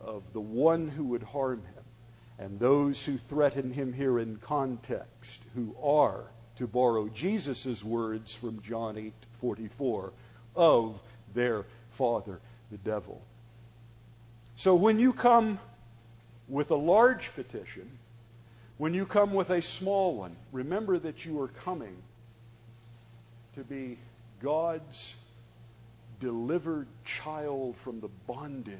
of 0.00 0.22
the 0.32 0.40
one 0.40 0.86
who 0.86 1.06
would 1.06 1.24
harm 1.24 1.60
him 1.74 1.84
and 2.38 2.60
those 2.60 3.02
who 3.02 3.18
threaten 3.18 3.72
him 3.72 3.92
here 3.92 4.20
in 4.20 4.36
context, 4.36 5.42
who 5.56 5.74
are, 5.82 6.22
to 6.58 6.68
borrow 6.68 7.08
Jesus' 7.08 7.82
words 7.82 8.32
from 8.32 8.62
John 8.62 8.94
8:44, 9.42 10.12
of 10.54 11.00
their 11.34 11.64
father, 11.94 12.38
the 12.70 12.78
devil. 12.78 13.20
So 14.54 14.76
when 14.76 15.00
you 15.00 15.12
come 15.12 15.58
with 16.46 16.70
a 16.70 16.76
large 16.76 17.34
petition, 17.34 17.90
when 18.76 18.94
you 18.94 19.04
come 19.04 19.34
with 19.34 19.50
a 19.50 19.62
small 19.62 20.14
one, 20.14 20.36
remember 20.52 20.96
that 21.00 21.24
you 21.24 21.40
are 21.40 21.48
coming 21.48 21.96
to 23.58 23.64
be 23.64 23.98
God's 24.40 25.14
delivered 26.20 26.86
child 27.04 27.74
from 27.82 28.00
the 28.00 28.08
bondage 28.26 28.78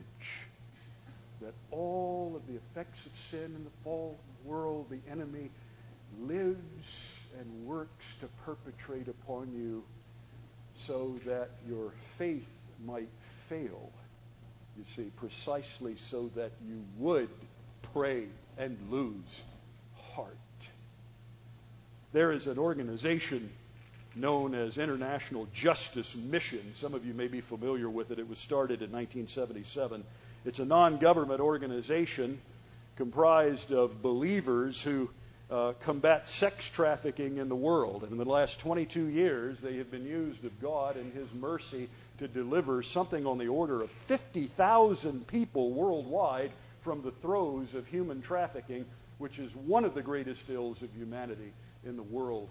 that 1.40 1.52
all 1.72 2.34
of 2.36 2.46
the 2.46 2.54
effects 2.54 3.04
of 3.06 3.12
sin 3.30 3.44
in 3.56 3.64
the 3.64 3.70
fallen 3.82 4.16
world, 4.44 4.86
the 4.88 5.00
enemy, 5.10 5.50
lives 6.20 6.56
and 7.40 7.66
works 7.66 8.04
to 8.20 8.28
perpetrate 8.44 9.08
upon 9.08 9.52
you 9.52 9.82
so 10.86 11.18
that 11.26 11.50
your 11.68 11.92
faith 12.16 12.46
might 12.86 13.08
fail. 13.48 13.90
You 14.76 14.84
see, 14.94 15.10
precisely 15.16 15.96
so 16.08 16.30
that 16.36 16.52
you 16.66 16.84
would 16.98 17.30
pray 17.92 18.26
and 18.56 18.76
lose 18.90 19.42
heart. 20.14 20.36
There 22.12 22.30
is 22.30 22.46
an 22.46 22.58
organization 22.58 23.50
known 24.14 24.54
as 24.54 24.78
International 24.78 25.46
Justice 25.54 26.14
Mission. 26.16 26.60
Some 26.74 26.94
of 26.94 27.04
you 27.04 27.14
may 27.14 27.28
be 27.28 27.40
familiar 27.40 27.88
with 27.88 28.10
it. 28.10 28.18
It 28.18 28.28
was 28.28 28.38
started 28.38 28.82
in 28.82 28.90
1977. 28.90 30.04
It's 30.44 30.58
a 30.58 30.64
non 30.64 30.98
government 30.98 31.40
organization 31.40 32.40
comprised 32.96 33.72
of 33.72 34.02
believers 34.02 34.80
who 34.82 35.08
uh, 35.50 35.72
combat 35.84 36.28
sex 36.28 36.68
trafficking 36.68 37.38
in 37.38 37.48
the 37.48 37.56
world. 37.56 38.02
And 38.02 38.12
in 38.12 38.18
the 38.18 38.24
last 38.24 38.58
22 38.60 39.06
years, 39.06 39.60
they 39.60 39.76
have 39.76 39.90
been 39.90 40.04
used 40.04 40.44
of 40.44 40.60
God 40.60 40.96
and 40.96 41.12
His 41.12 41.32
mercy 41.32 41.88
to 42.18 42.28
deliver 42.28 42.82
something 42.82 43.26
on 43.26 43.38
the 43.38 43.48
order 43.48 43.82
of 43.82 43.90
50,000 44.08 45.26
people 45.26 45.70
worldwide 45.70 46.50
from 46.82 47.02
the 47.02 47.12
throes 47.12 47.74
of 47.74 47.86
human 47.86 48.20
trafficking, 48.20 48.84
which 49.18 49.38
is 49.38 49.54
one 49.54 49.84
of 49.84 49.94
the 49.94 50.02
greatest 50.02 50.42
ills 50.48 50.82
of 50.82 50.92
humanity 50.94 51.52
in 51.84 51.96
the 51.96 52.02
world 52.02 52.48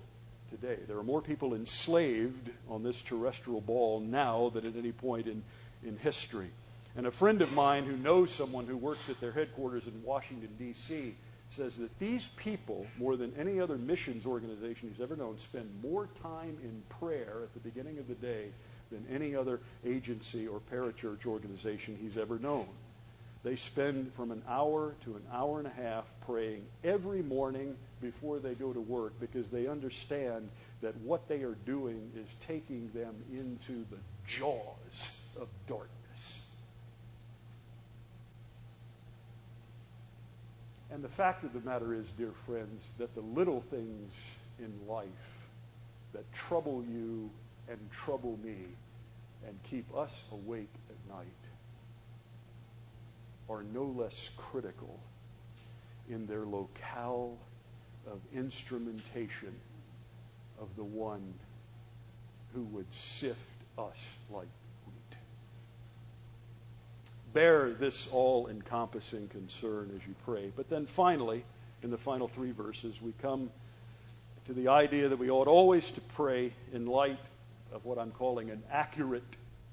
today. 0.50 0.78
There 0.88 0.98
are 0.98 1.04
more 1.04 1.22
people 1.22 1.54
enslaved 1.54 2.50
on 2.70 2.84
this 2.84 3.02
terrestrial 3.02 3.62
ball 3.62 4.00
now 4.00 4.50
than 4.54 4.66
at 4.66 4.76
any 4.76 4.92
point 4.92 5.28
in, 5.28 5.44
in 5.84 5.98
history. 5.98 6.50
And 6.96 7.06
a 7.06 7.12
friend 7.12 7.42
of 7.42 7.54
mine 7.54 7.86
who 7.86 7.96
knows 7.98 8.32
someone 8.32 8.66
who 8.66 8.78
works 8.78 9.10
at 9.10 9.20
their 9.22 9.32
headquarters 9.32 9.86
in 9.86 10.04
Washington, 10.04 10.50
D.C., 10.58 11.16
says 11.56 11.78
that 11.78 11.98
these 12.00 12.28
people, 12.36 12.86
more 12.98 13.16
than 13.16 13.34
any 13.40 13.60
other 13.60 13.78
missions 13.78 14.26
organization 14.26 14.90
he's 14.92 15.02
ever 15.02 15.16
known, 15.16 15.38
spend 15.38 15.70
more 15.82 16.10
time 16.22 16.58
in 16.64 16.84
prayer 17.00 17.44
at 17.44 17.54
the 17.54 17.60
beginning 17.60 18.00
of 18.00 18.08
the 18.08 18.16
day 18.16 18.48
than 18.92 19.06
any 19.14 19.36
other 19.36 19.60
agency 19.86 20.48
or 20.48 20.60
parachurch 20.72 21.26
organization 21.26 21.98
he's 22.02 22.18
ever 22.18 22.40
known. 22.40 22.68
They 23.44 23.56
spend 23.56 24.12
from 24.14 24.32
an 24.32 24.42
hour 24.48 24.96
to 25.06 25.16
an 25.16 25.24
hour 25.32 25.60
and 25.60 25.68
a 25.68 25.72
half 25.72 26.06
praying 26.26 26.66
every 26.84 27.22
morning 27.22 27.76
before 28.02 28.40
they 28.40 28.54
go 28.54 28.74
to 28.74 28.80
work 28.80 29.14
because 29.20 29.48
they 29.48 29.68
understand 29.68 30.50
that 30.82 30.96
what 30.98 31.28
they 31.28 31.42
are 31.44 31.58
doing 31.66 32.12
is 32.16 32.28
taking 32.48 32.90
them 32.94 33.16
into 33.32 33.86
the 33.90 33.98
jaws 34.28 35.18
of 35.40 35.48
darkness. 35.68 35.92
And 40.92 41.04
the 41.04 41.10
fact 41.10 41.44
of 41.44 41.54
the 41.54 41.60
matter 41.62 41.94
is, 41.94 42.06
dear 42.18 42.32
friends, 42.46 42.84
that 42.98 43.14
the 43.14 43.22
little 43.22 43.62
things 43.62 44.12
in 44.60 44.72
life 44.88 45.08
that 46.14 46.32
trouble 46.34 46.84
you 46.90 47.30
and 47.70 47.78
trouble 47.92 48.40
me 48.44 48.56
and 49.46 49.58
keep 49.70 49.86
us 49.96 50.12
awake 50.32 50.72
at 50.90 51.16
night 51.16 51.28
are 53.50 53.64
no 53.74 53.84
less 53.84 54.30
critical 54.38 55.00
in 56.10 56.26
their 56.28 56.46
locale 56.46 57.38
of 58.12 58.20
instrumentation 58.34 59.54
of 60.60 60.68
the 60.76 60.84
one 60.84 61.34
who 62.54 62.64
would 62.64 62.92
sift 62.94 63.38
us 63.78 63.98
like 64.32 64.48
wheat. 64.86 65.18
Bear 67.34 67.72
this 67.72 68.08
all 68.12 68.48
encompassing 68.48 69.28
concern 69.28 69.92
as 69.96 70.08
you 70.08 70.16
pray. 70.26 70.52
But 70.56 70.70
then 70.70 70.86
finally, 70.86 71.44
in 71.84 71.92
the 71.92 71.98
final 71.98 72.28
three 72.28 72.52
verses, 72.52 73.02
we 73.02 73.14
come 73.22 73.50
to 74.48 74.54
the 74.54 74.70
idea 74.70 75.10
that 75.10 75.20
we 75.20 75.30
ought 75.30 75.48
always 75.48 75.90
to 75.92 76.02
pray 76.02 76.54
in 76.74 76.86
light 76.86 77.20
of 77.74 77.86
what 77.86 78.00
I'm 78.00 78.12
calling 78.12 78.50
an 78.50 78.64
accurate 78.72 79.24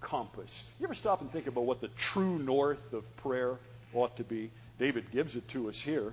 compass. 0.01 0.65
You 0.79 0.87
ever 0.87 0.95
stop 0.95 1.21
and 1.21 1.33
think 1.33 1.47
about 1.47 1.65
what 1.65 1.81
the 1.81 1.89
true 1.97 2.39
north 2.39 2.93
of 2.93 3.05
prayer 3.17 3.57
ought 3.95 4.17
to 4.17 4.25
be? 4.25 4.51
David 4.79 5.11
gives 5.13 5.37
it 5.37 5.47
to 5.49 5.69
us 5.69 5.81
here. 5.81 6.13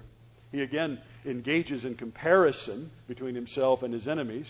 He 0.51 0.61
again 0.61 0.99
engages 1.25 1.85
in 1.85 1.95
comparison 1.95 2.91
between 3.07 3.35
himself 3.35 3.83
and 3.83 3.93
his 3.93 4.07
enemies. 4.07 4.47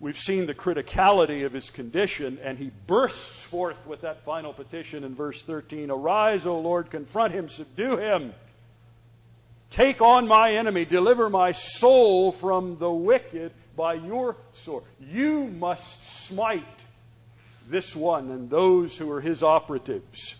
We've 0.00 0.18
seen 0.18 0.46
the 0.46 0.54
criticality 0.54 1.44
of 1.44 1.52
his 1.52 1.70
condition, 1.70 2.38
and 2.42 2.56
he 2.56 2.70
bursts 2.86 3.42
forth 3.42 3.84
with 3.86 4.02
that 4.02 4.24
final 4.24 4.52
petition 4.52 5.02
in 5.02 5.14
verse 5.14 5.42
13 5.42 5.90
Arise, 5.90 6.46
O 6.46 6.60
Lord, 6.60 6.90
confront 6.90 7.32
him, 7.32 7.48
subdue 7.48 7.96
him. 7.96 8.32
Take 9.70 10.00
on 10.00 10.26
my 10.26 10.54
enemy, 10.54 10.84
deliver 10.84 11.28
my 11.28 11.52
soul 11.52 12.32
from 12.32 12.78
the 12.78 12.90
wicked 12.90 13.52
by 13.76 13.94
your 13.94 14.36
sword. 14.54 14.84
You 15.00 15.44
must 15.44 16.26
smite 16.26 16.64
this 17.68 17.94
one 17.94 18.30
and 18.30 18.48
those 18.48 18.96
who 18.96 19.10
are 19.12 19.20
his 19.20 19.42
operatives. 19.42 20.36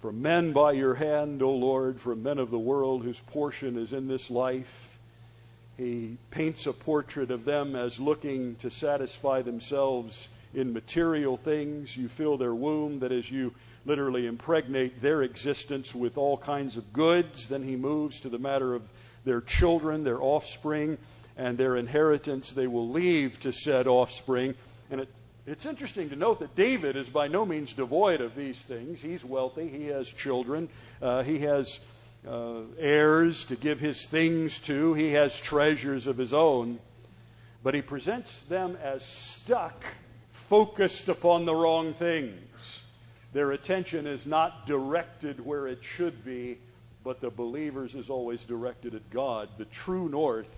From 0.00 0.22
men 0.22 0.52
by 0.52 0.72
your 0.72 0.94
hand, 0.94 1.42
O 1.42 1.50
Lord, 1.50 2.00
from 2.00 2.22
men 2.22 2.38
of 2.38 2.52
the 2.52 2.58
world 2.58 3.02
whose 3.02 3.18
portion 3.18 3.76
is 3.76 3.92
in 3.92 4.06
this 4.06 4.30
life. 4.30 4.72
He 5.76 6.18
paints 6.30 6.66
a 6.66 6.72
portrait 6.72 7.32
of 7.32 7.44
them 7.44 7.74
as 7.74 7.98
looking 7.98 8.54
to 8.56 8.70
satisfy 8.70 9.42
themselves 9.42 10.28
in 10.54 10.72
material 10.72 11.36
things. 11.36 11.96
You 11.96 12.08
fill 12.08 12.36
their 12.36 12.54
womb, 12.54 13.00
that 13.00 13.10
is, 13.10 13.28
you 13.28 13.52
literally 13.86 14.26
impregnate 14.26 15.02
their 15.02 15.22
existence 15.22 15.92
with 15.92 16.16
all 16.16 16.36
kinds 16.36 16.76
of 16.76 16.92
goods. 16.92 17.48
Then 17.48 17.64
he 17.64 17.74
moves 17.74 18.20
to 18.20 18.28
the 18.28 18.38
matter 18.38 18.74
of 18.74 18.82
their 19.24 19.40
children, 19.40 20.04
their 20.04 20.22
offspring 20.22 20.96
and 21.36 21.58
their 21.58 21.76
inheritance 21.76 22.50
they 22.50 22.66
will 22.68 22.90
leave 22.90 23.38
to 23.40 23.52
said 23.52 23.88
offspring. 23.88 24.54
And 24.90 25.00
it, 25.00 25.08
it's 25.50 25.64
interesting 25.64 26.10
to 26.10 26.16
note 26.16 26.40
that 26.40 26.54
David 26.54 26.96
is 26.96 27.08
by 27.08 27.28
no 27.28 27.46
means 27.46 27.72
devoid 27.72 28.20
of 28.20 28.34
these 28.34 28.58
things. 28.58 29.00
He's 29.00 29.24
wealthy, 29.24 29.68
he 29.68 29.86
has 29.86 30.06
children, 30.06 30.68
uh, 31.00 31.22
he 31.22 31.38
has 31.40 31.78
uh, 32.28 32.60
heirs 32.78 33.44
to 33.46 33.56
give 33.56 33.80
his 33.80 34.04
things 34.04 34.58
to, 34.60 34.92
he 34.92 35.12
has 35.12 35.38
treasures 35.40 36.06
of 36.06 36.18
his 36.18 36.34
own. 36.34 36.78
But 37.62 37.74
he 37.74 37.80
presents 37.80 38.38
them 38.42 38.76
as 38.82 39.04
stuck, 39.06 39.82
focused 40.48 41.08
upon 41.08 41.46
the 41.46 41.54
wrong 41.54 41.94
things. 41.94 42.82
Their 43.32 43.52
attention 43.52 44.06
is 44.06 44.26
not 44.26 44.66
directed 44.66 45.44
where 45.44 45.66
it 45.66 45.82
should 45.82 46.24
be, 46.24 46.58
but 47.04 47.20
the 47.20 47.30
believers 47.30 47.94
is 47.94 48.10
always 48.10 48.42
directed 48.44 48.94
at 48.94 49.10
God, 49.10 49.48
the 49.56 49.64
true 49.64 50.08
north 50.08 50.48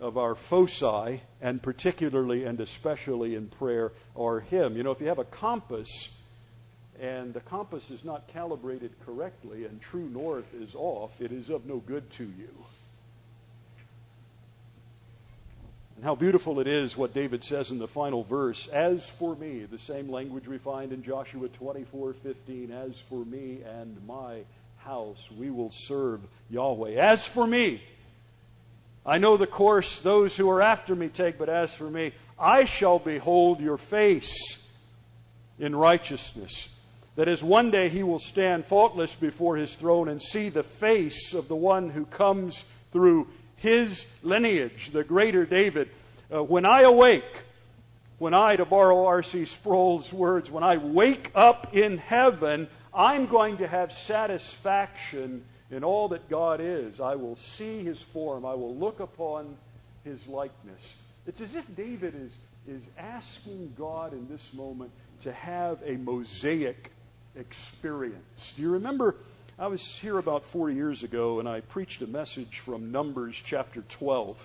of 0.00 0.18
our 0.18 0.34
foci, 0.34 1.20
and 1.40 1.62
particularly 1.62 2.44
and 2.44 2.60
especially 2.60 3.34
in 3.34 3.48
prayer, 3.48 3.92
are 4.14 4.40
Him. 4.40 4.76
You 4.76 4.82
know, 4.82 4.90
if 4.90 5.00
you 5.00 5.08
have 5.08 5.18
a 5.18 5.24
compass 5.24 6.10
and 7.00 7.34
the 7.34 7.40
compass 7.40 7.90
is 7.90 8.04
not 8.04 8.28
calibrated 8.28 8.92
correctly 9.04 9.64
and 9.64 9.80
true 9.80 10.08
north 10.08 10.46
is 10.54 10.74
off, 10.74 11.20
it 11.20 11.32
is 11.32 11.50
of 11.50 11.66
no 11.66 11.78
good 11.78 12.10
to 12.12 12.24
you. 12.24 12.48
And 15.96 16.04
how 16.04 16.14
beautiful 16.14 16.60
it 16.60 16.66
is 16.66 16.94
what 16.94 17.14
David 17.14 17.42
says 17.42 17.70
in 17.70 17.78
the 17.78 17.88
final 17.88 18.22
verse. 18.22 18.68
As 18.68 19.06
for 19.08 19.34
me, 19.34 19.64
the 19.64 19.78
same 19.78 20.10
language 20.10 20.46
we 20.46 20.58
find 20.58 20.92
in 20.92 21.02
Joshua 21.02 21.48
24:15, 21.48 22.70
as 22.70 22.98
for 23.08 23.24
me 23.24 23.62
and 23.62 23.96
my 24.06 24.42
house, 24.76 25.30
we 25.38 25.50
will 25.50 25.70
serve 25.70 26.20
Yahweh. 26.50 26.96
As 26.96 27.26
for 27.26 27.46
me, 27.46 27.80
I 29.06 29.18
know 29.18 29.36
the 29.36 29.46
course 29.46 30.00
those 30.00 30.36
who 30.36 30.50
are 30.50 30.60
after 30.60 30.94
me 30.94 31.08
take, 31.08 31.38
but 31.38 31.48
as 31.48 31.72
for 31.72 31.88
me, 31.88 32.12
I 32.38 32.64
shall 32.64 32.98
behold 32.98 33.60
your 33.60 33.78
face 33.78 34.60
in 35.60 35.76
righteousness. 35.76 36.68
That 37.14 37.28
is, 37.28 37.42
one 37.42 37.70
day 37.70 37.88
he 37.88 38.02
will 38.02 38.18
stand 38.18 38.66
faultless 38.66 39.14
before 39.14 39.56
his 39.56 39.72
throne 39.74 40.08
and 40.08 40.20
see 40.20 40.48
the 40.48 40.64
face 40.64 41.34
of 41.34 41.46
the 41.46 41.56
one 41.56 41.88
who 41.88 42.04
comes 42.04 42.62
through 42.92 43.28
his 43.56 44.04
lineage, 44.22 44.90
the 44.92 45.04
greater 45.04 45.46
David. 45.46 45.88
Uh, 46.32 46.42
when 46.42 46.66
I 46.66 46.82
awake, 46.82 47.24
when 48.18 48.34
I, 48.34 48.56
to 48.56 48.64
borrow 48.64 49.06
R.C. 49.06 49.46
Sproul's 49.46 50.12
words, 50.12 50.50
when 50.50 50.64
I 50.64 50.78
wake 50.78 51.30
up 51.34 51.74
in 51.74 51.98
heaven, 51.98 52.68
I'm 52.92 53.26
going 53.26 53.58
to 53.58 53.68
have 53.68 53.92
satisfaction 53.92 55.44
in 55.70 55.84
all 55.84 56.08
that 56.08 56.28
God 56.28 56.60
is. 56.60 57.00
I 57.00 57.14
will 57.16 57.36
see 57.36 57.82
his 57.82 58.00
form. 58.00 58.44
I 58.44 58.54
will 58.54 58.74
look 58.74 59.00
upon 59.00 59.56
his 60.04 60.26
likeness. 60.26 60.82
It's 61.26 61.40
as 61.40 61.54
if 61.54 61.64
David 61.76 62.14
is, 62.14 62.32
is 62.68 62.82
asking 62.96 63.74
God 63.76 64.12
in 64.12 64.28
this 64.28 64.54
moment 64.54 64.90
to 65.22 65.32
have 65.32 65.78
a 65.84 65.96
mosaic 65.96 66.92
experience. 67.34 68.52
Do 68.56 68.62
you 68.62 68.70
remember? 68.70 69.16
I 69.58 69.68
was 69.68 69.82
here 69.82 70.18
about 70.18 70.44
four 70.46 70.70
years 70.70 71.02
ago 71.02 71.40
and 71.40 71.48
I 71.48 71.60
preached 71.60 72.02
a 72.02 72.06
message 72.06 72.60
from 72.60 72.92
Numbers 72.92 73.40
chapter 73.42 73.82
12. 73.88 74.36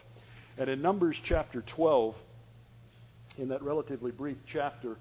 And 0.58 0.70
in 0.70 0.82
Numbers 0.82 1.20
chapter 1.22 1.62
12, 1.62 2.16
in 3.38 3.50
that 3.50 3.62
relatively 3.62 4.12
brief 4.12 4.38
chapter, 4.48 4.98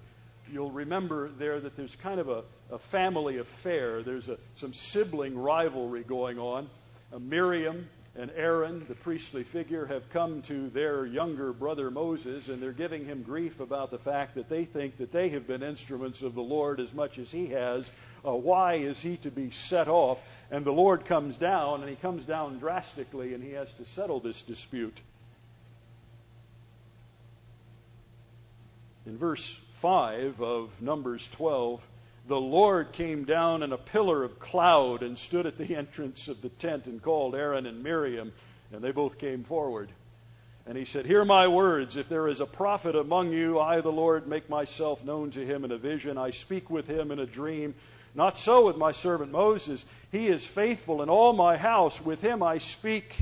you'll 0.51 0.71
remember 0.71 1.29
there 1.37 1.59
that 1.59 1.75
there's 1.75 1.95
kind 2.03 2.19
of 2.19 2.29
a, 2.29 2.43
a 2.71 2.79
family 2.79 3.37
affair. 3.37 4.03
There's 4.03 4.29
a, 4.29 4.37
some 4.55 4.73
sibling 4.73 5.37
rivalry 5.37 6.03
going 6.03 6.39
on. 6.39 6.69
Uh, 7.13 7.19
Miriam 7.19 7.87
and 8.15 8.29
Aaron, 8.35 8.85
the 8.89 8.95
priestly 8.95 9.43
figure, 9.43 9.85
have 9.85 10.09
come 10.09 10.41
to 10.43 10.69
their 10.69 11.05
younger 11.05 11.53
brother 11.53 11.89
Moses, 11.89 12.49
and 12.49 12.61
they're 12.61 12.73
giving 12.73 13.05
him 13.05 13.23
grief 13.23 13.61
about 13.61 13.89
the 13.89 13.97
fact 13.97 14.35
that 14.35 14.49
they 14.49 14.65
think 14.65 14.97
that 14.97 15.13
they 15.13 15.29
have 15.29 15.47
been 15.47 15.63
instruments 15.63 16.21
of 16.21 16.35
the 16.35 16.41
Lord 16.41 16.81
as 16.81 16.93
much 16.93 17.17
as 17.17 17.31
he 17.31 17.47
has. 17.47 17.89
Uh, 18.25 18.33
why 18.33 18.75
is 18.75 18.99
he 18.99 19.15
to 19.17 19.31
be 19.31 19.51
set 19.51 19.87
off? 19.87 20.19
And 20.51 20.65
the 20.65 20.73
Lord 20.73 21.05
comes 21.05 21.37
down, 21.37 21.81
and 21.81 21.89
he 21.89 21.95
comes 21.95 22.25
down 22.25 22.59
drastically, 22.59 23.33
and 23.33 23.41
he 23.41 23.51
has 23.51 23.69
to 23.77 23.85
settle 23.95 24.19
this 24.19 24.41
dispute. 24.41 24.97
In 29.05 29.17
verse 29.17 29.57
5 29.81 30.43
of 30.43 30.69
Numbers 30.79 31.27
12, 31.31 31.81
the 32.27 32.39
Lord 32.39 32.91
came 32.91 33.23
down 33.23 33.63
in 33.63 33.73
a 33.73 33.79
pillar 33.79 34.23
of 34.23 34.39
cloud 34.39 35.01
and 35.01 35.17
stood 35.17 35.47
at 35.47 35.57
the 35.57 35.75
entrance 35.75 36.27
of 36.27 36.39
the 36.43 36.49
tent 36.49 36.85
and 36.85 37.01
called 37.01 37.33
Aaron 37.33 37.65
and 37.65 37.81
Miriam, 37.81 38.31
and 38.71 38.83
they 38.83 38.91
both 38.91 39.17
came 39.17 39.43
forward. 39.43 39.89
And 40.67 40.77
he 40.77 40.85
said, 40.85 41.07
Hear 41.07 41.25
my 41.25 41.47
words. 41.47 41.97
If 41.97 42.09
there 42.09 42.27
is 42.27 42.41
a 42.41 42.45
prophet 42.45 42.95
among 42.95 43.31
you, 43.31 43.59
I, 43.59 43.81
the 43.81 43.89
Lord, 43.89 44.27
make 44.27 44.47
myself 44.51 45.03
known 45.03 45.31
to 45.31 45.43
him 45.43 45.65
in 45.65 45.71
a 45.71 45.79
vision. 45.79 46.15
I 46.15 46.29
speak 46.29 46.69
with 46.69 46.85
him 46.85 47.09
in 47.09 47.17
a 47.17 47.25
dream. 47.25 47.73
Not 48.13 48.37
so 48.37 48.67
with 48.67 48.77
my 48.77 48.91
servant 48.91 49.31
Moses. 49.31 49.83
He 50.11 50.27
is 50.27 50.45
faithful 50.45 51.01
in 51.01 51.09
all 51.09 51.33
my 51.33 51.57
house. 51.57 51.99
With 51.99 52.21
him 52.21 52.43
I 52.43 52.59
speak 52.59 53.15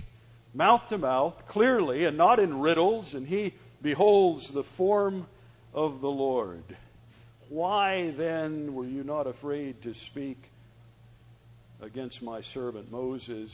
mouth 0.54 0.90
to 0.90 0.98
mouth, 0.98 1.42
clearly, 1.48 2.04
and 2.04 2.18
not 2.18 2.38
in 2.38 2.60
riddles, 2.60 3.14
and 3.14 3.26
he 3.26 3.54
beholds 3.82 4.50
the 4.50 4.64
form 4.64 5.26
of 5.74 6.02
the 6.02 6.10
Lord. 6.10 6.64
Why 7.50 8.12
then 8.12 8.74
were 8.74 8.86
you 8.86 9.04
not 9.04 9.28
afraid 9.28 9.82
to 9.84 9.94
speak 9.94 10.38
against 11.82 12.22
my 12.22 12.42
servant 12.42 12.92
Moses? 12.92 13.52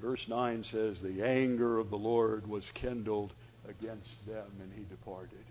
Verse 0.00 0.26
9 0.28 0.64
says, 0.64 1.00
The 1.00 1.22
anger 1.22 1.78
of 1.78 1.90
the 1.90 1.98
Lord 1.98 2.48
was 2.48 2.68
kindled 2.74 3.32
against 3.68 4.26
them, 4.26 4.46
and 4.60 4.72
he 4.74 4.84
departed. 4.84 5.44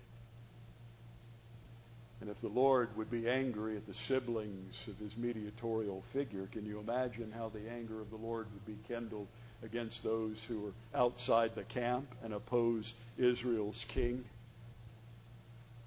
And 2.21 2.29
if 2.29 2.39
the 2.39 2.47
Lord 2.47 2.95
would 2.95 3.11
be 3.11 3.29
angry 3.29 3.75
at 3.75 3.85
the 3.85 3.93
siblings 3.93 4.75
of 4.87 4.97
his 4.97 5.17
mediatorial 5.17 6.03
figure, 6.13 6.47
can 6.51 6.65
you 6.65 6.79
imagine 6.79 7.33
how 7.35 7.49
the 7.49 7.69
anger 7.69 7.99
of 7.99 8.09
the 8.09 8.17
Lord 8.17 8.47
would 8.53 8.65
be 8.65 8.77
kindled 8.87 9.27
against 9.61 10.03
those 10.03 10.37
who 10.47 10.61
were 10.61 10.73
outside 10.95 11.55
the 11.55 11.63
camp 11.63 12.07
and 12.23 12.33
oppose 12.33 12.93
Israel's 13.17 13.85
king? 13.89 14.23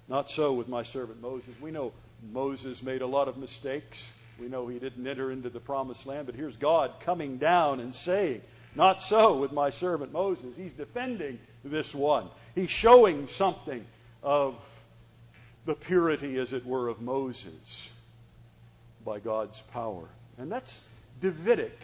Not 0.07 0.29
so 0.31 0.53
with 0.53 0.67
my 0.67 0.83
servant 0.83 1.21
Moses. 1.21 1.49
We 1.61 1.71
know 1.71 1.93
Moses 2.31 2.81
made 2.81 3.01
a 3.01 3.07
lot 3.07 3.27
of 3.27 3.37
mistakes. 3.37 3.97
We 4.39 4.47
know 4.47 4.67
he 4.67 4.79
didn't 4.79 5.05
enter 5.05 5.31
into 5.31 5.49
the 5.49 5.59
promised 5.59 6.05
land, 6.05 6.27
but 6.27 6.35
here's 6.35 6.55
God 6.57 6.91
coming 7.01 7.37
down 7.37 7.79
and 7.79 7.93
saying, 7.93 8.41
Not 8.75 9.01
so 9.01 9.37
with 9.37 9.51
my 9.51 9.71
servant 9.71 10.13
Moses. 10.13 10.55
He's 10.55 10.73
defending 10.73 11.39
this 11.63 11.93
one. 11.93 12.27
He's 12.55 12.69
showing 12.69 13.27
something 13.27 13.85
of 14.23 14.55
the 15.65 15.73
purity, 15.73 16.37
as 16.37 16.53
it 16.53 16.65
were, 16.65 16.87
of 16.87 17.01
Moses 17.01 17.89
by 19.03 19.19
God's 19.19 19.59
power. 19.73 20.07
And 20.37 20.51
that's 20.51 20.87
Davidic 21.21 21.77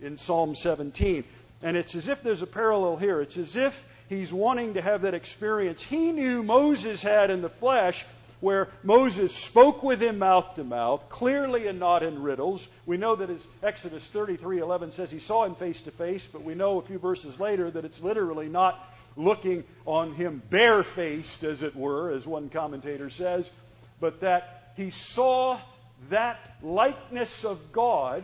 in 0.00 0.18
Psalm 0.18 0.54
17. 0.54 1.24
And 1.62 1.76
it's 1.76 1.94
as 1.94 2.08
if 2.08 2.22
there's 2.22 2.42
a 2.42 2.46
parallel 2.46 2.96
here. 2.96 3.20
It's 3.20 3.36
as 3.36 3.56
if 3.56 3.74
he's 4.08 4.32
wanting 4.32 4.74
to 4.74 4.82
have 4.82 5.02
that 5.02 5.14
experience 5.14 5.82
he 5.82 6.12
knew 6.12 6.42
Moses 6.42 7.02
had 7.02 7.30
in 7.30 7.42
the 7.42 7.48
flesh, 7.48 8.04
where 8.40 8.68
Moses 8.84 9.34
spoke 9.34 9.82
with 9.82 10.00
him 10.00 10.18
mouth 10.18 10.54
to 10.54 10.64
mouth, 10.64 11.08
clearly 11.08 11.66
and 11.66 11.80
not 11.80 12.02
in 12.02 12.22
riddles. 12.22 12.66
We 12.86 12.96
know 12.96 13.16
that 13.16 13.30
as 13.30 13.44
Exodus 13.62 14.08
33:11 14.12 14.92
says 14.92 15.10
he 15.10 15.18
saw 15.18 15.44
him 15.44 15.54
face 15.56 15.80
to 15.82 15.90
face, 15.90 16.26
but 16.30 16.44
we 16.44 16.54
know 16.54 16.78
a 16.78 16.82
few 16.82 16.98
verses 16.98 17.38
later 17.40 17.70
that 17.70 17.84
it's 17.84 18.00
literally 18.00 18.48
not 18.48 18.78
looking 19.16 19.64
on 19.84 20.14
him 20.14 20.40
barefaced, 20.50 21.42
as 21.42 21.62
it 21.62 21.74
were, 21.74 22.10
as 22.10 22.24
one 22.24 22.48
commentator 22.48 23.10
says, 23.10 23.50
but 24.00 24.20
that 24.20 24.72
he 24.76 24.90
saw 24.90 25.58
that 26.10 26.38
likeness 26.62 27.44
of 27.44 27.72
God 27.72 28.22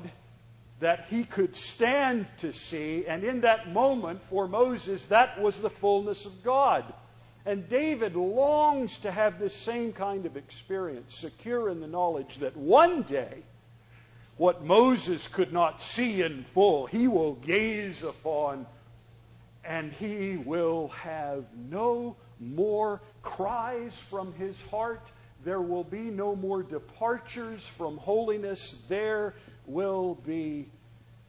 that 0.80 1.06
he 1.08 1.24
could 1.24 1.56
stand 1.56 2.26
to 2.38 2.52
see, 2.52 3.06
and 3.06 3.24
in 3.24 3.42
that 3.42 3.72
moment 3.72 4.20
for 4.28 4.48
Moses, 4.48 5.04
that 5.06 5.40
was 5.40 5.58
the 5.58 5.70
fullness 5.70 6.26
of 6.26 6.42
God. 6.42 6.84
And 7.46 7.68
David 7.68 8.16
longs 8.16 8.98
to 9.00 9.10
have 9.10 9.38
this 9.38 9.54
same 9.54 9.92
kind 9.92 10.26
of 10.26 10.36
experience, 10.36 11.14
secure 11.14 11.68
in 11.68 11.80
the 11.80 11.86
knowledge 11.86 12.38
that 12.38 12.56
one 12.56 13.02
day, 13.02 13.42
what 14.36 14.64
Moses 14.64 15.28
could 15.28 15.52
not 15.52 15.80
see 15.80 16.22
in 16.22 16.44
full, 16.54 16.86
he 16.86 17.06
will 17.06 17.34
gaze 17.34 18.02
upon 18.02 18.66
and 19.64 19.92
he 19.92 20.36
will 20.36 20.88
have 20.88 21.44
no 21.70 22.16
more 22.40 23.00
cries 23.22 23.94
from 24.10 24.32
his 24.34 24.60
heart. 24.68 25.00
There 25.44 25.60
will 25.60 25.84
be 25.84 26.10
no 26.10 26.34
more 26.36 26.62
departures 26.62 27.66
from 27.66 27.96
holiness. 27.98 28.76
There 28.88 29.34
will 29.66 30.14
be 30.26 30.68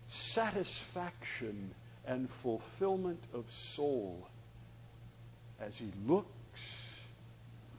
satisfaction 0.08 1.72
and 2.06 2.30
fulfillment 2.44 3.24
of 3.34 3.46
soul 3.52 4.28
as 5.60 5.76
he 5.78 5.92
looks 6.06 6.28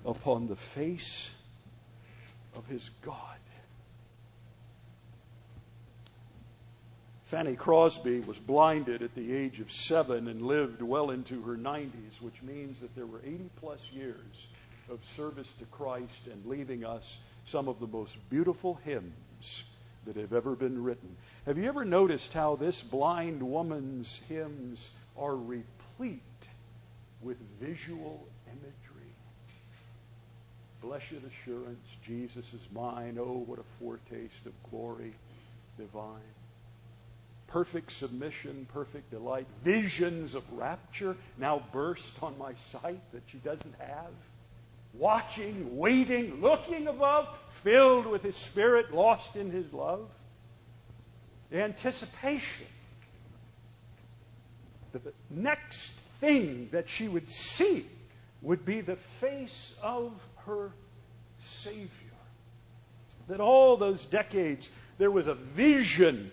upon 0.05 0.49
the 0.49 0.57
face 0.57 1.29
of 2.57 2.67
his 2.67 2.91
God. 3.03 3.15
Fanny 7.27 7.57
Crosby 7.57 8.21
was 8.21 8.39
blinded 8.39 9.03
at 9.03 9.15
the 9.17 9.35
age 9.35 9.59
of 9.59 9.71
seven 9.73 10.29
and 10.29 10.43
lived 10.43 10.81
well 10.81 11.11
into 11.11 11.43
her 11.43 11.57
90s, 11.57 12.21
which 12.21 12.41
means 12.43 12.79
that 12.81 12.95
there 12.95 13.07
were 13.07 13.21
80 13.25 13.51
plus 13.61 13.81
years 13.93 14.47
of 14.89 15.01
service 15.17 15.49
to 15.59 15.65
Christ 15.67 16.29
and 16.31 16.47
leaving 16.47 16.85
us 16.85 17.19
some 17.47 17.67
of 17.67 17.81
the 17.81 17.89
most 17.89 18.17
beautiful 18.31 18.79
hymns 18.85 19.65
that 20.07 20.17
have 20.17 20.33
ever 20.33 20.55
been 20.55 20.83
written. 20.83 21.17
Have 21.45 21.59
you 21.59 21.69
ever 21.69 21.85
noticed 21.85 22.33
how 22.33 22.57
this 22.57 22.81
blind 22.81 23.43
woman's 23.43 24.21
hymns 24.29 24.91
are 25.17 25.37
replete 25.37 26.23
with 27.21 27.37
visual 27.61 28.27
imagery? 28.47 29.13
Blessed 30.81 31.25
assurance, 31.27 31.87
Jesus 32.05 32.47
is 32.53 32.63
mine. 32.73 33.19
Oh, 33.21 33.45
what 33.47 33.59
a 33.59 33.65
foretaste 33.81 34.47
of 34.47 34.53
glory 34.71 35.15
divine 35.79 36.23
perfect 37.47 37.93
submission, 37.93 38.67
perfect 38.73 39.11
delight, 39.11 39.47
visions 39.65 40.35
of 40.35 40.45
rapture 40.53 41.17
now 41.39 41.63
burst 41.73 42.23
on 42.23 42.37
my 42.39 42.55
sight 42.71 43.01
that 43.13 43.23
she 43.29 43.39
doesn't 43.39 43.75
have. 43.79 44.11
Watching, 44.99 45.76
waiting, 45.76 46.40
looking 46.40 46.86
above, 46.88 47.28
filled 47.62 48.07
with 48.07 48.22
His 48.22 48.36
Spirit, 48.36 48.94
lost 48.94 49.36
in 49.36 49.51
His 49.51 49.72
love. 49.72 50.09
The 51.51 51.62
anticipation. 51.62 52.66
The 54.92 55.12
next 55.30 55.92
thing 56.20 56.68
that 56.72 56.88
she 56.88 57.09
would 57.09 57.30
see 57.30 57.84
would 58.42 58.64
be 58.64 58.80
the 58.80 58.97
face 59.20 59.76
of 59.82 60.12
her 60.47 60.70
Savior. 61.40 61.88
That 63.28 63.40
all 63.40 63.76
those 63.76 64.05
decades 64.05 64.68
there 64.99 65.11
was 65.11 65.26
a 65.26 65.34
vision 65.34 66.30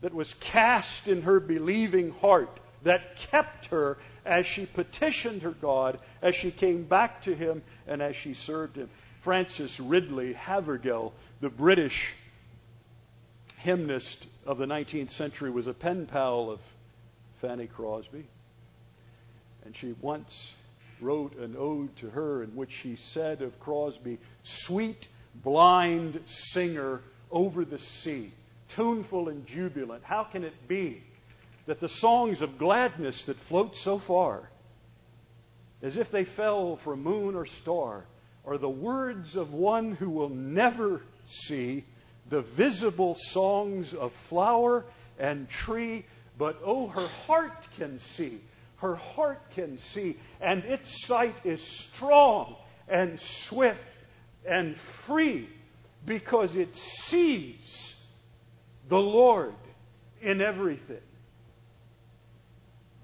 that 0.00 0.14
was 0.14 0.32
cast 0.34 1.08
in 1.08 1.22
her 1.22 1.40
believing 1.40 2.10
heart 2.10 2.60
that 2.82 3.16
kept 3.16 3.66
her 3.66 3.98
as 4.24 4.46
she 4.46 4.66
petitioned 4.66 5.42
her 5.42 5.50
God, 5.50 5.98
as 6.20 6.34
she 6.34 6.50
came 6.50 6.84
back 6.84 7.22
to 7.22 7.34
him, 7.34 7.62
and 7.86 8.02
as 8.02 8.16
she 8.16 8.34
served 8.34 8.76
him. 8.76 8.88
Frances 9.20 9.78
Ridley 9.78 10.32
Havergal, 10.32 11.12
the 11.40 11.48
British 11.48 12.12
hymnist 13.58 14.26
of 14.46 14.58
the 14.58 14.66
19th 14.66 15.10
century, 15.10 15.50
was 15.50 15.66
a 15.66 15.74
pen 15.74 16.06
pal 16.06 16.50
of 16.50 16.60
Fanny 17.40 17.66
Crosby. 17.66 18.26
And 19.64 19.76
she 19.76 19.94
once 20.00 20.52
wrote 21.00 21.36
an 21.36 21.56
ode 21.58 21.94
to 21.96 22.10
her 22.10 22.42
in 22.42 22.50
which 22.56 22.72
she 22.72 22.96
said 22.96 23.42
of 23.42 23.58
Crosby, 23.60 24.18
Sweet, 24.42 25.06
blind 25.42 26.20
singer 26.26 27.00
over 27.30 27.64
the 27.64 27.78
sea 27.78 28.32
tuneful 28.74 29.28
and 29.28 29.46
jubilant. 29.46 30.02
How 30.04 30.24
can 30.24 30.44
it 30.44 30.68
be 30.68 31.02
that 31.66 31.80
the 31.80 31.88
songs 31.88 32.42
of 32.42 32.58
gladness 32.58 33.24
that 33.24 33.36
float 33.36 33.76
so 33.76 33.98
far, 33.98 34.48
as 35.82 35.96
if 35.96 36.10
they 36.10 36.24
fell 36.24 36.76
from 36.76 37.02
moon 37.02 37.34
or 37.34 37.46
star, 37.46 38.04
are 38.44 38.58
the 38.58 38.68
words 38.68 39.36
of 39.36 39.52
one 39.52 39.92
who 39.92 40.10
will 40.10 40.28
never 40.28 41.02
see 41.26 41.84
the 42.28 42.42
visible 42.42 43.14
songs 43.14 43.94
of 43.94 44.12
flower 44.28 44.84
and 45.18 45.48
tree, 45.48 46.04
but 46.38 46.60
oh, 46.64 46.88
her 46.88 47.06
heart 47.26 47.66
can 47.76 47.98
see. 47.98 48.40
Her 48.78 48.96
heart 48.96 49.40
can 49.52 49.78
see, 49.78 50.16
and 50.40 50.64
its 50.64 51.06
sight 51.06 51.34
is 51.44 51.62
strong 51.62 52.56
and 52.88 53.20
swift 53.20 53.78
and 54.44 54.76
free 54.76 55.48
because 56.04 56.56
it 56.56 56.76
sees 56.76 57.96
the 58.88 58.98
Lord 58.98 59.54
in 60.20 60.40
everything. 60.40 61.00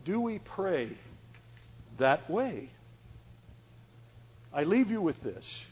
Do 0.08 0.22
we 0.22 0.38
pray 0.38 0.88
that 1.98 2.30
way? 2.30 2.70
I 4.54 4.64
leave 4.64 4.90
you 4.90 5.02
with 5.02 5.22
this. 5.22 5.62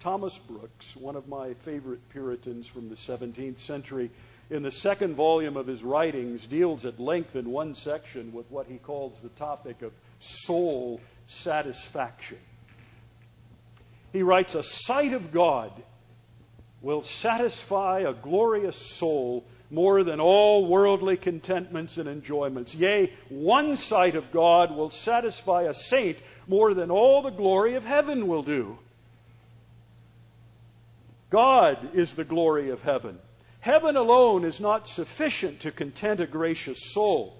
Thomas 0.00 0.38
Brooks, 0.38 0.96
one 0.96 1.16
of 1.16 1.28
my 1.28 1.52
favorite 1.52 2.00
Puritans 2.08 2.66
from 2.66 2.88
the 2.88 2.94
17th 2.94 3.58
century, 3.58 4.10
in 4.48 4.62
the 4.62 4.70
second 4.70 5.16
volume 5.16 5.58
of 5.58 5.66
his 5.66 5.82
writings, 5.82 6.46
deals 6.46 6.86
at 6.86 6.98
length 6.98 7.36
in 7.36 7.50
one 7.50 7.74
section 7.74 8.32
with 8.32 8.50
what 8.50 8.68
he 8.68 8.78
calls 8.78 9.20
the 9.20 9.28
topic 9.28 9.82
of 9.82 9.92
soul 10.18 10.98
satisfaction. 11.26 12.38
He 14.14 14.22
writes, 14.22 14.54
A 14.54 14.62
sight 14.62 15.12
of 15.12 15.30
God 15.30 15.70
will 16.80 17.02
satisfy 17.02 17.98
a 18.00 18.14
glorious 18.14 18.96
soul 18.96 19.44
more 19.74 20.04
than 20.04 20.20
all 20.20 20.66
worldly 20.66 21.16
contentments 21.16 21.96
and 21.98 22.08
enjoyments. 22.08 22.74
Yea, 22.74 23.12
one 23.28 23.76
sight 23.76 24.14
of 24.14 24.32
God 24.32 24.74
will 24.74 24.90
satisfy 24.90 25.62
a 25.62 25.74
saint 25.74 26.18
more 26.46 26.74
than 26.74 26.90
all 26.90 27.22
the 27.22 27.30
glory 27.30 27.74
of 27.74 27.84
heaven 27.84 28.28
will 28.28 28.42
do. 28.42 28.78
God 31.30 31.94
is 31.94 32.12
the 32.12 32.24
glory 32.24 32.70
of 32.70 32.80
heaven. 32.82 33.18
Heaven 33.60 33.96
alone 33.96 34.44
is 34.44 34.60
not 34.60 34.86
sufficient 34.86 35.60
to 35.60 35.72
content 35.72 36.20
a 36.20 36.26
gracious 36.26 36.92
soul, 36.92 37.34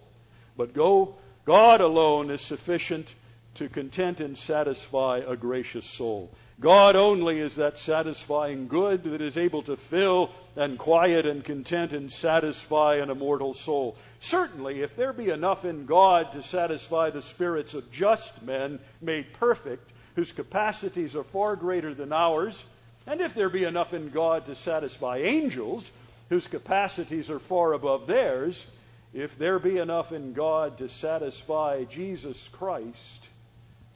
but 0.57 0.75
go, 0.75 1.15
God 1.45 1.81
alone 1.81 2.31
is 2.31 2.41
sufficient 2.41 3.07
to 3.55 3.69
content 3.69 4.21
and 4.21 4.37
satisfy 4.37 5.19
a 5.27 5.37
gracious 5.37 5.87
soul. 5.87 6.31
God 6.61 6.95
only 6.95 7.41
is 7.41 7.57
that 7.57 7.79
satisfying 7.79 8.69
good 8.69 9.05
that 9.05 9.21
is 9.21 9.37
able 9.37 9.63
to 9.65 9.77
fill 9.77 10.31
and 10.57 10.79
quiet 10.79 11.27
and 11.27 11.45
content 11.45 11.93
and 11.93 12.11
satisfy 12.13 12.97
an 12.97 13.11
immortal 13.11 13.55
soul. 13.55 13.97
Certainly, 14.21 14.83
if 14.83 14.95
there 14.97 15.13
be 15.13 15.31
enough 15.31 15.65
in 15.65 15.87
God 15.87 16.33
to 16.33 16.43
satisfy 16.43 17.11
the 17.11 17.23
spirits 17.23 17.75
of 17.75 17.91
just 17.91 18.43
men 18.43 18.79
made 19.01 19.33
perfect, 19.35 19.91
whose 20.15 20.31
capacities 20.31 21.17
are 21.17 21.25
far 21.25 21.57
greater 21.57 21.93
than 21.93 22.13
ours, 22.13 22.63
and 23.07 23.21
if 23.21 23.35
there 23.35 23.51
be 23.51 23.65
enough 23.65 23.93
in 23.93 24.11
God 24.11 24.47
to 24.47 24.55
satisfy 24.55 25.19
angels, 25.19 25.91
whose 26.29 26.47
capacities 26.47 27.31
are 27.31 27.41
far 27.41 27.73
above 27.73 28.07
theirs, 28.07 28.65
if 29.13 29.37
there 29.39 29.59
be 29.59 29.79
enough 29.79 30.13
in 30.13 30.33
God 30.33 30.79
to 30.79 30.89
satisfy 30.89 31.85
Jesus 31.85 32.49
Christ, 32.53 33.29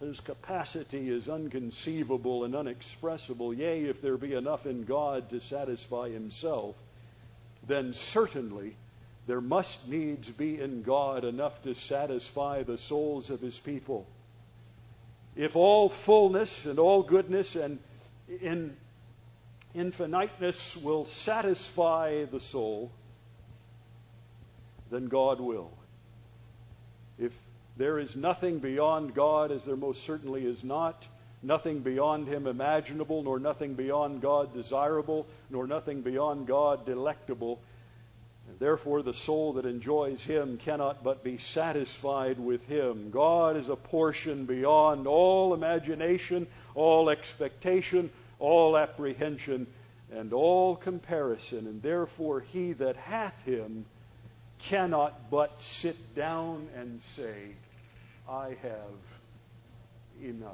whose 0.00 0.20
capacity 0.20 1.10
is 1.10 1.28
unconceivable 1.28 2.44
and 2.44 2.54
unexpressible, 2.54 3.52
yea, 3.52 3.84
if 3.84 4.00
there 4.00 4.16
be 4.16 4.34
enough 4.34 4.64
in 4.66 4.84
God 4.84 5.30
to 5.30 5.40
satisfy 5.40 6.10
himself, 6.10 6.76
then 7.66 7.92
certainly 7.92 8.76
there 9.26 9.40
must 9.40 9.88
needs 9.88 10.28
be 10.28 10.60
in 10.60 10.82
God 10.82 11.24
enough 11.24 11.62
to 11.64 11.74
satisfy 11.74 12.62
the 12.62 12.78
souls 12.78 13.28
of 13.28 13.40
his 13.40 13.58
people. 13.58 14.06
If 15.36 15.56
all 15.56 15.88
fullness 15.88 16.64
and 16.64 16.78
all 16.78 17.02
goodness 17.02 17.54
and 17.56 17.78
in 18.40 18.76
infiniteness 19.74 20.76
will 20.76 21.04
satisfy 21.06 22.24
the 22.24 22.40
soul, 22.40 22.90
then 24.90 25.08
God 25.08 25.40
will. 25.40 25.70
If 27.18 27.32
there 27.78 28.00
is 28.00 28.16
nothing 28.16 28.58
beyond 28.58 29.14
God, 29.14 29.52
as 29.52 29.64
there 29.64 29.76
most 29.76 30.04
certainly 30.04 30.44
is 30.44 30.64
not. 30.64 31.06
Nothing 31.44 31.78
beyond 31.78 32.26
Him 32.26 32.48
imaginable, 32.48 33.22
nor 33.22 33.38
nothing 33.38 33.74
beyond 33.74 34.20
God 34.20 34.52
desirable, 34.52 35.26
nor 35.48 35.68
nothing 35.68 36.02
beyond 36.02 36.48
God 36.48 36.84
delectable. 36.84 37.60
And 38.48 38.58
therefore, 38.58 39.02
the 39.02 39.14
soul 39.14 39.52
that 39.52 39.64
enjoys 39.64 40.20
Him 40.20 40.56
cannot 40.56 41.04
but 41.04 41.22
be 41.22 41.38
satisfied 41.38 42.40
with 42.40 42.66
Him. 42.66 43.12
God 43.12 43.56
is 43.56 43.68
a 43.68 43.76
portion 43.76 44.46
beyond 44.46 45.06
all 45.06 45.54
imagination, 45.54 46.48
all 46.74 47.10
expectation, 47.10 48.10
all 48.40 48.76
apprehension, 48.76 49.68
and 50.10 50.32
all 50.32 50.74
comparison. 50.74 51.68
And 51.68 51.80
therefore, 51.80 52.40
he 52.40 52.72
that 52.72 52.96
hath 52.96 53.40
Him 53.44 53.84
cannot 54.58 55.30
but 55.30 55.62
sit 55.62 56.16
down 56.16 56.66
and 56.76 57.00
say, 57.14 57.52
I 58.28 58.56
have 58.62 60.22
enough. 60.22 60.52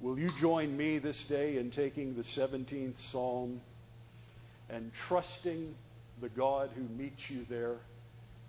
Will 0.00 0.18
you 0.18 0.30
join 0.40 0.76
me 0.76 0.98
this 0.98 1.22
day 1.24 1.58
in 1.58 1.70
taking 1.70 2.14
the 2.14 2.22
17th 2.22 2.98
Psalm 2.98 3.60
and 4.68 4.92
trusting 5.06 5.74
the 6.20 6.28
God 6.28 6.70
who 6.74 6.82
meets 7.00 7.30
you 7.30 7.46
there, 7.48 7.76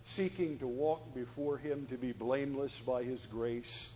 seeking 0.03 0.57
to 0.59 0.67
walk 0.67 1.13
before 1.13 1.57
Him 1.57 1.85
to 1.91 1.95
be 1.95 2.11
blameless 2.11 2.75
by 2.79 3.03
His 3.03 3.23
grace, 3.27 3.89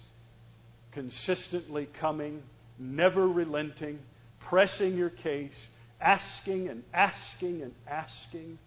consistently 0.92 1.88
coming, 2.00 2.44
never 2.78 3.28
relenting, 3.28 4.00
pressing 4.40 4.96
your 4.98 5.10
case, 5.10 5.52
asking 6.00 6.70
and 6.70 6.84
asking 6.94 7.64
and 7.64 7.74
asking? 7.88 8.60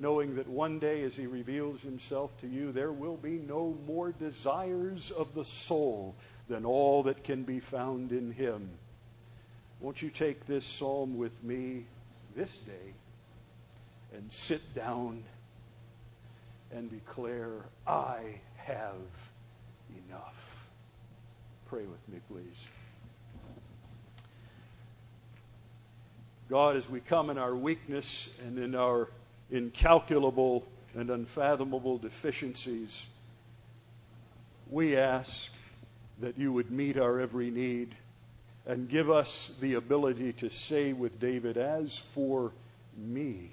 Knowing 0.00 0.34
that 0.36 0.48
one 0.48 0.78
day 0.78 1.02
as 1.02 1.14
he 1.14 1.26
reveals 1.26 1.82
himself 1.82 2.30
to 2.40 2.48
you, 2.48 2.72
there 2.72 2.90
will 2.90 3.18
be 3.18 3.38
no 3.46 3.76
more 3.86 4.12
desires 4.12 5.10
of 5.10 5.34
the 5.34 5.44
soul 5.44 6.14
than 6.48 6.64
all 6.64 7.02
that 7.02 7.22
can 7.22 7.44
be 7.44 7.60
found 7.60 8.10
in 8.10 8.32
him. 8.32 8.70
Won't 9.78 10.00
you 10.00 10.08
take 10.08 10.46
this 10.46 10.64
psalm 10.64 11.18
with 11.18 11.32
me 11.44 11.84
this 12.34 12.50
day 12.60 12.94
and 14.14 14.32
sit 14.32 14.74
down 14.74 15.22
and 16.72 16.90
declare, 16.90 17.66
I 17.86 18.40
have 18.56 18.94
enough? 20.08 20.34
Pray 21.66 21.84
with 21.84 22.08
me, 22.08 22.20
please. 22.30 22.56
God, 26.48 26.76
as 26.76 26.88
we 26.88 27.00
come 27.00 27.30
in 27.30 27.38
our 27.38 27.54
weakness 27.54 28.28
and 28.44 28.58
in 28.58 28.74
our 28.74 29.08
incalculable 29.50 30.64
and 30.94 31.10
unfathomable 31.10 31.98
deficiencies, 31.98 33.06
we 34.70 34.96
ask 34.96 35.50
that 36.20 36.38
you 36.38 36.52
would 36.52 36.70
meet 36.70 36.96
our 36.96 37.20
every 37.20 37.50
need 37.50 37.94
and 38.66 38.88
give 38.88 39.10
us 39.10 39.52
the 39.60 39.74
ability 39.74 40.32
to 40.34 40.50
say 40.50 40.92
with 40.92 41.18
David, 41.18 41.56
As 41.56 41.98
for 42.14 42.52
me, 42.96 43.50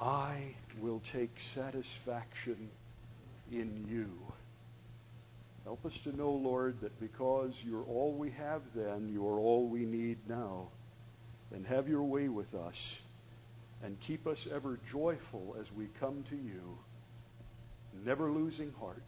I 0.00 0.54
will 0.80 1.02
take 1.12 1.36
satisfaction 1.54 2.70
in 3.52 3.86
you. 3.88 4.10
Help 5.64 5.84
us 5.84 5.96
to 6.04 6.16
know, 6.16 6.30
Lord, 6.30 6.80
that 6.80 6.98
because 7.00 7.52
you're 7.64 7.84
all 7.84 8.12
we 8.12 8.30
have 8.30 8.62
then, 8.74 9.10
you 9.12 9.28
are 9.28 9.38
all 9.38 9.66
we 9.66 9.84
need 9.84 10.18
now. 10.28 10.68
And 11.52 11.66
have 11.66 11.88
your 11.88 12.02
way 12.02 12.28
with 12.28 12.54
us 12.54 12.98
and 13.82 13.98
keep 14.00 14.26
us 14.26 14.46
ever 14.52 14.78
joyful 14.90 15.56
as 15.60 15.72
we 15.72 15.86
come 15.98 16.22
to 16.30 16.36
you, 16.36 16.78
never 18.04 18.30
losing 18.30 18.72
heart, 18.78 19.02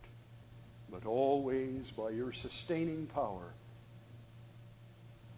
but 0.90 1.06
always 1.06 1.90
by 1.96 2.10
your 2.10 2.32
sustaining 2.32 3.06
power, 3.06 3.52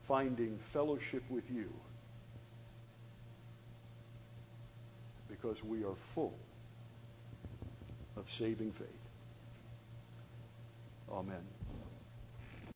finding 0.07 0.59
fellowship 0.73 1.23
with 1.29 1.45
you 1.51 1.73
because 5.29 5.63
we 5.63 5.85
are 5.85 5.97
full 6.15 6.39
of 8.17 8.25
saving 8.31 8.73
faith. 8.73 8.89
Amen. 11.11 11.54